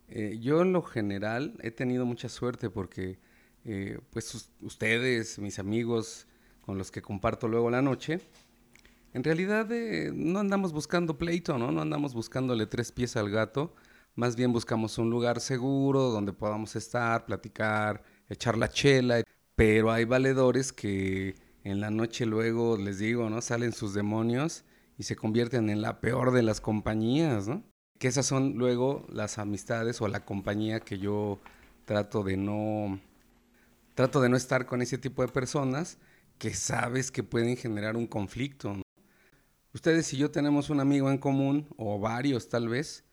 Eh, 0.07 0.37
yo 0.39 0.61
en 0.61 0.71
lo 0.71 0.83
general 0.83 1.55
he 1.63 1.71
tenido 1.71 2.05
mucha 2.05 2.29
suerte 2.29 2.69
porque 2.69 3.17
eh, 3.63 3.97
pues 4.11 4.33
us- 4.35 4.49
ustedes, 4.61 5.39
mis 5.39 5.57
amigos 5.57 6.27
con 6.61 6.77
los 6.77 6.91
que 6.91 7.01
comparto 7.01 7.47
luego 7.47 7.71
la 7.71 7.81
noche, 7.81 8.19
en 9.15 9.23
realidad 9.23 9.71
eh, 9.71 10.11
no 10.13 10.39
andamos 10.39 10.73
buscando 10.73 11.17
pleito, 11.17 11.57
¿no? 11.57 11.71
No 11.71 11.81
andamos 11.81 12.13
buscándole 12.13 12.65
tres 12.65 12.91
pies 12.91 13.15
al 13.15 13.29
gato, 13.29 13.73
más 14.13 14.35
bien 14.35 14.51
buscamos 14.51 14.97
un 14.97 15.09
lugar 15.09 15.39
seguro 15.39 16.09
donde 16.09 16.33
podamos 16.33 16.75
estar, 16.75 17.25
platicar, 17.25 18.03
echar 18.27 18.57
la 18.57 18.67
chela, 18.67 19.23
pero 19.55 19.89
hay 19.93 20.03
valedores 20.03 20.73
que 20.73 21.35
en 21.63 21.79
la 21.79 21.91
noche 21.91 22.25
luego, 22.25 22.75
les 22.75 22.99
digo, 22.99 23.29
¿no? 23.29 23.41
Salen 23.41 23.71
sus 23.71 23.93
demonios 23.93 24.65
y 24.97 25.03
se 25.03 25.15
convierten 25.15 25.69
en 25.69 25.81
la 25.81 26.01
peor 26.01 26.31
de 26.31 26.43
las 26.43 26.59
compañías, 26.59 27.47
¿no? 27.47 27.63
Que 27.97 28.09
esas 28.09 28.25
son 28.25 28.55
luego 28.57 29.05
las 29.07 29.37
amistades 29.37 30.01
o 30.01 30.09
la 30.09 30.25
compañía 30.25 30.81
que 30.81 30.97
yo 30.97 31.39
trato 31.85 32.21
de 32.21 32.35
no 32.35 32.99
trato 33.93 34.19
de 34.19 34.27
no 34.27 34.35
estar 34.35 34.65
con 34.65 34.81
ese 34.81 34.97
tipo 34.97 35.21
de 35.21 35.29
personas 35.29 35.99
que 36.37 36.53
sabes 36.53 37.11
que 37.11 37.23
pueden 37.23 37.55
generar 37.55 37.95
un 37.95 38.07
conflicto. 38.07 38.75
Ustedes 39.75 40.13
y 40.13 40.17
yo 40.17 40.31
tenemos 40.31 40.69
un 40.69 40.79
amigo 40.79 41.11
en 41.11 41.17
común, 41.17 41.67
o 41.77 41.99
varios 41.99 42.47
tal 42.47 42.69
vez, 42.69 43.03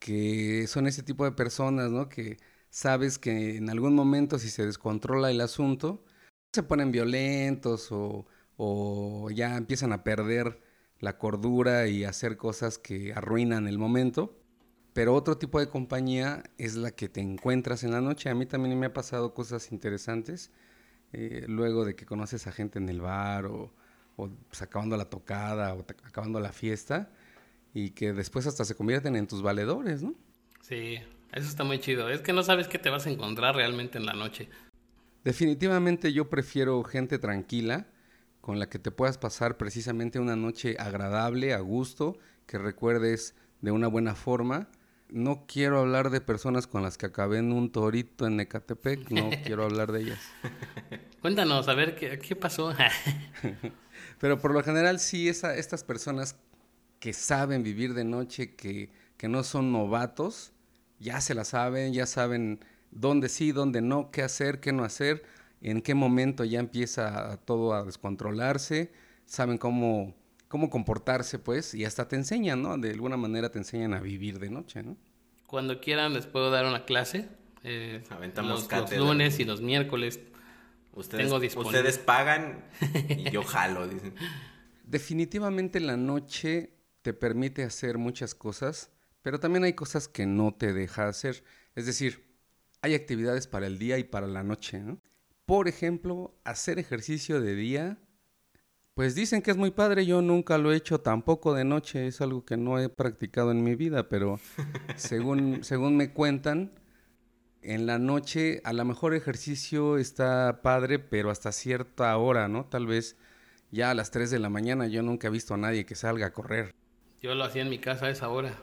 que 0.00 0.66
son 0.68 0.86
ese 0.86 1.02
tipo 1.02 1.24
de 1.26 1.32
personas, 1.32 1.90
¿no? 1.90 2.08
Que 2.08 2.38
sabes 2.70 3.18
que 3.18 3.58
en 3.58 3.70
algún 3.70 3.94
momento 3.94 4.38
si 4.38 4.48
se 4.50 4.66
descontrola 4.66 5.30
el 5.30 5.40
asunto, 5.42 6.04
se 6.52 6.62
ponen 6.62 6.92
violentos 6.92 7.92
o, 7.92 8.26
o 8.56 9.30
ya 9.30 9.56
empiezan 9.58 9.92
a 9.92 10.04
perder 10.04 10.62
la 11.00 11.18
cordura 11.18 11.88
y 11.88 12.04
hacer 12.04 12.38
cosas 12.38 12.78
que 12.78 13.12
arruinan 13.14 13.68
el 13.68 13.78
momento. 13.78 14.40
Pero 14.94 15.14
otro 15.14 15.38
tipo 15.38 15.60
de 15.60 15.68
compañía 15.68 16.44
es 16.58 16.74
la 16.76 16.90
que 16.92 17.08
te 17.10 17.20
encuentras 17.20 17.84
en 17.84 17.92
la 17.92 18.00
noche. 18.00 18.30
A 18.30 18.34
mí 18.34 18.46
también 18.46 18.78
me 18.78 18.86
ha 18.86 18.92
pasado 18.94 19.34
cosas 19.34 19.72
interesantes. 19.72 20.52
eh, 21.12 21.44
luego 21.48 21.84
de 21.84 21.96
que 21.96 22.06
conoces 22.06 22.46
a 22.46 22.52
gente 22.52 22.78
en 22.78 22.88
el 22.88 23.00
bar 23.00 23.46
o, 23.46 23.74
o, 24.18 24.28
pues, 24.48 24.60
acabando 24.60 24.96
la 24.96 25.04
tocada 25.06 25.74
o 25.74 25.86
acabando 26.04 26.40
la 26.40 26.52
fiesta 26.52 27.08
y 27.72 27.90
que 27.90 28.12
después 28.12 28.46
hasta 28.46 28.64
se 28.64 28.74
convierten 28.74 29.14
en 29.14 29.28
tus 29.28 29.42
valedores, 29.42 30.02
¿no? 30.02 30.14
Sí, 30.60 30.98
eso 31.32 31.48
está 31.48 31.62
muy 31.62 31.78
chido. 31.78 32.10
Es 32.10 32.20
que 32.20 32.32
no 32.32 32.42
sabes 32.42 32.66
qué 32.66 32.78
te 32.78 32.90
vas 32.90 33.06
a 33.06 33.10
encontrar 33.10 33.54
realmente 33.54 33.96
en 33.96 34.06
la 34.06 34.14
noche. 34.14 34.48
Definitivamente 35.22 36.12
yo 36.12 36.28
prefiero 36.28 36.82
gente 36.82 37.18
tranquila 37.18 37.86
con 38.40 38.58
la 38.58 38.68
que 38.68 38.80
te 38.80 38.90
puedas 38.90 39.18
pasar 39.18 39.56
precisamente 39.56 40.18
una 40.18 40.34
noche 40.34 40.76
agradable, 40.78 41.54
a 41.54 41.60
gusto, 41.60 42.18
que 42.46 42.58
recuerdes 42.58 43.36
de 43.60 43.70
una 43.70 43.86
buena 43.86 44.16
forma. 44.16 44.68
No 45.10 45.44
quiero 45.46 45.78
hablar 45.78 46.10
de 46.10 46.20
personas 46.20 46.66
con 46.66 46.82
las 46.82 46.98
que 46.98 47.06
acabé 47.06 47.38
en 47.38 47.52
un 47.52 47.70
torito 47.70 48.26
en 48.26 48.40
Ecatepec, 48.40 49.10
no 49.10 49.30
quiero 49.44 49.64
hablar 49.64 49.92
de 49.92 50.00
ellas. 50.00 50.20
Cuéntanos, 51.20 51.68
a 51.68 51.74
ver, 51.74 51.94
¿qué, 51.94 52.18
qué 52.18 52.34
pasó? 52.34 52.74
Pero 54.18 54.38
por 54.38 54.52
lo 54.52 54.62
general 54.62 54.98
sí, 55.00 55.28
esa, 55.28 55.54
estas 55.56 55.84
personas 55.84 56.36
que 57.00 57.12
saben 57.12 57.62
vivir 57.62 57.94
de 57.94 58.04
noche, 58.04 58.54
que, 58.56 58.90
que 59.16 59.28
no 59.28 59.44
son 59.44 59.72
novatos, 59.72 60.52
ya 60.98 61.20
se 61.20 61.34
la 61.34 61.44
saben, 61.44 61.92
ya 61.92 62.06
saben 62.06 62.60
dónde 62.90 63.28
sí, 63.28 63.52
dónde 63.52 63.80
no, 63.80 64.10
qué 64.10 64.22
hacer, 64.22 64.60
qué 64.60 64.72
no 64.72 64.84
hacer, 64.84 65.22
en 65.60 65.82
qué 65.82 65.94
momento 65.94 66.44
ya 66.44 66.58
empieza 66.60 67.38
todo 67.44 67.74
a 67.74 67.84
descontrolarse, 67.84 68.90
saben 69.26 69.58
cómo, 69.58 70.14
cómo 70.48 70.70
comportarse, 70.70 71.38
pues, 71.38 71.74
y 71.74 71.84
hasta 71.84 72.08
te 72.08 72.16
enseñan, 72.16 72.62
¿no? 72.62 72.76
De 72.78 72.90
alguna 72.90 73.16
manera 73.16 73.50
te 73.50 73.58
enseñan 73.58 73.94
a 73.94 74.00
vivir 74.00 74.38
de 74.40 74.50
noche, 74.50 74.82
¿no? 74.82 74.96
Cuando 75.46 75.80
quieran 75.80 76.12
les 76.14 76.26
puedo 76.26 76.50
dar 76.50 76.66
una 76.66 76.84
clase. 76.84 77.28
eh, 77.64 78.02
Aventamos 78.10 78.68
los, 78.70 78.92
lunes 78.92 79.38
y 79.40 79.44
los 79.44 79.60
miércoles. 79.60 80.20
Ustedes, 80.92 81.26
Tengo 81.26 81.38
disponible. 81.40 81.78
ustedes 81.78 81.98
pagan 81.98 82.64
y 83.08 83.30
yo 83.30 83.42
jalo, 83.44 83.86
dicen. 83.86 84.14
Definitivamente 84.84 85.80
la 85.80 85.96
noche 85.96 86.72
te 87.02 87.12
permite 87.12 87.62
hacer 87.62 87.98
muchas 87.98 88.34
cosas, 88.34 88.90
pero 89.22 89.38
también 89.38 89.64
hay 89.64 89.74
cosas 89.74 90.08
que 90.08 90.26
no 90.26 90.54
te 90.54 90.72
deja 90.72 91.08
hacer. 91.08 91.44
Es 91.74 91.86
decir, 91.86 92.28
hay 92.82 92.94
actividades 92.94 93.46
para 93.46 93.66
el 93.66 93.78
día 93.78 93.98
y 93.98 94.04
para 94.04 94.26
la 94.26 94.42
noche. 94.42 94.80
¿no? 94.80 95.00
Por 95.46 95.68
ejemplo, 95.68 96.34
hacer 96.44 96.78
ejercicio 96.78 97.40
de 97.40 97.54
día, 97.54 97.98
pues 98.94 99.14
dicen 99.14 99.42
que 99.42 99.50
es 99.50 99.56
muy 99.56 99.70
padre. 99.70 100.06
Yo 100.06 100.22
nunca 100.22 100.58
lo 100.58 100.72
he 100.72 100.76
hecho 100.76 101.00
tampoco 101.00 101.54
de 101.54 101.64
noche. 101.64 102.06
Es 102.06 102.20
algo 102.20 102.44
que 102.44 102.56
no 102.56 102.78
he 102.78 102.88
practicado 102.88 103.50
en 103.52 103.62
mi 103.62 103.74
vida, 103.74 104.08
pero 104.08 104.40
según, 104.96 105.62
según 105.62 105.96
me 105.96 106.12
cuentan, 106.12 106.72
en 107.62 107.86
la 107.86 107.98
noche 107.98 108.60
a 108.64 108.72
lo 108.72 108.84
mejor 108.84 109.14
ejercicio 109.14 109.98
está 109.98 110.60
padre, 110.62 110.98
pero 110.98 111.30
hasta 111.30 111.52
cierta 111.52 112.16
hora, 112.16 112.48
¿no? 112.48 112.64
Tal 112.66 112.86
vez 112.86 113.16
ya 113.70 113.90
a 113.90 113.94
las 113.94 114.10
3 114.10 114.30
de 114.30 114.38
la 114.38 114.48
mañana 114.48 114.86
yo 114.86 115.02
nunca 115.02 115.28
he 115.28 115.30
visto 115.30 115.54
a 115.54 115.56
nadie 115.56 115.84
que 115.84 115.94
salga 115.94 116.26
a 116.26 116.32
correr. 116.32 116.74
Yo 117.20 117.34
lo 117.34 117.44
hacía 117.44 117.62
en 117.62 117.70
mi 117.70 117.78
casa 117.78 118.06
a 118.06 118.10
esa 118.10 118.28
hora. 118.28 118.54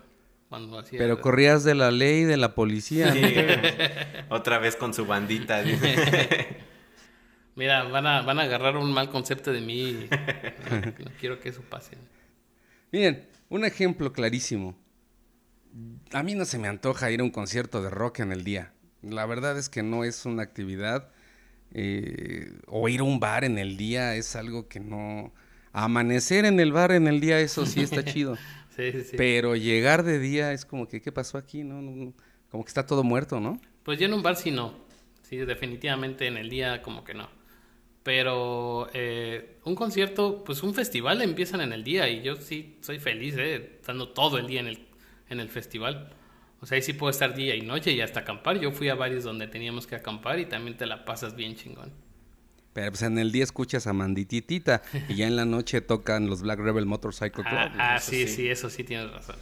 Cuando 0.49 0.77
hacía 0.79 0.99
Pero 0.99 1.21
corrías 1.21 1.63
de 1.63 1.75
la 1.75 1.91
ley, 1.91 2.23
de 2.23 2.37
la 2.37 2.55
policía. 2.55 3.07
¿no? 3.07 3.13
Sí, 3.13 3.35
otra 4.29 4.59
vez 4.59 4.75
con 4.75 4.93
su 4.93 5.05
bandita. 5.05 5.63
Mira, 7.55 7.83
van 7.83 8.05
a, 8.05 8.21
van 8.21 8.39
a 8.39 8.43
agarrar 8.43 8.77
un 8.77 8.93
mal 8.93 9.09
concepto 9.09 9.51
de 9.51 9.61
mí. 9.61 9.89
y 9.89 10.09
No, 10.69 10.77
no 10.81 11.11
quiero 11.19 11.39
que 11.39 11.49
eso 11.49 11.61
pase. 11.61 11.97
Miren, 12.91 13.27
un 13.49 13.65
ejemplo 13.65 14.13
clarísimo. 14.13 14.77
A 16.11 16.23
mí 16.23 16.35
no 16.35 16.45
se 16.45 16.59
me 16.59 16.67
antoja 16.67 17.11
ir 17.11 17.21
a 17.21 17.23
un 17.23 17.31
concierto 17.31 17.81
de 17.81 17.89
rock 17.89 18.19
en 18.19 18.31
el 18.31 18.43
día. 18.43 18.74
La 19.11 19.25
verdad 19.25 19.57
es 19.57 19.69
que 19.69 19.83
no 19.83 20.03
es 20.03 20.25
una 20.25 20.43
actividad. 20.43 21.11
eh, 21.71 22.53
o 22.67 22.87
ir 22.89 23.01
a 23.01 23.03
un 23.03 23.19
bar 23.19 23.43
en 23.43 23.57
el 23.57 23.77
día 23.77 24.15
es 24.15 24.35
algo 24.35 24.67
que 24.67 24.79
no... 24.79 25.33
Amanecer 25.73 26.45
en 26.45 26.59
el 26.59 26.71
bar 26.73 26.91
en 26.93 27.07
el 27.07 27.19
día, 27.21 27.39
eso 27.41 27.65
sí 27.65 27.81
está 27.81 28.03
chido. 28.05 28.39
Sí, 28.69 28.91
sí, 28.93 29.03
sí. 29.03 29.17
Pero 29.17 29.55
llegar 29.55 30.03
de 30.03 30.19
día 30.19 30.53
es 30.53 30.65
como 30.65 30.87
que, 30.87 31.01
¿qué 31.01 31.11
pasó 31.11 31.37
aquí? 31.37 31.63
No, 31.63 31.81
no, 31.81 31.91
no. 31.91 32.13
Como 32.49 32.63
que 32.63 32.69
está 32.69 32.85
todo 32.85 33.03
muerto, 33.03 33.39
¿no? 33.39 33.61
Pues 33.83 33.99
yo 33.99 34.05
en 34.05 34.13
un 34.13 34.23
bar 34.23 34.35
sí 34.35 34.51
no. 34.51 34.85
Sí, 35.23 35.37
definitivamente 35.37 36.27
en 36.27 36.37
el 36.37 36.49
día 36.49 36.81
como 36.81 37.03
que 37.03 37.13
no. 37.13 37.29
Pero 38.03 38.89
eh, 38.93 39.59
un 39.65 39.75
concierto, 39.75 40.43
pues 40.43 40.61
un 40.63 40.73
festival 40.75 41.21
empiezan 41.21 41.61
en 41.61 41.73
el 41.73 41.83
día 41.83 42.07
y 42.09 42.21
yo 42.21 42.35
sí 42.37 42.77
soy 42.81 42.99
feliz, 42.99 43.35
eh, 43.37 43.77
estando 43.79 44.09
todo 44.09 44.37
el 44.37 44.47
día 44.47 44.59
en 44.61 44.67
el, 44.67 44.87
en 45.29 45.39
el 45.39 45.49
festival. 45.49 46.13
O 46.65 46.67
sea, 46.67 46.77
ahí 46.77 46.81
sí 46.81 46.93
puedo 46.93 47.11
estar 47.11 47.35
día 47.35 47.53
y 47.53 47.61
noche 47.61 47.91
y 47.91 48.01
hasta 48.01 48.21
acampar. 48.21 48.59
Yo 48.59 48.71
fui 48.71 48.89
a 48.89 48.95
varios 48.95 49.23
donde 49.23 49.45
teníamos 49.45 49.85
que 49.85 49.93
acampar 49.93 50.39
y 50.39 50.47
también 50.47 50.75
te 50.75 50.87
la 50.87 51.05
pasas 51.05 51.35
bien 51.35 51.55
chingón. 51.55 51.91
Pero 52.73 52.89
pues 52.89 53.03
en 53.03 53.19
el 53.19 53.31
día 53.31 53.43
escuchas 53.43 53.85
a 53.85 53.93
Mandititita 53.93 54.81
y 55.07 55.13
ya 55.13 55.27
en 55.27 55.35
la 55.35 55.45
noche 55.45 55.81
tocan 55.81 56.25
los 56.25 56.41
Black 56.41 56.57
Rebel 56.57 56.87
Motorcycle 56.87 57.43
Club. 57.43 57.45
Ah, 57.55 57.71
ah, 57.77 57.95
eso 57.97 58.09
sí, 58.09 58.25
sí. 58.25 58.33
sí, 58.33 58.49
eso 58.49 58.71
sí 58.71 58.83
tienes 58.83 59.11
razón. 59.11 59.35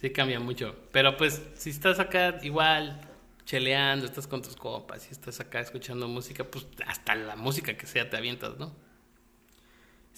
sí 0.00 0.10
cambia 0.10 0.38
mucho. 0.38 0.76
Pero 0.92 1.16
pues, 1.16 1.42
si 1.54 1.70
estás 1.70 1.98
acá 1.98 2.38
igual 2.44 3.00
cheleando, 3.44 4.06
estás 4.06 4.28
con 4.28 4.40
tus 4.40 4.54
copas 4.54 5.08
y 5.08 5.10
estás 5.10 5.40
acá 5.40 5.58
escuchando 5.58 6.06
música, 6.06 6.44
pues 6.44 6.68
hasta 6.86 7.16
la 7.16 7.34
música 7.34 7.76
que 7.76 7.86
sea 7.88 8.08
te 8.08 8.16
avientas, 8.16 8.60
¿no? 8.60 8.72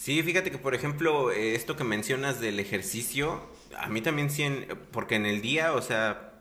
Sí, 0.00 0.22
fíjate 0.22 0.50
que 0.50 0.56
por 0.56 0.74
ejemplo, 0.74 1.30
eh, 1.30 1.54
esto 1.54 1.76
que 1.76 1.84
mencionas 1.84 2.40
del 2.40 2.58
ejercicio, 2.58 3.46
a 3.76 3.90
mí 3.90 4.00
también 4.00 4.30
sí, 4.30 4.46
porque 4.92 5.16
en 5.16 5.26
el 5.26 5.42
día, 5.42 5.74
o 5.74 5.82
sea, 5.82 6.32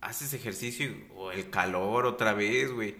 haces 0.00 0.34
ejercicio 0.34 0.90
o 1.14 1.30
el 1.30 1.48
calor 1.48 2.06
otra 2.06 2.34
vez, 2.34 2.72
güey. 2.72 2.96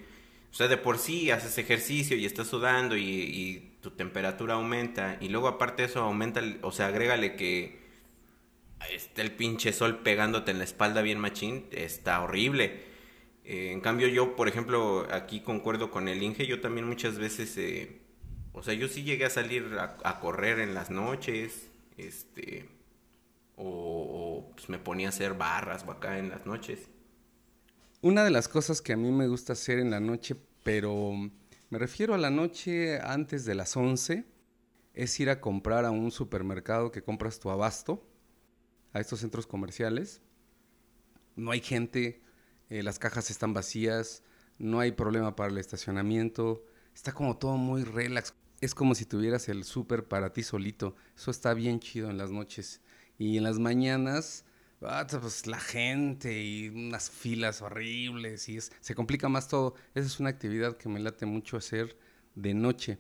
O 0.53 0.55
sea, 0.55 0.69
de 0.69 0.77
por 0.77 0.99
sí 0.99 1.33
haces 1.33 1.59
ejercicio 1.59 2.17
y 2.17 2.27
estás 2.27 2.47
sudando 2.47 2.97
y, 2.97 3.73
tu 3.83 3.91
temperatura 3.91 4.55
aumenta 4.55 5.19
y 5.21 5.29
luego 5.31 5.49
aparte 5.49 5.85
eso 5.85 6.01
aumenta, 6.01 6.41
o 6.63 6.71
sea, 6.71 6.87
agrégale 6.87 7.35
que 7.37 7.81
está 8.93 9.21
el 9.23 9.33
pinche 9.33 9.73
sol 9.73 9.99
pegándote 10.05 10.53
en 10.53 10.59
la 10.59 10.65
espalda 10.65 11.03
bien 11.03 11.19
machín, 11.19 11.67
está 11.73 12.23
horrible. 12.23 12.85
Eh, 13.45 13.73
en 13.73 13.81
cambio 13.81 14.07
yo, 14.09 14.37
por 14.37 14.49
ejemplo, 14.49 15.09
aquí 15.11 15.41
concuerdo 15.41 15.91
con 15.91 16.09
el 16.09 16.23
Inge, 16.23 16.47
yo 16.47 16.61
también 16.61 16.87
muchas 16.87 17.19
veces, 17.19 17.57
eh, 17.59 18.04
o 18.55 18.63
sea, 18.63 18.73
yo 18.73 18.89
sí 18.89 19.03
llegué 19.03 19.25
a 19.25 19.31
salir 19.31 19.77
a, 19.79 20.21
correr 20.21 20.61
en 20.61 20.75
las 20.75 20.89
noches, 20.89 21.69
este, 21.97 22.69
o, 23.57 24.49
pues 24.55 24.69
me 24.69 24.79
ponía 24.79 25.09
a 25.09 25.11
hacer 25.11 25.35
barras 25.35 25.83
acá 25.83 26.19
en 26.19 26.31
las 26.31 26.47
noches. 26.47 26.89
Una 28.01 28.23
de 28.23 28.31
las 28.31 28.49
cosas 28.49 28.81
que 28.81 28.93
a 28.93 28.97
mí 28.97 29.11
me 29.11 29.27
gusta 29.27 29.55
hacer 29.55 29.81
en 29.81 29.91
la 29.91 29.99
noche, 29.99 30.37
pero 30.63 31.13
me 31.69 31.79
refiero 31.79 32.15
a 32.15 32.19
la 32.19 32.31
noche 32.31 33.01
antes 33.01 33.45
de 33.45 33.57
las 33.57 33.77
11, 33.77 34.25
es 34.95 35.19
ir 35.19 35.31
a 35.31 35.41
comprar 35.41 35.85
a 35.85 35.91
un 35.91 36.13
supermercado 36.13 36.93
que 36.93 37.03
compras 37.03 37.41
tu 37.41 37.51
abasto, 37.51 38.07
a 38.93 39.01
estos 39.01 39.21
centros 39.21 39.49
comerciales. 39.49 40.23
No 41.35 41.51
hay 41.51 41.61
gente, 41.61 42.23
eh, 42.71 42.85
las 42.85 43.01
cajas 43.01 43.31
están 43.31 43.53
vacías, 43.53 44.23
no 44.59 44.79
hay 44.79 44.93
problema 44.93 45.35
para 45.35 45.51
el 45.51 45.59
estacionamiento, 45.59 46.65
está 46.95 47.13
como 47.13 47.37
todo 47.37 47.57
muy 47.57 47.83
relax. 47.83 48.35
Es 48.61 48.75
como 48.75 48.95
si 48.95 49.05
tuvieras 49.05 49.49
el 49.49 49.65
súper 49.65 50.05
para 50.05 50.33
ti 50.33 50.43
solito. 50.43 50.97
Eso 51.17 51.31
está 51.31 51.55
bien 51.55 51.81
chido 51.81 52.11
en 52.11 52.19
las 52.19 52.31
noches. 52.31 52.81
Y 53.19 53.37
en 53.37 53.45
las 53.45 53.59
mañanas, 53.59 54.45
ah, 54.83 55.07
pues 55.09 55.47
la 55.47 55.61
gente 55.61 56.43
y 56.43 56.69
unas 56.69 57.11
filas 57.11 57.63
horribles 57.63 58.49
y 58.49 58.59
se 58.61 58.95
complica 58.95 59.29
más 59.29 59.49
todo. 59.49 59.75
Esa 59.95 60.07
es 60.07 60.21
una 60.21 60.31
actividad 60.31 60.77
que 60.77 60.89
me 60.89 61.01
late 61.01 61.27
mucho 61.27 61.57
hacer 61.57 61.97
de 62.35 62.55
noche. 62.55 62.99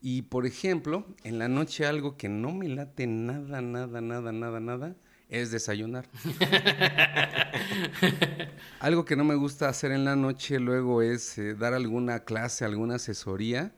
Y 0.00 0.22
por 0.22 0.46
ejemplo, 0.46 1.06
en 1.24 1.38
la 1.38 1.48
noche 1.48 1.86
algo 1.86 2.16
que 2.16 2.28
no 2.28 2.52
me 2.52 2.68
late 2.68 3.06
nada, 3.06 3.60
nada, 3.60 4.00
nada, 4.00 4.32
nada, 4.32 4.60
nada, 4.60 4.96
es 5.28 5.50
desayunar. 5.50 6.08
Algo 8.80 9.04
que 9.04 9.16
no 9.16 9.24
me 9.24 9.34
gusta 9.34 9.68
hacer 9.68 9.92
en 9.92 10.04
la 10.04 10.16
noche 10.16 10.58
luego 10.60 11.02
es 11.02 11.36
eh, 11.38 11.54
dar 11.54 11.74
alguna 11.74 12.20
clase, 12.20 12.64
alguna 12.64 12.96
asesoría, 12.96 13.72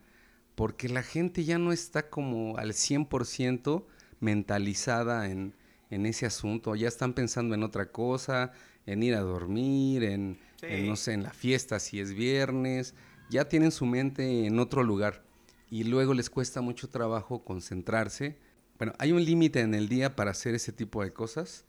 porque 0.60 0.90
la 0.90 1.02
gente 1.02 1.44
ya 1.44 1.56
no 1.56 1.72
está 1.72 2.10
como 2.10 2.58
al 2.58 2.74
100% 2.74 3.86
mentalizada 4.20 5.30
en, 5.30 5.54
en, 5.88 6.04
ese 6.04 6.26
asunto, 6.26 6.76
ya 6.76 6.86
están 6.86 7.14
pensando 7.14 7.54
en 7.54 7.62
otra 7.62 7.90
cosa, 7.90 8.52
en 8.84 9.02
ir 9.02 9.14
a 9.14 9.20
dormir, 9.20 10.04
en, 10.04 10.38
en, 10.60 10.86
no 10.86 10.96
sé, 10.96 11.14
en 11.14 11.22
la 11.22 11.32
fiesta 11.32 11.80
si 11.80 11.98
es 11.98 12.12
viernes, 12.12 12.92
ya 13.30 13.48
tienen 13.48 13.72
su 13.72 13.86
mente 13.86 14.44
en 14.44 14.58
otro 14.58 14.82
lugar 14.82 15.24
y 15.70 15.84
luego 15.84 16.12
les 16.12 16.28
cuesta 16.28 16.60
mucho 16.60 16.90
trabajo 16.90 17.42
concentrarse. 17.42 18.36
Bueno, 18.76 18.92
hay 18.98 19.12
un 19.12 19.24
límite 19.24 19.60
en 19.60 19.72
el 19.72 19.88
día 19.88 20.14
para 20.14 20.32
hacer 20.32 20.54
ese 20.54 20.72
tipo 20.72 21.02
de 21.02 21.14
cosas, 21.14 21.64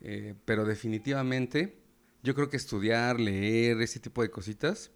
eh, 0.00 0.34
pero 0.46 0.64
definitivamente 0.64 1.76
yo 2.22 2.34
creo 2.34 2.48
que 2.48 2.56
estudiar, 2.56 3.20
leer, 3.20 3.82
ese 3.82 4.00
tipo 4.00 4.22
de 4.22 4.30
cositas, 4.30 4.92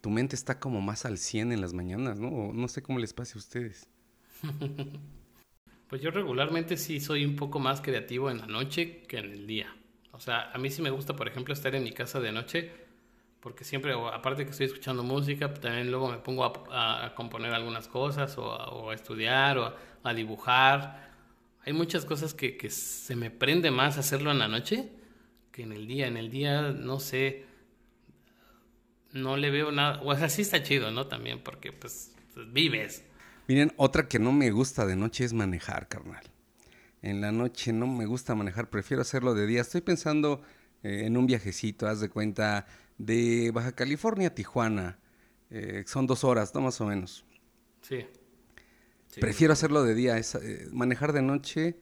tu 0.00 0.10
mente 0.10 0.36
está 0.36 0.58
como 0.58 0.80
más 0.80 1.04
al 1.04 1.18
100 1.18 1.52
en 1.52 1.60
las 1.60 1.72
mañanas, 1.72 2.18
¿no? 2.18 2.52
no 2.52 2.68
sé 2.68 2.82
cómo 2.82 2.98
les 2.98 3.12
pase 3.12 3.34
a 3.36 3.38
ustedes. 3.38 3.88
Pues 5.90 6.00
yo 6.00 6.12
regularmente 6.12 6.76
sí 6.76 7.00
soy 7.00 7.24
un 7.24 7.34
poco 7.34 7.58
más 7.58 7.80
creativo 7.80 8.30
en 8.30 8.38
la 8.38 8.46
noche 8.46 9.02
que 9.08 9.18
en 9.18 9.32
el 9.32 9.48
día. 9.48 9.74
O 10.12 10.20
sea, 10.20 10.52
a 10.52 10.56
mí 10.56 10.70
sí 10.70 10.82
me 10.82 10.90
gusta, 10.90 11.16
por 11.16 11.26
ejemplo, 11.26 11.52
estar 11.52 11.74
en 11.74 11.82
mi 11.82 11.90
casa 11.90 12.20
de 12.20 12.30
noche, 12.30 12.70
porque 13.40 13.64
siempre, 13.64 13.92
aparte 13.92 14.44
que 14.44 14.52
estoy 14.52 14.66
escuchando 14.66 15.02
música, 15.02 15.52
también 15.52 15.90
luego 15.90 16.08
me 16.08 16.18
pongo 16.18 16.44
a, 16.44 17.12
componer 17.16 17.52
algunas 17.52 17.88
cosas 17.88 18.38
o 18.38 18.88
a, 18.88 18.94
estudiar 18.94 19.58
o 19.58 19.74
a, 20.04 20.14
dibujar. 20.14 21.10
Hay 21.64 21.72
muchas 21.72 22.04
cosas 22.04 22.34
que, 22.34 22.56
que, 22.56 22.70
se 22.70 23.16
me 23.16 23.32
prende 23.32 23.72
más 23.72 23.98
hacerlo 23.98 24.30
en 24.30 24.38
la 24.38 24.46
noche 24.46 24.92
que 25.50 25.62
en 25.62 25.72
el 25.72 25.88
día. 25.88 26.06
En 26.06 26.16
el 26.16 26.30
día, 26.30 26.70
no 26.70 27.00
sé, 27.00 27.46
no 29.12 29.36
le 29.36 29.50
veo 29.50 29.72
nada. 29.72 30.00
O 30.02 30.14
sea, 30.16 30.28
sí 30.28 30.42
está 30.42 30.62
chido, 30.62 30.90
¿no? 30.90 31.06
También 31.06 31.42
porque 31.42 31.72
pues, 31.72 32.12
vives. 32.52 33.02
Miren, 33.48 33.72
otra 33.76 34.08
que 34.08 34.18
no 34.18 34.32
me 34.32 34.50
gusta 34.50 34.86
de 34.86 34.96
noche 34.96 35.24
es 35.24 35.32
manejar, 35.32 35.88
carnal. 35.88 36.24
En 37.02 37.20
la 37.20 37.32
noche 37.32 37.72
no 37.72 37.86
me 37.86 38.06
gusta 38.06 38.34
manejar, 38.34 38.68
prefiero 38.68 39.00
hacerlo 39.00 39.34
de 39.34 39.46
día. 39.46 39.62
Estoy 39.62 39.80
pensando 39.80 40.42
eh, 40.82 41.02
en 41.06 41.16
un 41.16 41.26
viajecito, 41.26 41.88
haz 41.88 42.00
de 42.00 42.10
cuenta, 42.10 42.66
de 42.98 43.50
Baja 43.52 43.72
California 43.72 44.28
a 44.28 44.34
Tijuana. 44.34 44.98
Eh, 45.50 45.84
son 45.86 46.06
dos 46.06 46.24
horas, 46.24 46.54
¿no? 46.54 46.60
Más 46.60 46.80
o 46.80 46.86
menos. 46.86 47.24
Sí. 47.80 48.06
Prefiero 49.18 49.52
hacerlo 49.52 49.82
de 49.82 49.94
día. 49.94 50.18
Eh, 50.18 50.68
manejar 50.72 51.12
de 51.12 51.22
noche, 51.22 51.76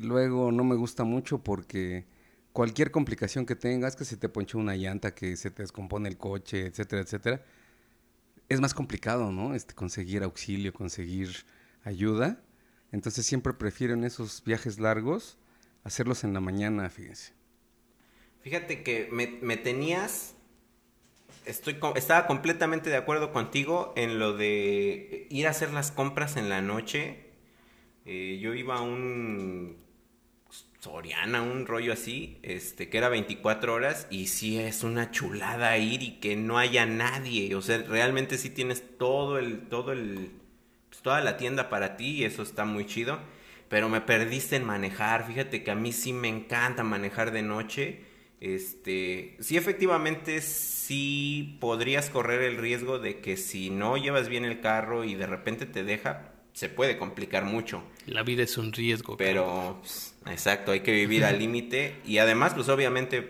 luego 0.00 0.52
no 0.52 0.62
me 0.62 0.76
gusta 0.76 1.02
mucho 1.02 1.42
porque 1.42 2.06
cualquier 2.54 2.92
complicación 2.92 3.46
que 3.46 3.56
tengas, 3.56 3.96
que 3.96 4.04
se 4.04 4.16
te 4.16 4.28
ponche 4.28 4.56
una 4.56 4.76
llanta, 4.76 5.12
que 5.12 5.36
se 5.36 5.50
te 5.50 5.62
descompone 5.62 6.08
el 6.08 6.16
coche, 6.16 6.66
etcétera, 6.66 7.02
etcétera, 7.02 7.44
es 8.48 8.60
más 8.60 8.74
complicado, 8.74 9.32
¿no? 9.32 9.56
Este, 9.56 9.74
conseguir 9.74 10.22
auxilio, 10.22 10.72
conseguir 10.72 11.30
ayuda. 11.82 12.40
Entonces 12.92 13.26
siempre 13.26 13.54
prefiero 13.54 13.94
en 13.94 14.04
esos 14.04 14.44
viajes 14.44 14.78
largos 14.78 15.36
hacerlos 15.82 16.22
en 16.22 16.32
la 16.32 16.40
mañana, 16.40 16.88
fíjense. 16.90 17.32
Fíjate 18.42 18.84
que 18.84 19.08
me, 19.10 19.56
tenías. 19.56 20.36
Estoy, 21.46 21.76
estaba 21.96 22.28
completamente 22.28 22.88
de 22.88 22.96
acuerdo 22.96 23.32
contigo 23.32 23.92
en 23.96 24.20
lo 24.20 24.36
de 24.36 25.26
ir 25.28 25.48
a 25.48 25.50
hacer 25.50 25.72
las 25.72 25.90
compras 25.90 26.36
en 26.36 26.48
la 26.48 26.62
noche. 26.62 27.32
Eh, 28.06 28.38
yo 28.40 28.54
iba 28.54 28.76
a 28.76 28.80
un 28.80 29.83
Soriana, 30.84 31.40
un 31.40 31.64
rollo 31.64 31.94
así, 31.94 32.38
este, 32.42 32.90
que 32.90 32.98
era 32.98 33.08
24 33.08 33.72
horas, 33.72 34.06
y 34.10 34.26
sí 34.26 34.58
es 34.58 34.84
una 34.84 35.10
chulada 35.10 35.78
ir 35.78 36.02
y 36.02 36.20
que 36.20 36.36
no 36.36 36.58
haya 36.58 36.84
nadie. 36.84 37.54
O 37.54 37.62
sea, 37.62 37.78
realmente 37.78 38.36
sí 38.36 38.50
tienes 38.50 38.98
todo 38.98 39.38
el, 39.38 39.60
todo 39.68 39.92
el, 39.92 40.30
pues, 40.90 41.00
toda 41.00 41.22
la 41.22 41.38
tienda 41.38 41.70
para 41.70 41.96
ti, 41.96 42.16
y 42.16 42.24
eso 42.24 42.42
está 42.42 42.66
muy 42.66 42.84
chido. 42.84 43.18
Pero 43.70 43.88
me 43.88 44.02
perdiste 44.02 44.56
en 44.56 44.64
manejar. 44.64 45.26
Fíjate 45.26 45.64
que 45.64 45.70
a 45.70 45.74
mí 45.74 45.90
sí 45.90 46.12
me 46.12 46.28
encanta 46.28 46.84
manejar 46.84 47.30
de 47.32 47.42
noche. 47.42 48.04
Este, 48.40 49.38
sí, 49.40 49.56
efectivamente, 49.56 50.42
sí 50.42 51.56
podrías 51.60 52.10
correr 52.10 52.42
el 52.42 52.58
riesgo 52.58 52.98
de 52.98 53.20
que 53.20 53.38
si 53.38 53.70
no 53.70 53.96
llevas 53.96 54.28
bien 54.28 54.44
el 54.44 54.60
carro 54.60 55.04
y 55.04 55.14
de 55.14 55.26
repente 55.26 55.64
te 55.64 55.82
deja, 55.82 56.33
se 56.54 56.68
puede 56.68 56.96
complicar 56.96 57.44
mucho. 57.44 57.82
La 58.06 58.22
vida 58.22 58.44
es 58.44 58.56
un 58.56 58.72
riesgo. 58.72 59.16
Pero, 59.16 59.78
pues, 59.80 60.14
exacto, 60.26 60.72
hay 60.72 60.80
que 60.80 60.92
vivir 60.92 61.24
al 61.24 61.38
límite 61.40 62.00
y 62.06 62.18
además, 62.18 62.54
pues 62.54 62.68
obviamente, 62.68 63.22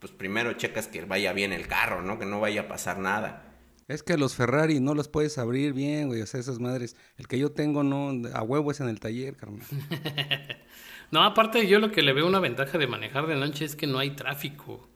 pues 0.00 0.12
primero 0.12 0.54
checas 0.54 0.88
que 0.88 1.04
vaya 1.04 1.32
bien 1.32 1.52
el 1.52 1.68
carro, 1.68 2.02
¿no? 2.02 2.18
Que 2.18 2.26
no 2.26 2.40
vaya 2.40 2.62
a 2.62 2.68
pasar 2.68 2.98
nada. 2.98 3.46
Es 3.86 4.02
que 4.02 4.16
los 4.16 4.34
Ferrari 4.34 4.80
no 4.80 4.94
los 4.94 5.08
puedes 5.08 5.36
abrir 5.36 5.72
bien, 5.72 6.08
güey, 6.08 6.22
o 6.22 6.26
sea, 6.26 6.40
esas 6.40 6.58
madres. 6.58 6.96
El 7.18 7.28
que 7.28 7.38
yo 7.38 7.50
tengo, 7.50 7.82
no, 7.82 8.28
a 8.32 8.42
huevo 8.42 8.70
es 8.70 8.80
en 8.80 8.88
el 8.88 8.98
taller, 8.98 9.36
carnal. 9.36 9.66
No, 11.12 11.24
aparte 11.24 11.66
yo 11.66 11.80
lo 11.80 11.90
que 11.90 12.02
le 12.02 12.12
veo 12.12 12.24
una 12.24 12.38
ventaja 12.38 12.78
de 12.78 12.86
manejar 12.86 13.26
de 13.26 13.34
noche 13.34 13.64
es 13.64 13.74
que 13.74 13.88
no 13.88 13.98
hay 13.98 14.12
tráfico. 14.12 14.88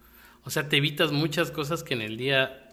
O 0.45 0.51
sea, 0.51 0.68
te 0.68 0.76
evitas 0.76 1.11
muchas 1.11 1.51
cosas 1.51 1.82
que 1.82 1.95
en 1.95 2.03
el 2.03 2.16
día 2.16 2.68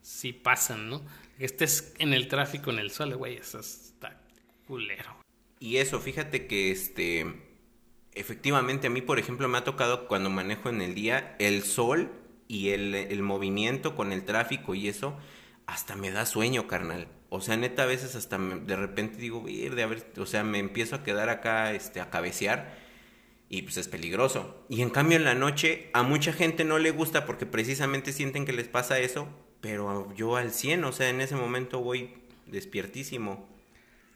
sí 0.00 0.32
pasan, 0.32 0.90
¿no? 0.90 1.02
Que 1.36 1.44
estés 1.44 1.92
en 1.98 2.14
el 2.14 2.28
tráfico, 2.28 2.70
en 2.70 2.78
el 2.78 2.92
sol, 2.92 3.16
güey, 3.16 3.38
eso 3.38 3.58
está 3.58 4.23
culero. 4.66 5.16
Y 5.60 5.76
eso, 5.78 6.00
fíjate 6.00 6.46
que 6.46 6.70
este, 6.70 7.26
efectivamente 8.12 8.86
a 8.86 8.90
mí, 8.90 9.00
por 9.00 9.18
ejemplo, 9.18 9.48
me 9.48 9.58
ha 9.58 9.64
tocado 9.64 10.06
cuando 10.08 10.30
manejo 10.30 10.68
en 10.68 10.82
el 10.82 10.94
día, 10.94 11.36
el 11.38 11.62
sol 11.62 12.10
y 12.48 12.70
el, 12.70 12.94
el 12.94 13.22
movimiento 13.22 13.94
con 13.94 14.12
el 14.12 14.24
tráfico 14.24 14.74
y 14.74 14.88
eso, 14.88 15.16
hasta 15.66 15.96
me 15.96 16.10
da 16.10 16.26
sueño, 16.26 16.66
carnal. 16.66 17.08
O 17.30 17.40
sea, 17.40 17.56
neta, 17.56 17.82
a 17.82 17.86
veces 17.86 18.14
hasta 18.14 18.38
de 18.38 18.76
repente 18.76 19.18
digo, 19.18 19.44
de 19.44 19.82
a 19.82 19.86
ver, 19.86 20.06
o 20.18 20.26
sea, 20.26 20.44
me 20.44 20.58
empiezo 20.58 20.96
a 20.96 21.02
quedar 21.02 21.30
acá, 21.30 21.72
este, 21.72 22.00
a 22.00 22.10
cabecear 22.10 22.78
y 23.48 23.62
pues 23.62 23.76
es 23.76 23.88
peligroso. 23.88 24.64
Y 24.68 24.82
en 24.82 24.90
cambio 24.90 25.16
en 25.16 25.24
la 25.24 25.34
noche 25.34 25.90
a 25.94 26.02
mucha 26.02 26.32
gente 26.32 26.64
no 26.64 26.78
le 26.78 26.90
gusta 26.90 27.26
porque 27.26 27.46
precisamente 27.46 28.12
sienten 28.12 28.44
que 28.44 28.52
les 28.52 28.68
pasa 28.68 28.98
eso, 28.98 29.28
pero 29.60 30.14
yo 30.14 30.36
al 30.36 30.52
100, 30.52 30.84
o 30.84 30.92
sea, 30.92 31.08
en 31.08 31.20
ese 31.20 31.36
momento 31.36 31.80
voy 31.80 32.14
despiertísimo. 32.46 33.48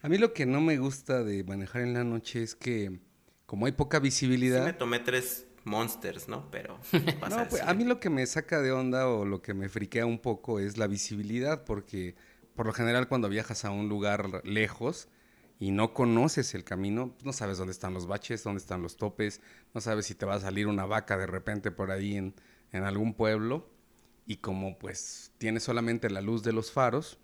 A 0.03 0.09
mí 0.09 0.19
lo 0.19 0.33
que 0.33 0.47
no 0.47 0.61
me 0.61 0.79
gusta 0.79 1.25
de 1.25 1.43
manejar 1.45 1.83
en 1.83 1.95
la 1.95 2.05
noche 2.05 2.43
es 2.43 2.55
que 2.55 3.01
como 3.47 3.67
hay 3.67 3.73
poca 3.73 3.99
visibilidad... 3.99 4.65
me 4.65 4.73
tomé 4.73 5.01
tres 5.01 5.47
monsters, 5.65 6.29
¿no? 6.29 6.51
Pero 6.51 6.79
no, 7.31 7.49
pues, 7.49 7.63
a 7.63 7.75
mí 7.75 7.85
lo 7.85 8.01
que 8.01 8.11
me 8.11 8.25
saca 8.27 8.61
de 8.61 8.73
onda 8.73 9.09
o 9.09 9.25
lo 9.25 9.43
que 9.43 9.55
me 9.55 9.69
friquea 9.69 10.07
un 10.07 10.19
poco 10.19 10.61
es 10.61 10.79
la 10.79 10.87
visibilidad, 10.87 11.65
porque 11.65 12.15
por 12.55 12.67
lo 12.67 12.73
general 12.73 13.09
cuando 13.09 13.29
viajas 13.29 13.65
a 13.65 13.71
un 13.71 13.89
lugar 13.89 14.45
lejos 14.45 15.09
y 15.59 15.71
no 15.71 15.95
conoces 15.95 16.55
el 16.55 16.65
camino, 16.65 17.13
pues, 17.15 17.25
no 17.25 17.33
sabes 17.33 17.59
dónde 17.59 17.73
están 17.73 17.95
los 17.95 18.07
baches, 18.07 18.45
dónde 18.45 18.61
están 18.61 18.83
los 18.83 18.97
topes, 18.97 19.41
no 19.75 19.81
sabes 19.81 20.07
si 20.07 20.15
te 20.15 20.27
va 20.27 20.35
a 20.35 20.41
salir 20.41 20.67
una 20.67 20.85
vaca 20.85 21.17
de 21.17 21.27
repente 21.27 21.71
por 21.71 21.91
ahí 21.91 22.17
en, 22.17 22.35
en 22.73 22.85
algún 22.85 23.15
pueblo. 23.15 23.71
Y 24.27 24.37
como 24.37 24.79
pues 24.79 25.33
tienes 25.39 25.63
solamente 25.63 26.11
la 26.11 26.21
luz 26.21 26.43
de 26.43 26.53
los 26.53 26.71
faros, 26.71 27.19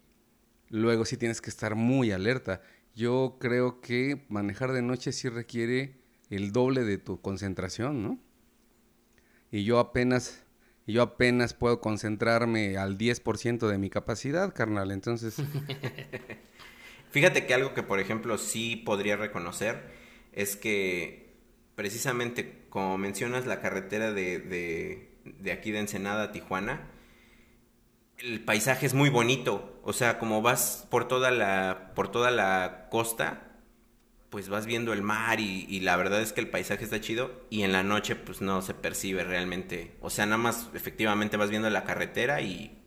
luego 0.75 1.05
sí 1.05 1.17
tienes 1.17 1.41
que 1.41 1.51
estar 1.51 1.77
muy 1.77 2.11
alerta. 2.11 2.61
Yo 2.95 3.37
creo 3.41 3.81
que 3.81 4.25
manejar 4.29 4.73
de 4.73 4.83
noche 4.83 5.13
sí 5.13 5.29
requiere 5.29 6.01
el 6.31 6.51
doble 6.53 6.83
de 6.83 6.99
tu 6.99 7.21
concentración, 7.21 8.03
¿no? 8.03 8.19
Y 9.53 9.65
yo 9.65 9.79
apenas, 9.79 10.43
yo 10.87 11.03
apenas 11.03 11.55
puedo 11.55 11.81
concentrarme 11.81 12.77
al 12.77 12.99
10% 12.99 13.69
de 13.69 13.79
mi 13.79 13.89
capacidad, 13.89 14.53
carnal. 14.53 14.91
Entonces... 14.91 15.37
Fíjate 17.13 17.47
que 17.47 17.55
algo 17.55 17.75
que, 17.75 17.85
por 17.85 18.01
ejemplo, 18.01 18.37
sí 18.37 18.75
podría 18.75 19.17
reconocer 19.17 19.93
es 20.33 20.57
que 20.57 21.37
precisamente, 21.77 22.65
como 22.69 22.99
mencionas, 22.99 23.47
la 23.47 23.61
carretera 23.61 24.13
de, 24.13 24.41
de, 24.41 25.13
de 25.25 25.53
aquí 25.53 25.71
de 25.71 25.79
Ensenada 25.79 26.25
a 26.25 26.33
Tijuana, 26.33 26.91
el 28.25 28.43
paisaje 28.43 28.87
es 28.87 28.95
muy 28.95 29.11
bonito. 29.11 29.81
O 29.83 29.93
sea, 29.93 30.19
como 30.19 30.41
vas 30.41 30.87
por 30.91 31.07
toda 31.07 31.31
la, 31.31 31.93
por 31.95 32.11
toda 32.11 32.31
la 32.31 32.89
costa, 32.91 33.61
pues 34.31 34.49
vas 34.49 34.67
viendo 34.67 34.93
el 34.93 35.03
mar 35.03 35.41
y, 35.41 35.81
la 35.81 35.97
verdad 35.97 36.21
es 36.23 36.33
que 36.33 36.41
el 36.41 36.49
paisaje 36.49 36.85
está 36.85 37.01
chido 37.01 37.47
y 37.51 37.63
en 37.63 37.73
la 37.73 37.83
noche 37.83 38.17
pues 38.17 38.41
no 38.41 38.63
se 38.63 38.75
percibe 38.75 39.25
realmente. 39.25 39.97
O 40.01 40.11
sea, 40.11 40.27
nada 40.27 40.39
más 40.39 40.71
efectivamente 40.75 41.37
vas 41.37 41.51
viendo 41.51 41.69
la 41.71 41.85
carretera 41.85 42.41
y 42.41 42.83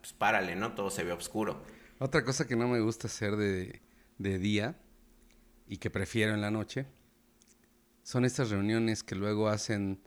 pues 0.00 0.12
párale, 0.12 0.54
¿no? 0.54 0.74
Todo 0.74 0.90
se 0.90 1.02
ve 1.02 1.12
oscuro. 1.12 1.62
Otra 1.98 2.22
cosa 2.22 2.46
que 2.46 2.54
no 2.54 2.68
me 2.68 2.80
gusta 2.80 3.08
hacer 3.08 3.36
de, 3.36 3.82
de 4.18 4.38
día 4.38 4.78
y 5.66 5.78
que 5.78 5.90
prefiero 5.90 6.34
en 6.34 6.42
la 6.42 6.50
noche 6.50 6.86
son 8.02 8.24
estas 8.24 8.50
reuniones 8.50 9.02
que 9.02 9.14
luego 9.14 9.48
hacen 9.48 10.00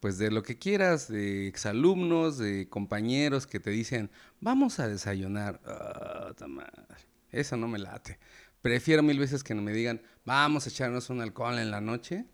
pues 0.00 0.18
de 0.18 0.30
lo 0.30 0.42
que 0.42 0.58
quieras, 0.58 1.08
de 1.08 1.48
exalumnos, 1.48 2.38
de 2.38 2.68
compañeros 2.68 3.46
que 3.46 3.60
te 3.60 3.70
dicen, 3.70 4.10
vamos 4.40 4.78
a 4.78 4.88
desayunar. 4.88 5.60
Oh, 5.66 6.32
Eso 7.30 7.56
no 7.56 7.68
me 7.68 7.78
late. 7.78 8.18
Prefiero 8.62 9.02
mil 9.02 9.18
veces 9.18 9.42
que 9.42 9.54
no 9.54 9.62
me 9.62 9.72
digan, 9.72 10.00
vamos 10.24 10.66
a 10.66 10.70
echarnos 10.70 11.10
un 11.10 11.20
alcohol 11.20 11.58
en 11.58 11.70
la 11.70 11.80
noche. 11.80 12.26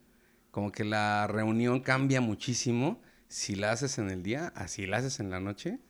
Como 0.51 0.73
que 0.73 0.85
la 0.85 1.27
reunión 1.27 1.81
cambia 1.81 2.21
muchísimo 2.21 3.03
si 3.29 3.57
la 3.57 3.73
haces 3.73 3.99
en 3.99 4.11
el 4.11 4.23
día, 4.23 4.53
así 4.55 4.87
la 4.87 4.99
haces 4.99 5.21
en 5.21 5.31
la 5.31 5.41
noche. 5.41 5.81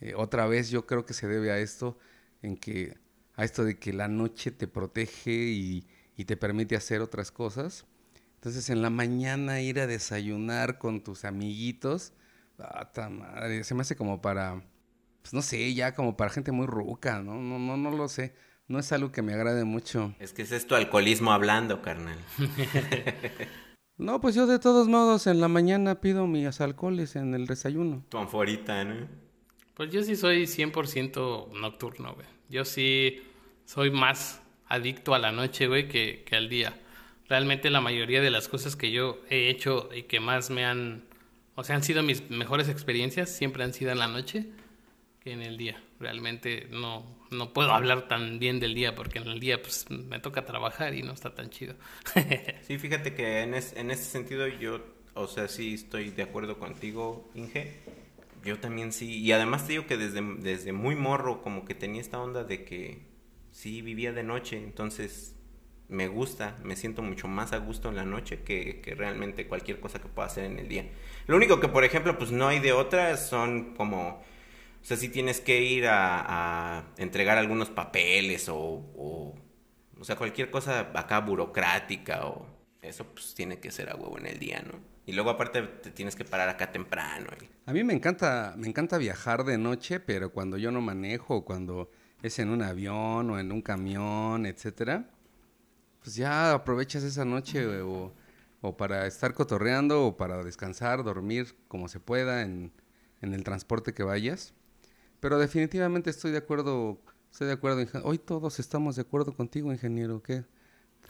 Eh, 0.00 0.14
otra 0.16 0.46
vez 0.46 0.70
yo 0.70 0.86
creo 0.86 1.06
que 1.06 1.14
se 1.14 1.28
debe 1.28 1.52
a 1.52 1.58
esto, 1.58 1.98
en 2.42 2.56
que, 2.56 2.98
a 3.36 3.44
esto 3.44 3.64
de 3.64 3.78
que 3.78 3.92
la 3.92 4.08
noche 4.08 4.50
te 4.50 4.66
protege 4.66 5.32
y, 5.32 5.86
y 6.16 6.24
te 6.24 6.36
permite 6.36 6.74
hacer 6.74 7.00
otras 7.00 7.30
cosas 7.30 7.86
entonces 8.42 8.70
en 8.70 8.82
la 8.82 8.90
mañana 8.90 9.60
ir 9.60 9.78
a 9.78 9.86
desayunar 9.86 10.78
con 10.78 11.00
tus 11.00 11.24
amiguitos, 11.24 12.12
ah, 12.58 12.90
madre, 13.08 13.62
se 13.62 13.72
me 13.72 13.82
hace 13.82 13.94
como 13.94 14.20
para, 14.20 14.64
pues 15.20 15.32
no 15.32 15.42
sé, 15.42 15.72
ya 15.74 15.94
como 15.94 16.16
para 16.16 16.28
gente 16.32 16.50
muy 16.50 16.66
ruca, 16.66 17.22
¿no? 17.22 17.34
No, 17.36 17.60
no, 17.60 17.76
no 17.76 17.92
lo 17.92 18.08
sé. 18.08 18.34
No 18.66 18.80
es 18.80 18.90
algo 18.90 19.12
que 19.12 19.22
me 19.22 19.32
agrade 19.32 19.62
mucho. 19.62 20.12
Es 20.18 20.32
que 20.32 20.42
es 20.42 20.50
esto 20.50 20.74
alcoholismo 20.74 21.30
hablando, 21.30 21.82
carnal. 21.82 22.18
no, 23.96 24.20
pues 24.20 24.34
yo 24.34 24.48
de 24.48 24.58
todos 24.58 24.88
modos 24.88 25.28
en 25.28 25.40
la 25.40 25.46
mañana 25.46 26.00
pido 26.00 26.26
mis 26.26 26.60
alcoholes 26.60 27.14
en 27.14 27.34
el 27.34 27.46
desayuno. 27.46 28.04
Tu 28.08 28.18
anforita, 28.18 28.82
¿no? 28.82 29.06
Pues 29.74 29.92
yo 29.92 30.02
sí 30.02 30.16
soy 30.16 30.46
100% 30.48 31.52
nocturno, 31.60 32.16
güey. 32.16 32.26
Yo 32.48 32.64
sí 32.64 33.22
soy 33.66 33.92
más 33.92 34.42
adicto 34.66 35.14
a 35.14 35.20
la 35.20 35.30
noche, 35.30 35.68
güey, 35.68 35.86
que, 35.86 36.24
que 36.26 36.34
al 36.34 36.48
día 36.48 36.81
realmente 37.32 37.70
la 37.70 37.80
mayoría 37.80 38.20
de 38.20 38.30
las 38.30 38.46
cosas 38.46 38.76
que 38.76 38.90
yo 38.90 39.18
he 39.30 39.48
hecho 39.48 39.88
y 39.94 40.02
que 40.02 40.20
más 40.20 40.50
me 40.50 40.66
han, 40.66 41.02
o 41.54 41.64
sea, 41.64 41.76
han 41.76 41.82
sido 41.82 42.02
mis 42.02 42.28
mejores 42.28 42.68
experiencias, 42.68 43.30
siempre 43.30 43.64
han 43.64 43.72
sido 43.72 43.90
en 43.90 44.00
la 44.00 44.06
noche 44.06 44.50
que 45.18 45.32
en 45.32 45.40
el 45.40 45.56
día. 45.56 45.82
Realmente 45.98 46.68
no, 46.70 47.06
no 47.30 47.54
puedo 47.54 47.72
hablar 47.72 48.06
tan 48.06 48.38
bien 48.38 48.60
del 48.60 48.74
día 48.74 48.94
porque 48.94 49.18
en 49.18 49.28
el 49.28 49.40
día 49.40 49.62
pues 49.62 49.86
me 49.88 50.18
toca 50.18 50.44
trabajar 50.44 50.92
y 50.92 51.02
no 51.02 51.14
está 51.14 51.34
tan 51.34 51.48
chido. 51.48 51.74
sí, 52.66 52.76
fíjate 52.76 53.14
que 53.14 53.40
en, 53.40 53.54
en 53.54 53.90
ese 53.90 54.04
sentido 54.04 54.46
yo, 54.46 54.84
o 55.14 55.26
sea, 55.26 55.48
sí 55.48 55.72
estoy 55.72 56.10
de 56.10 56.24
acuerdo 56.24 56.58
contigo, 56.58 57.30
Inge. 57.34 57.80
Yo 58.44 58.58
también 58.58 58.92
sí. 58.92 59.20
Y 59.20 59.32
además 59.32 59.66
te 59.66 59.72
digo 59.72 59.86
que 59.86 59.96
desde, 59.96 60.20
desde 60.40 60.74
muy 60.74 60.96
morro 60.96 61.40
como 61.40 61.64
que 61.64 61.74
tenía 61.74 62.02
esta 62.02 62.20
onda 62.20 62.44
de 62.44 62.66
que 62.66 63.06
sí 63.52 63.80
vivía 63.80 64.12
de 64.12 64.22
noche. 64.22 64.58
Entonces 64.58 65.34
me 65.92 66.08
gusta, 66.08 66.56
me 66.64 66.74
siento 66.74 67.02
mucho 67.02 67.28
más 67.28 67.52
a 67.52 67.58
gusto 67.58 67.90
en 67.90 67.96
la 67.96 68.04
noche 68.04 68.42
que, 68.42 68.80
que, 68.80 68.94
realmente 68.94 69.46
cualquier 69.46 69.78
cosa 69.78 70.00
que 70.00 70.08
pueda 70.08 70.26
hacer 70.26 70.44
en 70.44 70.58
el 70.58 70.68
día. 70.68 70.86
Lo 71.26 71.36
único 71.36 71.60
que, 71.60 71.68
por 71.68 71.84
ejemplo, 71.84 72.16
pues 72.18 72.32
no 72.32 72.48
hay 72.48 72.60
de 72.60 72.72
otra 72.72 73.16
son 73.18 73.74
como, 73.74 74.08
o 74.08 74.84
sea, 74.84 74.96
si 74.96 75.10
tienes 75.10 75.40
que 75.40 75.60
ir 75.60 75.86
a, 75.86 76.86
entregar 76.96 77.38
algunos 77.38 77.68
papeles 77.70 78.48
o, 78.48 78.56
o, 78.58 79.34
o, 80.00 80.04
sea, 80.04 80.16
cualquier 80.16 80.50
cosa 80.50 80.90
acá 80.94 81.20
burocrática 81.20 82.26
o 82.26 82.46
eso, 82.80 83.04
pues 83.06 83.34
tiene 83.34 83.60
que 83.60 83.70
ser 83.70 83.90
a 83.90 83.94
huevo 83.94 84.18
en 84.18 84.26
el 84.26 84.38
día, 84.38 84.64
¿no? 84.66 84.80
Y 85.04 85.12
luego 85.12 85.30
aparte 85.30 85.62
te 85.62 85.90
tienes 85.90 86.16
que 86.16 86.24
parar 86.24 86.48
acá 86.48 86.72
temprano. 86.72 87.26
A 87.66 87.72
mí 87.72 87.84
me 87.84 87.92
encanta, 87.92 88.54
me 88.56 88.68
encanta 88.68 88.98
viajar 88.98 89.44
de 89.44 89.58
noche, 89.58 90.00
pero 90.00 90.32
cuando 90.32 90.56
yo 90.56 90.70
no 90.70 90.80
manejo, 90.80 91.44
cuando 91.44 91.90
es 92.22 92.38
en 92.38 92.50
un 92.50 92.62
avión 92.62 93.28
o 93.30 93.38
en 93.38 93.52
un 93.52 93.62
camión, 93.62 94.46
etcétera 94.46 95.11
pues 96.02 96.16
ya 96.16 96.52
aprovechas 96.52 97.02
esa 97.04 97.24
noche 97.24 97.64
o, 97.82 98.12
para 98.76 99.06
estar 99.06 99.34
cotorreando 99.34 100.06
o 100.06 100.16
para 100.16 100.42
descansar, 100.44 101.02
dormir 101.02 101.56
como 101.68 101.88
se 101.88 102.00
pueda 102.00 102.42
en, 102.42 102.72
el 103.20 103.44
transporte 103.44 103.94
que 103.94 104.02
vayas. 104.02 104.54
Pero 105.20 105.38
definitivamente 105.38 106.10
estoy 106.10 106.32
de 106.32 106.38
acuerdo, 106.38 106.98
estoy 107.30 107.46
de 107.46 107.52
acuerdo. 107.52 107.86
Hoy 108.02 108.18
todos 108.18 108.58
estamos 108.58 108.96
de 108.96 109.02
acuerdo 109.02 109.32
contigo, 109.32 109.72
ingeniero, 109.72 110.22
¿qué? 110.22 110.44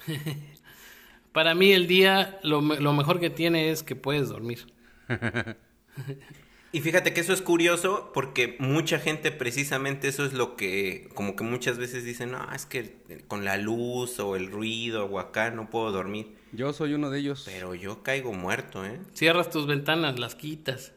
para 1.33 1.55
mí 1.55 1.73
el 1.73 1.87
día 1.87 2.39
lo, 2.43 2.61
lo 2.61 2.93
mejor 2.93 3.19
que 3.19 3.31
tiene 3.31 3.71
es 3.71 3.83
que 3.83 3.97
puedes 3.97 4.29
dormir. 4.29 4.73
Y 6.75 6.81
fíjate 6.81 7.13
que 7.13 7.21
eso 7.21 7.35
es 7.35 7.43
curioso 7.43 8.11
porque 8.15 8.57
mucha 8.59 8.99
gente 8.99 9.31
precisamente 9.31 10.09
eso 10.09 10.25
es 10.25 10.33
lo 10.33 10.57
que 10.57 11.11
como 11.15 11.37
que 11.37 11.45
muchas 11.45 11.77
veces 11.77 12.03
dicen, 12.03 12.31
no, 12.31 12.51
es 12.55 12.65
que 12.65 12.97
con 13.29 13.45
la 13.45 13.59
luz 13.59 14.19
o 14.19 14.37
el 14.37 14.51
ruido 14.51 15.05
o 15.05 15.19
acá 15.19 15.51
no 15.51 15.69
puedo 15.69 15.93
dormir. 15.93 16.35
Yo 16.53 16.73
soy 16.73 16.95
uno 16.95 17.11
de 17.11 17.19
ellos. 17.19 17.43
Pero 17.45 17.75
yo 17.75 18.03
caigo 18.03 18.33
muerto, 18.33 18.87
¿eh? 18.87 18.99
Cierras 19.13 19.51
tus 19.51 19.67
ventanas, 19.67 20.19
las 20.19 20.35
quitas, 20.35 20.93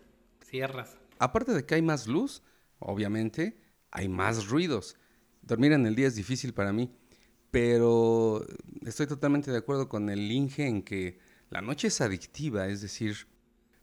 cierras. 0.45 0.97
Aparte 1.19 1.53
de 1.53 1.65
que 1.65 1.75
hay 1.75 1.81
más 1.81 2.07
luz, 2.07 2.41
obviamente, 2.79 3.57
hay 3.91 4.07
más 4.07 4.47
ruidos. 4.47 4.95
Dormir 5.41 5.73
en 5.73 5.85
el 5.85 5.95
día 5.95 6.07
es 6.07 6.15
difícil 6.15 6.53
para 6.53 6.71
mí, 6.71 6.89
pero 7.51 8.45
estoy 8.85 9.07
totalmente 9.07 9.51
de 9.51 9.57
acuerdo 9.57 9.89
con 9.89 10.09
el 10.09 10.31
Inge 10.31 10.67
en 10.67 10.83
que 10.83 11.19
la 11.49 11.61
noche 11.61 11.89
es 11.89 11.99
adictiva, 11.99 12.67
es 12.67 12.81
decir, 12.81 13.27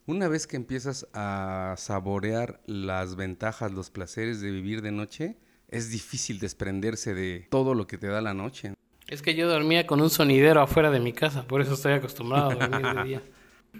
una 0.06 0.28
vez 0.28 0.46
que 0.46 0.56
empiezas 0.56 1.06
a 1.12 1.74
saborear 1.78 2.60
las 2.66 3.16
ventajas, 3.16 3.72
los 3.72 3.90
placeres 3.90 4.40
de 4.40 4.50
vivir 4.50 4.82
de 4.82 4.92
noche, 4.92 5.36
es 5.68 5.90
difícil 5.90 6.38
desprenderse 6.38 7.14
de 7.14 7.46
todo 7.50 7.74
lo 7.74 7.86
que 7.86 7.98
te 7.98 8.08
da 8.08 8.20
la 8.20 8.34
noche. 8.34 8.74
Es 9.08 9.22
que 9.22 9.34
yo 9.34 9.48
dormía 9.48 9.86
con 9.86 10.00
un 10.00 10.10
sonidero 10.10 10.60
afuera 10.60 10.90
de 10.90 11.00
mi 11.00 11.12
casa, 11.12 11.46
por 11.46 11.60
eso 11.60 11.74
estoy 11.74 11.92
acostumbrado 11.92 12.50
a 12.50 12.54
dormir 12.54 12.94
de 12.94 13.04
día. 13.04 13.22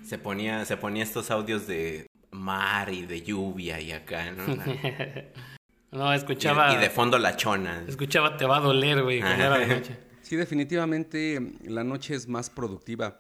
Se 0.03 0.17
ponía, 0.17 0.65
se 0.65 0.79
ponía 0.79 1.03
estos 1.03 1.31
audios 1.31 1.67
de 1.67 2.07
mar 2.31 2.91
y 2.91 3.05
de 3.05 3.21
lluvia 3.21 3.79
y 3.79 3.93
acá, 3.93 4.33
¿no? 4.33 4.43
no, 5.93 6.15
escuchaba... 6.15 6.73
Y, 6.73 6.79
de 6.79 6.89
fondo 6.89 7.19
la 7.19 7.37
chona. 7.37 7.85
Escuchaba 7.87 8.39
Te 8.39 8.47
va 8.47 8.57
a 8.57 8.61
doler, 8.61 9.03
güey, 9.03 9.21
cuando 9.21 9.45
era 9.45 9.59
de 9.59 9.67
noche. 9.67 9.99
Sí, 10.23 10.37
definitivamente 10.37 11.53
la 11.67 11.85
noche 11.85 12.15
es 12.15 12.27
más 12.27 12.49
productiva 12.49 13.19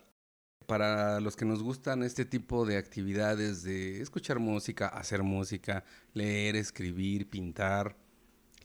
para 0.66 1.20
los 1.20 1.36
que 1.36 1.44
nos 1.44 1.62
gustan 1.62 2.02
este 2.02 2.24
tipo 2.24 2.64
de 2.64 2.76
actividades 2.76 3.62
de 3.62 4.00
escuchar 4.00 4.38
música, 4.38 4.88
hacer 4.88 5.22
música, 5.22 5.84
leer, 6.14 6.56
escribir, 6.56 7.28
pintar, 7.28 7.96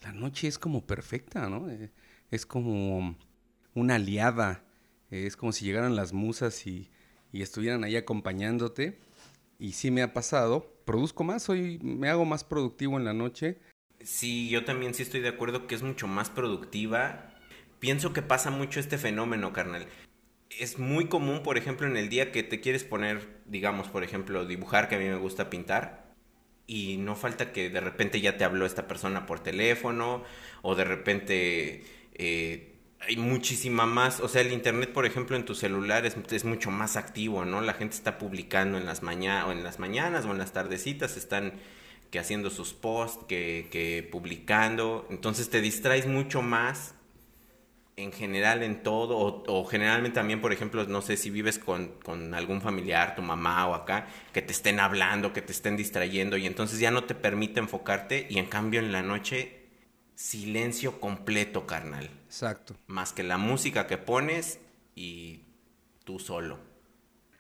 la 0.04 0.12
noche 0.12 0.48
es 0.48 0.60
como 0.60 0.86
perfecta, 0.86 1.50
¿no? 1.50 1.70
Eh, 1.70 1.92
es 2.32 2.46
como 2.46 3.18
una 3.74 3.96
aliada, 3.96 4.64
es 5.10 5.36
como 5.36 5.52
si 5.52 5.66
llegaran 5.66 5.96
las 5.96 6.14
musas 6.14 6.66
y, 6.68 6.90
estuvieran 7.34 7.84
ahí 7.84 7.96
acompañándote. 7.96 9.00
Y 9.60 9.74
sí 9.74 9.92
me 9.92 10.02
ha 10.02 10.14
pasado, 10.14 10.74
produzco 10.86 11.24
más, 11.24 11.50
hoy 11.50 11.80
me 11.84 12.10
hago 12.10 12.26
más 12.26 12.44
productivo 12.44 12.98
en 12.98 13.06
la 13.06 13.14
noche. 13.14 13.60
Sí, 14.04 14.50
yo 14.50 14.66
también 14.66 14.94
sí 14.94 15.04
estoy 15.04 15.20
de 15.20 15.30
acuerdo 15.30 15.68
que 15.68 15.76
es 15.76 15.84
mucho 15.84 16.08
más 16.08 16.30
productiva. 16.30 17.34
Pienso 17.80 18.14
que 18.14 18.24
pasa 18.24 18.50
mucho 18.50 18.80
este 18.80 18.98
fenómeno, 18.98 19.54
carnal 19.54 19.88
es 20.60 20.80
muy 20.80 21.08
común, 21.08 21.44
por 21.44 21.58
ejemplo, 21.58 21.88
en 21.88 21.98
el 21.98 22.10
día 22.10 22.32
que 22.32 22.44
te 22.44 22.60
quieres 22.60 22.84
poner, 22.84 23.42
digamos, 23.46 23.88
por 23.90 24.04
ejemplo, 24.04 24.46
dibujar, 24.46 24.88
que 24.90 24.96
a 24.96 25.00
mí 25.00 25.06
me 25.06 25.16
gusta 25.16 25.50
pintar, 25.50 26.08
y 26.66 26.98
no 26.98 27.16
falta 27.16 27.52
que 27.52 27.70
de 27.70 27.80
repente 27.80 28.20
ya 28.22 28.38
te 28.38 28.44
habló 28.44 28.66
esta 28.66 28.88
persona 28.88 29.26
por 29.26 29.40
teléfono, 29.40 30.24
o 30.62 30.76
de 30.76 30.84
repente 30.84 31.84
eh, 32.14 32.76
hay 33.00 33.18
muchísima 33.18 33.86
más, 33.86 34.20
o 34.20 34.28
sea, 34.28 34.42
el 34.42 34.52
internet, 34.52 34.92
por 34.92 35.06
ejemplo, 35.06 35.36
en 35.38 35.46
tu 35.46 35.56
celular 35.56 36.06
es, 36.06 36.46
mucho 36.46 36.72
más 36.72 36.98
activo, 36.98 37.46
¿no? 37.46 37.62
La 37.62 37.74
gente 37.74 37.96
está 37.96 38.18
publicando 38.18 38.78
en 38.78 38.86
las, 38.86 39.04
maña 39.04 39.46
o 39.48 39.52
en 39.52 39.64
las 39.64 39.80
mañanas 39.80 40.26
o 40.26 40.32
en 40.32 40.38
las 40.40 40.54
tardecitas, 40.54 41.18
están 41.18 41.54
que 42.12 42.20
haciendo 42.20 42.50
sus 42.50 42.74
posts, 42.74 43.26
que, 43.28 43.68
que 43.72 44.08
publicando, 44.12 45.06
entonces 45.10 45.50
te 45.50 45.62
distraes 45.62 46.08
mucho 46.08 46.42
más 46.42 46.96
en 47.98 48.12
general 48.12 48.62
en 48.62 48.84
todo, 48.84 49.44
o, 49.48 49.66
generalmente 49.66 50.16
también, 50.16 50.40
por 50.40 50.54
ejemplo, 50.54 50.86
no 50.86 51.02
sé 51.02 51.18
si 51.18 51.32
vives 51.32 51.58
con, 51.58 51.94
con, 52.04 52.36
algún 52.36 52.62
familiar, 52.62 53.16
tu 53.16 53.24
mamá 53.24 53.68
o 53.68 53.74
acá, 53.74 54.08
que 54.32 54.44
te 54.44 54.54
estén 54.54 54.80
hablando, 54.80 55.34
que 55.34 55.42
te 55.42 55.52
estén 55.52 55.76
distrayendo 55.76 56.38
y 56.38 56.46
entonces 56.46 56.80
ya 56.80 56.92
no 56.92 57.06
te 57.06 57.16
permite 57.16 57.60
enfocarte 57.60 58.28
y 58.30 58.38
en 58.38 58.46
cambio 58.46 58.80
en 58.80 58.92
la 58.92 59.02
noche 59.02 59.66
silencio 60.14 61.00
completo, 61.00 61.66
carnal. 61.66 62.12
Exacto. 62.26 62.76
Más 62.86 63.14
que 63.14 63.24
la 63.24 63.40
música 63.40 63.88
que 63.88 63.98
pones 63.98 64.60
y 64.96 65.42
tú 66.04 66.20
solo. 66.20 66.60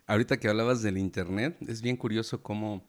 Ahorita 0.07 0.37
que 0.37 0.49
hablabas 0.49 0.81
del 0.81 0.97
internet, 0.97 1.55
es 1.67 1.83
bien 1.83 1.97
curioso 1.97 2.41
cómo 2.41 2.83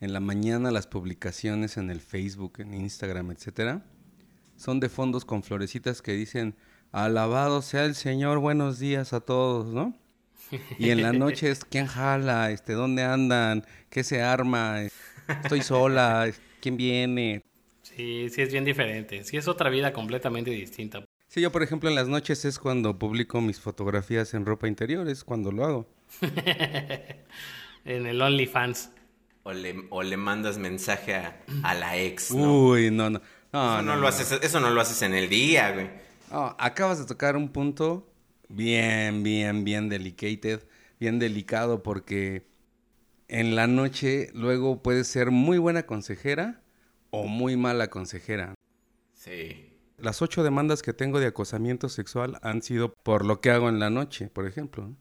en 0.00 0.12
la 0.12 0.20
mañana 0.20 0.70
las 0.70 0.86
publicaciones 0.86 1.78
en 1.78 1.90
el 1.90 2.02
Facebook, 2.02 2.58
en 2.58 2.74
Instagram, 2.74 3.30
etcétera, 3.30 3.82
son 4.56 4.78
de 4.78 4.90
fondos 4.90 5.24
con 5.24 5.42
florecitas 5.42 6.02
que 6.02 6.12
dicen 6.12 6.54
alabado 6.94 7.60
sea 7.60 7.84
el 7.84 7.96
Señor, 7.96 8.38
buenos 8.38 8.78
días 8.78 9.12
a 9.12 9.20
todos, 9.20 9.66
¿no? 9.66 9.94
Y 10.78 10.90
en 10.90 11.02
la 11.02 11.12
noche 11.12 11.50
es 11.50 11.64
quién 11.64 11.86
jala, 11.86 12.52
este, 12.52 12.74
dónde 12.74 13.02
andan, 13.02 13.66
qué 13.90 14.04
se 14.04 14.22
arma, 14.22 14.82
estoy 15.42 15.62
sola, 15.62 16.30
quién 16.60 16.76
viene. 16.76 17.42
Sí, 17.82 18.28
sí 18.30 18.42
es 18.42 18.52
bien 18.52 18.64
diferente, 18.64 19.24
sí 19.24 19.36
es 19.36 19.48
otra 19.48 19.70
vida 19.70 19.92
completamente 19.92 20.52
distinta. 20.52 21.04
Sí, 21.26 21.40
yo 21.40 21.50
por 21.50 21.64
ejemplo 21.64 21.88
en 21.88 21.96
las 21.96 22.06
noches 22.06 22.44
es 22.44 22.60
cuando 22.60 22.96
publico 22.96 23.40
mis 23.40 23.58
fotografías 23.58 24.32
en 24.34 24.46
ropa 24.46 24.68
interior, 24.68 25.08
es 25.08 25.24
cuando 25.24 25.50
lo 25.50 25.64
hago. 25.64 25.86
en 27.84 28.06
el 28.06 28.22
OnlyFans. 28.22 28.90
O 29.46 29.52
le, 29.52 29.74
o 29.90 30.02
le 30.02 30.16
mandas 30.16 30.56
mensaje 30.56 31.16
a, 31.16 31.74
la 31.74 31.98
ex, 31.98 32.30
¿no? 32.30 32.68
Uy, 32.68 32.90
no, 32.90 33.10
no. 33.10 33.18
eso, 33.18 33.82
no, 33.82 33.96
lo 33.96 34.08
Haces, 34.08 34.40
eso 34.40 34.58
no 34.58 34.70
lo 34.70 34.80
haces 34.80 35.02
en 35.02 35.12
el 35.12 35.28
día, 35.28 35.72
güey 35.72 36.03
acabas 36.58 36.98
de 36.98 37.06
tocar 37.06 37.36
un 37.36 37.48
punto 37.48 38.06
bien, 38.48 39.22
bien, 39.22 39.64
bien 39.64 39.88
delicated, 39.88 40.66
bien 41.00 41.18
delicado, 41.18 41.82
porque 41.82 42.46
en 43.28 43.56
la 43.56 43.66
noche 43.66 44.30
luego 44.34 44.82
puedes 44.82 45.06
ser 45.06 45.30
muy 45.30 45.58
buena 45.58 45.84
consejera 45.84 46.60
o 47.10 47.26
muy 47.26 47.56
mala 47.56 47.88
consejera. 47.88 48.54
Sí. 49.14 49.70
Las 49.98 50.22
ocho 50.22 50.42
demandas 50.42 50.82
que 50.82 50.92
tengo 50.92 51.20
de 51.20 51.26
acosamiento 51.26 51.88
sexual 51.88 52.38
han 52.42 52.62
sido 52.62 52.92
por 53.02 53.24
lo 53.24 53.40
que 53.40 53.50
hago 53.50 53.68
en 53.68 53.78
la 53.78 53.90
noche, 53.90 54.28
por 54.28 54.46
ejemplo. 54.46 54.92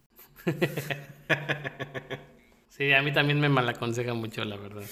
sí, 2.70 2.94
a 2.94 3.02
mí 3.02 3.12
también 3.12 3.40
me 3.40 3.50
malaconseja 3.50 4.14
mucho, 4.14 4.46
la 4.46 4.58
verdad. 4.58 4.84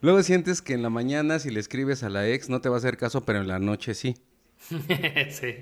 Luego 0.00 0.22
sientes 0.22 0.60
que 0.60 0.74
en 0.74 0.82
la 0.82 0.90
mañana 0.90 1.38
si 1.38 1.50
le 1.50 1.60
escribes 1.60 2.02
a 2.02 2.10
la 2.10 2.28
ex 2.28 2.50
no 2.50 2.60
te 2.60 2.68
va 2.68 2.74
a 2.74 2.78
hacer 2.78 2.96
caso, 2.96 3.24
pero 3.24 3.40
en 3.40 3.48
la 3.48 3.58
noche 3.58 3.94
sí. 3.94 4.16
sí. 5.30 5.54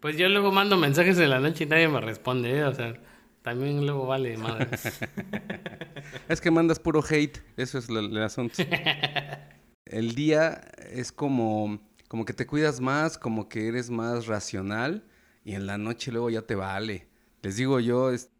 Pues 0.00 0.16
yo 0.16 0.28
luego 0.28 0.50
mando 0.50 0.76
mensajes 0.76 1.18
en 1.18 1.30
la 1.30 1.40
noche 1.40 1.64
y 1.64 1.66
nadie 1.66 1.88
me 1.88 2.00
responde, 2.00 2.58
¿eh? 2.58 2.64
o 2.64 2.74
sea, 2.74 2.94
también 3.42 3.84
luego 3.84 4.06
vale 4.06 4.36
madre. 4.36 4.68
es 6.28 6.40
que 6.40 6.50
mandas 6.50 6.78
puro 6.78 7.02
hate, 7.08 7.38
eso 7.56 7.78
es 7.78 7.88
el 7.88 8.16
asunto. 8.22 8.62
El 9.84 10.14
día 10.14 10.60
es 10.92 11.10
como, 11.10 11.80
como 12.06 12.24
que 12.24 12.32
te 12.32 12.46
cuidas 12.46 12.80
más, 12.80 13.18
como 13.18 13.48
que 13.48 13.66
eres 13.66 13.90
más 13.90 14.26
racional 14.26 15.04
y 15.44 15.54
en 15.54 15.66
la 15.66 15.78
noche 15.78 16.12
luego 16.12 16.30
ya 16.30 16.42
te 16.42 16.54
vale. 16.54 17.08
Les 17.42 17.56
digo 17.56 17.80
yo, 17.80 18.12
es, 18.12 18.30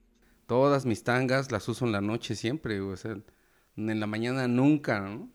todas 0.47 0.87
mis 0.87 1.03
tangas 1.03 1.51
las 1.51 1.69
uso 1.69 1.87
en 1.87 1.93
la 1.93 2.01
noche 2.01 2.37
siempre, 2.37 2.81
o 2.81 2.97
sea, 2.97 3.19
en 3.77 4.01
la 4.01 4.07
mañana 4.07 4.47
nunca, 4.47 5.01
¿no? 5.01 5.29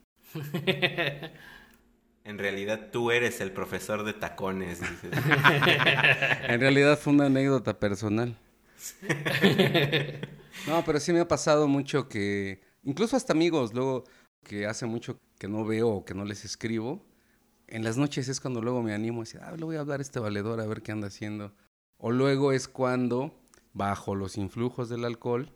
En 2.25 2.39
realidad 2.39 2.89
tú 2.91 3.11
eres 3.11 3.39
el 3.39 3.51
profesor 3.51 4.03
de 4.03 4.13
tacones. 4.13 4.81
en 6.47 6.59
realidad 6.59 6.97
fue 6.97 7.13
una 7.13 7.27
anécdota 7.27 7.79
personal. 7.79 8.35
no, 10.67 10.83
pero 10.83 10.99
sí 10.99 11.13
me 11.13 11.19
ha 11.19 11.27
pasado 11.27 11.67
mucho 11.67 12.09
que, 12.09 12.61
incluso 12.81 13.15
hasta 13.15 13.33
amigos, 13.33 13.75
luego 13.75 14.05
que 14.43 14.65
hace 14.65 14.87
mucho 14.87 15.19
que 15.37 15.47
no 15.47 15.65
veo 15.65 15.87
o 15.89 16.03
que 16.03 16.15
no 16.15 16.25
les 16.25 16.45
escribo, 16.45 17.05
en 17.67 17.83
las 17.83 17.95
noches 17.95 18.27
es 18.27 18.41
cuando 18.41 18.59
luego 18.59 18.81
me 18.81 18.95
animo 18.95 19.21
a 19.21 19.25
decir, 19.25 19.41
ah, 19.43 19.55
le 19.55 19.63
voy 19.63 19.75
a 19.75 19.81
hablar 19.81 19.99
a 19.99 20.01
este 20.03 20.19
valedor 20.19 20.59
a 20.59 20.65
ver 20.65 20.81
qué 20.81 20.91
anda 20.91 21.09
haciendo. 21.09 21.53
O 21.97 22.11
luego 22.11 22.53
es 22.53 22.67
cuando, 22.67 23.39
bajo 23.73 24.15
los 24.15 24.37
influjos 24.37 24.89
del 24.89 25.05
alcohol, 25.05 25.51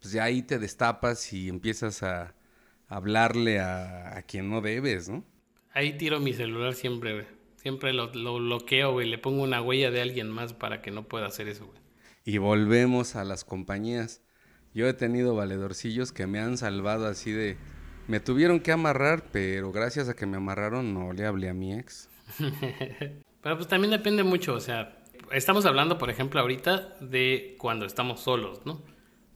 pues 0.00 0.12
ya 0.12 0.24
ahí 0.24 0.42
te 0.42 0.58
destapas 0.58 1.32
y 1.32 1.48
empiezas 1.48 2.02
a 2.02 2.34
hablarle 2.88 3.60
a, 3.60 4.16
a 4.16 4.22
quien 4.22 4.50
no 4.50 4.60
debes, 4.62 5.08
¿no? 5.08 5.30
Ahí 5.74 5.96
tiro 5.96 6.20
mi 6.20 6.32
celular 6.32 6.74
siempre, 6.74 7.14
güey. 7.14 7.26
Siempre 7.56 7.92
lo, 7.92 8.12
lo 8.12 8.36
bloqueo, 8.36 8.92
güey. 8.92 9.08
Le 9.08 9.18
pongo 9.18 9.42
una 9.42 9.62
huella 9.62 9.90
de 9.90 10.02
alguien 10.02 10.28
más 10.30 10.52
para 10.52 10.82
que 10.82 10.90
no 10.90 11.04
pueda 11.04 11.26
hacer 11.26 11.48
eso, 11.48 11.66
güey. 11.66 11.78
Y 12.24 12.38
volvemos 12.38 13.16
a 13.16 13.24
las 13.24 13.44
compañías. 13.44 14.22
Yo 14.74 14.88
he 14.88 14.94
tenido 14.94 15.34
valedorcillos 15.34 16.12
que 16.12 16.26
me 16.26 16.38
han 16.40 16.56
salvado 16.56 17.06
así 17.06 17.32
de... 17.32 17.56
Me 18.08 18.20
tuvieron 18.20 18.60
que 18.60 18.72
amarrar, 18.72 19.24
pero 19.30 19.70
gracias 19.70 20.08
a 20.08 20.14
que 20.14 20.26
me 20.26 20.36
amarraron 20.36 20.92
no 20.92 21.12
le 21.12 21.24
hablé 21.24 21.48
a 21.48 21.54
mi 21.54 21.74
ex. 21.74 22.08
pero 23.42 23.56
pues 23.56 23.68
también 23.68 23.92
depende 23.92 24.24
mucho, 24.24 24.54
o 24.54 24.60
sea, 24.60 25.02
estamos 25.30 25.66
hablando, 25.66 25.98
por 25.98 26.10
ejemplo, 26.10 26.40
ahorita 26.40 26.96
de 27.00 27.54
cuando 27.58 27.86
estamos 27.86 28.20
solos, 28.20 28.62
¿no? 28.64 28.82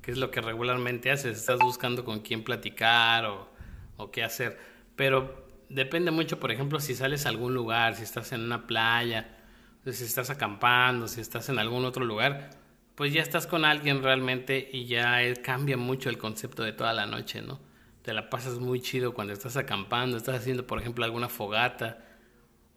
¿Qué 0.02 0.10
es 0.10 0.18
lo 0.18 0.30
que 0.30 0.40
regularmente 0.40 1.10
haces? 1.10 1.38
Estás 1.38 1.58
buscando 1.60 2.04
con 2.04 2.20
quién 2.20 2.44
platicar 2.44 3.24
o, 3.26 3.48
o 3.96 4.10
qué 4.10 4.22
hacer. 4.22 4.58
Pero 4.94 5.45
depende 5.68 6.10
mucho, 6.10 6.38
por 6.40 6.50
ejemplo, 6.50 6.80
si 6.80 6.94
sales 6.94 7.26
a 7.26 7.30
algún 7.30 7.54
lugar, 7.54 7.96
si 7.96 8.02
estás 8.02 8.32
en 8.32 8.42
una 8.42 8.66
playa, 8.66 9.36
si 9.84 10.04
estás 10.04 10.30
acampando, 10.30 11.08
si 11.08 11.20
estás 11.20 11.48
en 11.48 11.58
algún 11.58 11.84
otro 11.84 12.04
lugar, 12.04 12.50
pues 12.94 13.12
ya 13.12 13.22
estás 13.22 13.46
con 13.46 13.64
alguien 13.64 14.02
realmente 14.02 14.68
y 14.72 14.86
ya 14.86 15.20
cambia 15.42 15.76
mucho 15.76 16.08
el 16.08 16.18
concepto 16.18 16.62
de 16.62 16.72
toda 16.72 16.92
la 16.92 17.06
noche, 17.06 17.42
¿no? 17.42 17.60
Te 18.02 18.14
la 18.14 18.30
pasas 18.30 18.58
muy 18.58 18.80
chido 18.80 19.14
cuando 19.14 19.32
estás 19.32 19.56
acampando, 19.56 20.16
estás 20.16 20.36
haciendo, 20.36 20.66
por 20.66 20.80
ejemplo, 20.80 21.04
alguna 21.04 21.28
fogata, 21.28 22.04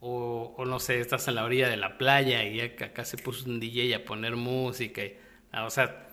o, 0.01 0.55
no 0.65 0.79
sé, 0.79 0.99
estás 0.99 1.27
en 1.27 1.35
la 1.35 1.43
orilla 1.43 1.69
de 1.69 1.77
la 1.77 1.97
playa 1.97 2.43
y 2.45 2.61
acá 2.61 3.03
se 3.05 3.17
puso 3.17 3.49
un 3.49 3.59
DJ 3.59 3.95
a 3.95 4.05
poner 4.05 4.35
música, 4.35 5.01
ah, 5.51 5.65
o 5.65 5.69
sea, 5.69 6.07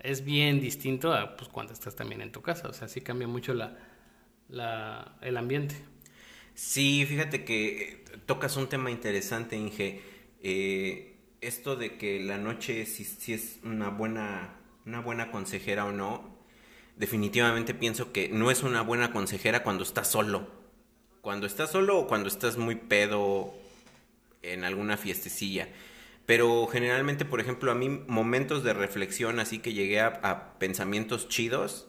es 0.00 0.24
bien 0.24 0.60
distinto 0.60 1.12
a 1.12 1.36
pues, 1.36 1.48
cuando 1.50 1.72
estás 1.72 1.94
también 1.96 2.20
en 2.22 2.32
tu 2.32 2.42
casa, 2.42 2.68
o 2.68 2.72
sea, 2.72 2.88
sí 2.88 3.00
cambia 3.00 3.28
mucho 3.28 3.54
la, 3.54 5.16
el 5.20 5.36
ambiente. 5.36 5.76
Sí, 6.58 7.06
fíjate 7.06 7.44
que 7.44 7.82
eh, 7.82 8.04
tocas 8.26 8.56
un 8.56 8.68
tema 8.68 8.90
interesante, 8.90 9.56
Inge. 9.56 10.02
Eh, 10.42 11.14
esto 11.40 11.76
de 11.76 11.96
que 11.96 12.18
la 12.18 12.36
noche 12.36 12.84
si, 12.84 13.32
es 13.32 13.60
una 13.62 13.90
buena, 13.90 14.56
una 14.84 14.98
buena 15.00 15.30
consejera 15.30 15.84
o 15.84 15.92
no, 15.92 16.36
definitivamente 16.96 17.74
pienso 17.74 18.10
que 18.10 18.28
no 18.28 18.50
es 18.50 18.64
una 18.64 18.82
buena 18.82 19.12
consejera 19.12 19.62
cuando 19.62 19.84
estás 19.84 20.08
solo. 20.10 20.48
Cuando 21.20 21.46
estás 21.46 21.70
solo 21.70 21.96
o 21.96 22.08
cuando 22.08 22.28
estás 22.28 22.56
muy 22.56 22.74
pedo 22.74 23.54
en 24.42 24.64
alguna 24.64 24.96
fiestecilla. 24.96 25.68
Pero 26.26 26.66
generalmente, 26.66 27.24
por 27.24 27.40
ejemplo, 27.40 27.70
a 27.70 27.76
mí 27.76 27.88
momentos 28.08 28.64
de 28.64 28.72
reflexión 28.72 29.38
así 29.38 29.60
que 29.60 29.74
llegué 29.74 30.00
a 30.00 30.58
pensamientos 30.58 31.28
chidos, 31.28 31.86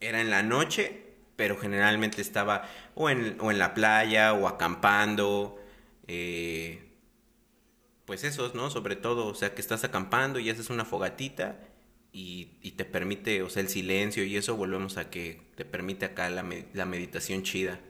era 0.00 0.20
en 0.20 0.28
la 0.28 0.42
noche 0.42 1.04
pero 1.36 1.56
generalmente 1.56 2.20
estaba 2.20 2.68
o 2.94 3.10
en, 3.10 3.36
o 3.40 3.50
en 3.50 3.58
la 3.58 3.74
playa 3.74 4.32
o 4.32 4.46
acampando, 4.46 5.58
eh, 6.06 6.92
pues 8.04 8.24
esos, 8.24 8.54
¿no? 8.54 8.70
Sobre 8.70 8.96
todo, 8.96 9.26
o 9.26 9.34
sea, 9.34 9.54
que 9.54 9.60
estás 9.60 9.84
acampando 9.84 10.38
y 10.38 10.50
haces 10.50 10.70
una 10.70 10.84
fogatita 10.84 11.58
y, 12.12 12.70
te 12.76 12.84
permite, 12.84 13.42
o 13.42 13.50
sea, 13.50 13.62
el 13.62 13.68
silencio 13.68 14.24
y 14.24 14.36
eso, 14.36 14.56
volvemos 14.56 14.96
a 14.98 15.10
que 15.10 15.42
te 15.56 15.64
permite 15.64 16.06
acá 16.06 16.30
la, 16.30 16.44
la 16.72 16.86
meditación 16.86 17.42
chida. 17.42 17.80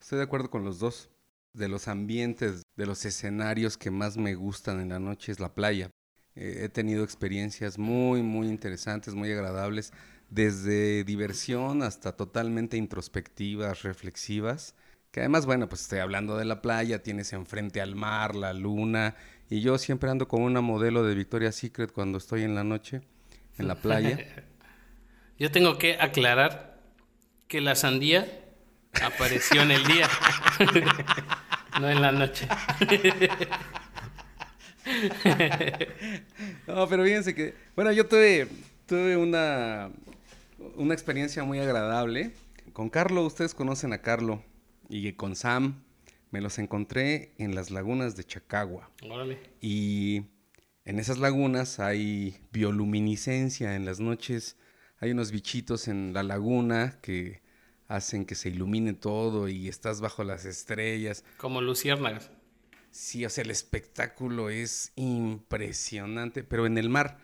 Estoy 0.00 0.18
de 0.18 0.24
acuerdo 0.24 0.50
con 0.50 0.64
los 0.64 0.78
dos. 0.78 1.10
De 1.52 1.68
los 1.68 1.86
ambientes, 1.86 2.62
de 2.74 2.86
los 2.86 3.04
escenarios 3.04 3.76
que 3.76 3.92
más 3.92 4.16
me 4.16 4.34
gustan 4.34 4.80
en 4.80 4.88
la 4.88 4.98
noche 4.98 5.30
es 5.30 5.38
la 5.38 5.54
playa. 5.54 5.90
Eh, 6.34 6.62
he 6.64 6.68
tenido 6.68 7.04
experiencias 7.04 7.78
muy, 7.78 8.22
muy 8.22 8.48
interesantes, 8.48 9.14
muy 9.14 9.30
agradables 9.30 9.92
desde 10.34 11.04
diversión 11.04 11.82
hasta 11.82 12.16
totalmente 12.16 12.76
introspectivas, 12.76 13.82
reflexivas. 13.82 14.74
Que 15.12 15.20
además, 15.20 15.46
bueno, 15.46 15.68
pues 15.68 15.82
estoy 15.82 16.00
hablando 16.00 16.36
de 16.36 16.44
la 16.44 16.60
playa, 16.60 17.02
tienes 17.02 17.32
enfrente 17.32 17.80
al 17.80 17.94
mar, 17.94 18.34
la 18.34 18.52
luna, 18.52 19.14
Y 19.48 19.60
yo 19.60 19.78
siempre 19.78 20.10
ando 20.10 20.26
con 20.26 20.42
una 20.42 20.60
modelo 20.60 21.04
de 21.04 21.14
Victoria's 21.14 21.54
Secret 21.54 21.92
cuando 21.92 22.18
estoy 22.18 22.42
en 22.42 22.56
la 22.56 22.64
noche, 22.64 23.02
en 23.58 23.68
la 23.68 23.76
playa. 23.76 24.18
Yo 25.38 25.50
tengo 25.50 25.78
que 25.78 25.98
aclarar 26.00 26.80
que 27.48 27.60
la 27.60 27.74
sandía 27.74 28.44
apareció 29.02 29.62
en 29.62 29.72
el 29.72 29.84
día, 29.84 30.08
no 31.80 31.90
en 31.90 32.00
la 32.00 32.12
noche. 32.12 32.46
No, 36.66 36.86
pero 36.88 37.04
fíjense 37.04 37.34
que, 37.34 37.54
bueno, 37.74 37.90
yo 37.90 38.06
tuve, 38.06 38.46
tuve 38.86 39.16
una, 39.16 39.90
una 40.76 40.94
experiencia 40.94 41.44
muy 41.44 41.58
agradable. 41.58 42.32
Con 42.72 42.90
Carlo, 42.90 43.24
ustedes 43.24 43.54
conocen 43.54 43.92
a 43.92 43.98
Carlo, 43.98 44.42
y 44.88 45.12
con 45.12 45.36
Sam, 45.36 45.82
me 46.30 46.40
los 46.40 46.58
encontré 46.58 47.34
en 47.38 47.54
las 47.54 47.70
lagunas 47.70 48.16
de 48.16 48.24
Chacagua. 48.24 48.90
Órale. 49.02 49.38
Y 49.60 50.24
en 50.84 50.98
esas 50.98 51.18
lagunas 51.18 51.80
hay 51.80 52.36
bioluminiscencia. 52.52 53.76
En 53.76 53.84
las 53.84 54.00
noches 54.00 54.56
hay 54.98 55.12
unos 55.12 55.30
bichitos 55.30 55.88
en 55.88 56.12
la 56.12 56.22
laguna 56.22 56.98
que 57.02 57.42
hacen 57.88 58.24
que 58.24 58.34
se 58.34 58.48
ilumine 58.48 58.94
todo 58.94 59.48
y 59.48 59.68
estás 59.68 60.00
bajo 60.00 60.24
las 60.24 60.44
estrellas. 60.44 61.24
Como 61.36 61.60
luciérnagas. 61.60 62.30
Sí, 62.90 63.24
o 63.24 63.30
sea, 63.30 63.42
el 63.42 63.50
espectáculo 63.50 64.50
es 64.50 64.92
impresionante, 64.96 66.44
pero 66.44 66.66
en 66.66 66.78
el 66.78 66.88
mar. 66.88 67.18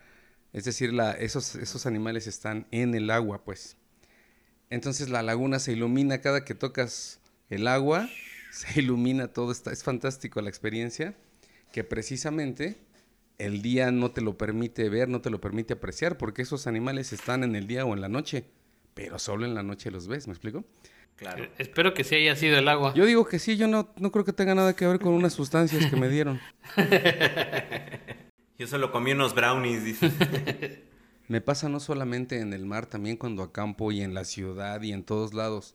Es 0.52 0.64
decir, 0.64 0.92
la, 0.92 1.12
esos, 1.12 1.54
esos 1.54 1.86
animales 1.86 2.26
están 2.26 2.66
en 2.70 2.94
el 2.94 3.10
agua, 3.10 3.44
pues. 3.44 3.76
Entonces 4.68 5.08
la 5.08 5.22
laguna 5.22 5.58
se 5.58 5.72
ilumina 5.72 6.20
cada 6.20 6.44
que 6.44 6.54
tocas 6.54 7.20
el 7.48 7.68
agua, 7.68 8.08
se 8.50 8.80
ilumina 8.80 9.28
todo. 9.28 9.52
Está, 9.52 9.72
es 9.72 9.82
fantástico 9.82 10.40
la 10.40 10.48
experiencia, 10.48 11.14
que 11.72 11.84
precisamente 11.84 12.78
el 13.38 13.62
día 13.62 13.90
no 13.90 14.10
te 14.10 14.20
lo 14.20 14.36
permite 14.36 14.88
ver, 14.88 15.08
no 15.08 15.20
te 15.20 15.30
lo 15.30 15.40
permite 15.40 15.74
apreciar, 15.74 16.18
porque 16.18 16.42
esos 16.42 16.66
animales 16.66 17.12
están 17.12 17.42
en 17.42 17.56
el 17.56 17.66
día 17.66 17.84
o 17.86 17.94
en 17.94 18.00
la 18.00 18.08
noche, 18.08 18.44
pero 18.94 19.18
solo 19.18 19.46
en 19.46 19.54
la 19.54 19.62
noche 19.62 19.90
los 19.90 20.08
ves, 20.08 20.26
¿me 20.26 20.32
explico? 20.32 20.64
Claro. 21.16 21.44
Eh, 21.44 21.50
Espero 21.58 21.94
que 21.94 22.04
sí 22.04 22.16
haya 22.16 22.36
sido 22.36 22.58
el 22.58 22.68
agua. 22.68 22.92
Yo 22.94 23.06
digo 23.06 23.26
que 23.26 23.38
sí, 23.38 23.56
yo 23.56 23.66
no, 23.66 23.92
no 23.96 24.10
creo 24.12 24.24
que 24.24 24.32
tenga 24.32 24.54
nada 24.54 24.74
que 24.74 24.86
ver 24.86 24.98
con 24.98 25.14
unas 25.14 25.32
sustancias 25.32 25.86
que 25.86 25.96
me 25.96 26.08
dieron. 26.08 26.40
Yo 28.60 28.66
solo 28.66 28.92
comí 28.92 29.12
unos 29.12 29.34
brownies, 29.34 29.84
dice. 29.84 30.12
Me 31.28 31.40
pasa 31.40 31.70
no 31.70 31.80
solamente 31.80 32.40
en 32.40 32.52
el 32.52 32.66
mar, 32.66 32.84
también 32.84 33.16
cuando 33.16 33.42
acampo 33.42 33.90
y 33.90 34.02
en 34.02 34.12
la 34.12 34.24
ciudad 34.24 34.82
y 34.82 34.92
en 34.92 35.02
todos 35.02 35.32
lados. 35.32 35.74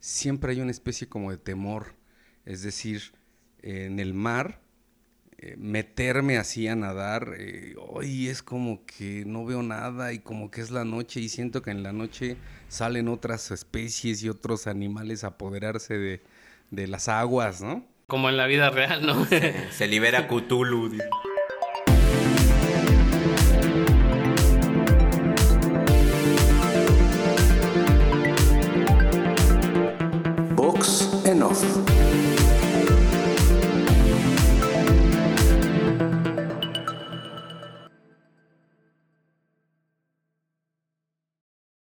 Siempre 0.00 0.50
hay 0.50 0.60
una 0.60 0.72
especie 0.72 1.08
como 1.08 1.30
de 1.30 1.36
temor. 1.36 1.94
Es 2.44 2.64
decir, 2.64 3.12
eh, 3.62 3.84
en 3.84 4.00
el 4.00 4.12
mar, 4.12 4.60
eh, 5.38 5.54
meterme 5.56 6.36
así 6.36 6.66
a 6.66 6.74
nadar, 6.74 7.36
eh, 7.38 7.76
hoy 7.78 8.26
es 8.26 8.42
como 8.42 8.84
que 8.86 9.22
no 9.24 9.44
veo 9.44 9.62
nada 9.62 10.12
y 10.12 10.18
como 10.18 10.50
que 10.50 10.62
es 10.62 10.72
la 10.72 10.84
noche 10.84 11.20
y 11.20 11.28
siento 11.28 11.62
que 11.62 11.70
en 11.70 11.84
la 11.84 11.92
noche 11.92 12.36
salen 12.66 13.06
otras 13.06 13.52
especies 13.52 14.20
y 14.24 14.28
otros 14.28 14.66
animales 14.66 15.22
a 15.22 15.28
apoderarse 15.28 15.96
de, 15.96 16.22
de 16.72 16.88
las 16.88 17.08
aguas, 17.08 17.62
¿no? 17.62 17.86
Como 18.08 18.28
en 18.28 18.36
la 18.36 18.48
vida 18.48 18.70
real, 18.70 19.06
¿no? 19.06 19.28
Se 19.70 19.86
libera 19.86 20.26
Cthulhu. 20.28 20.90
Off. 31.38 31.79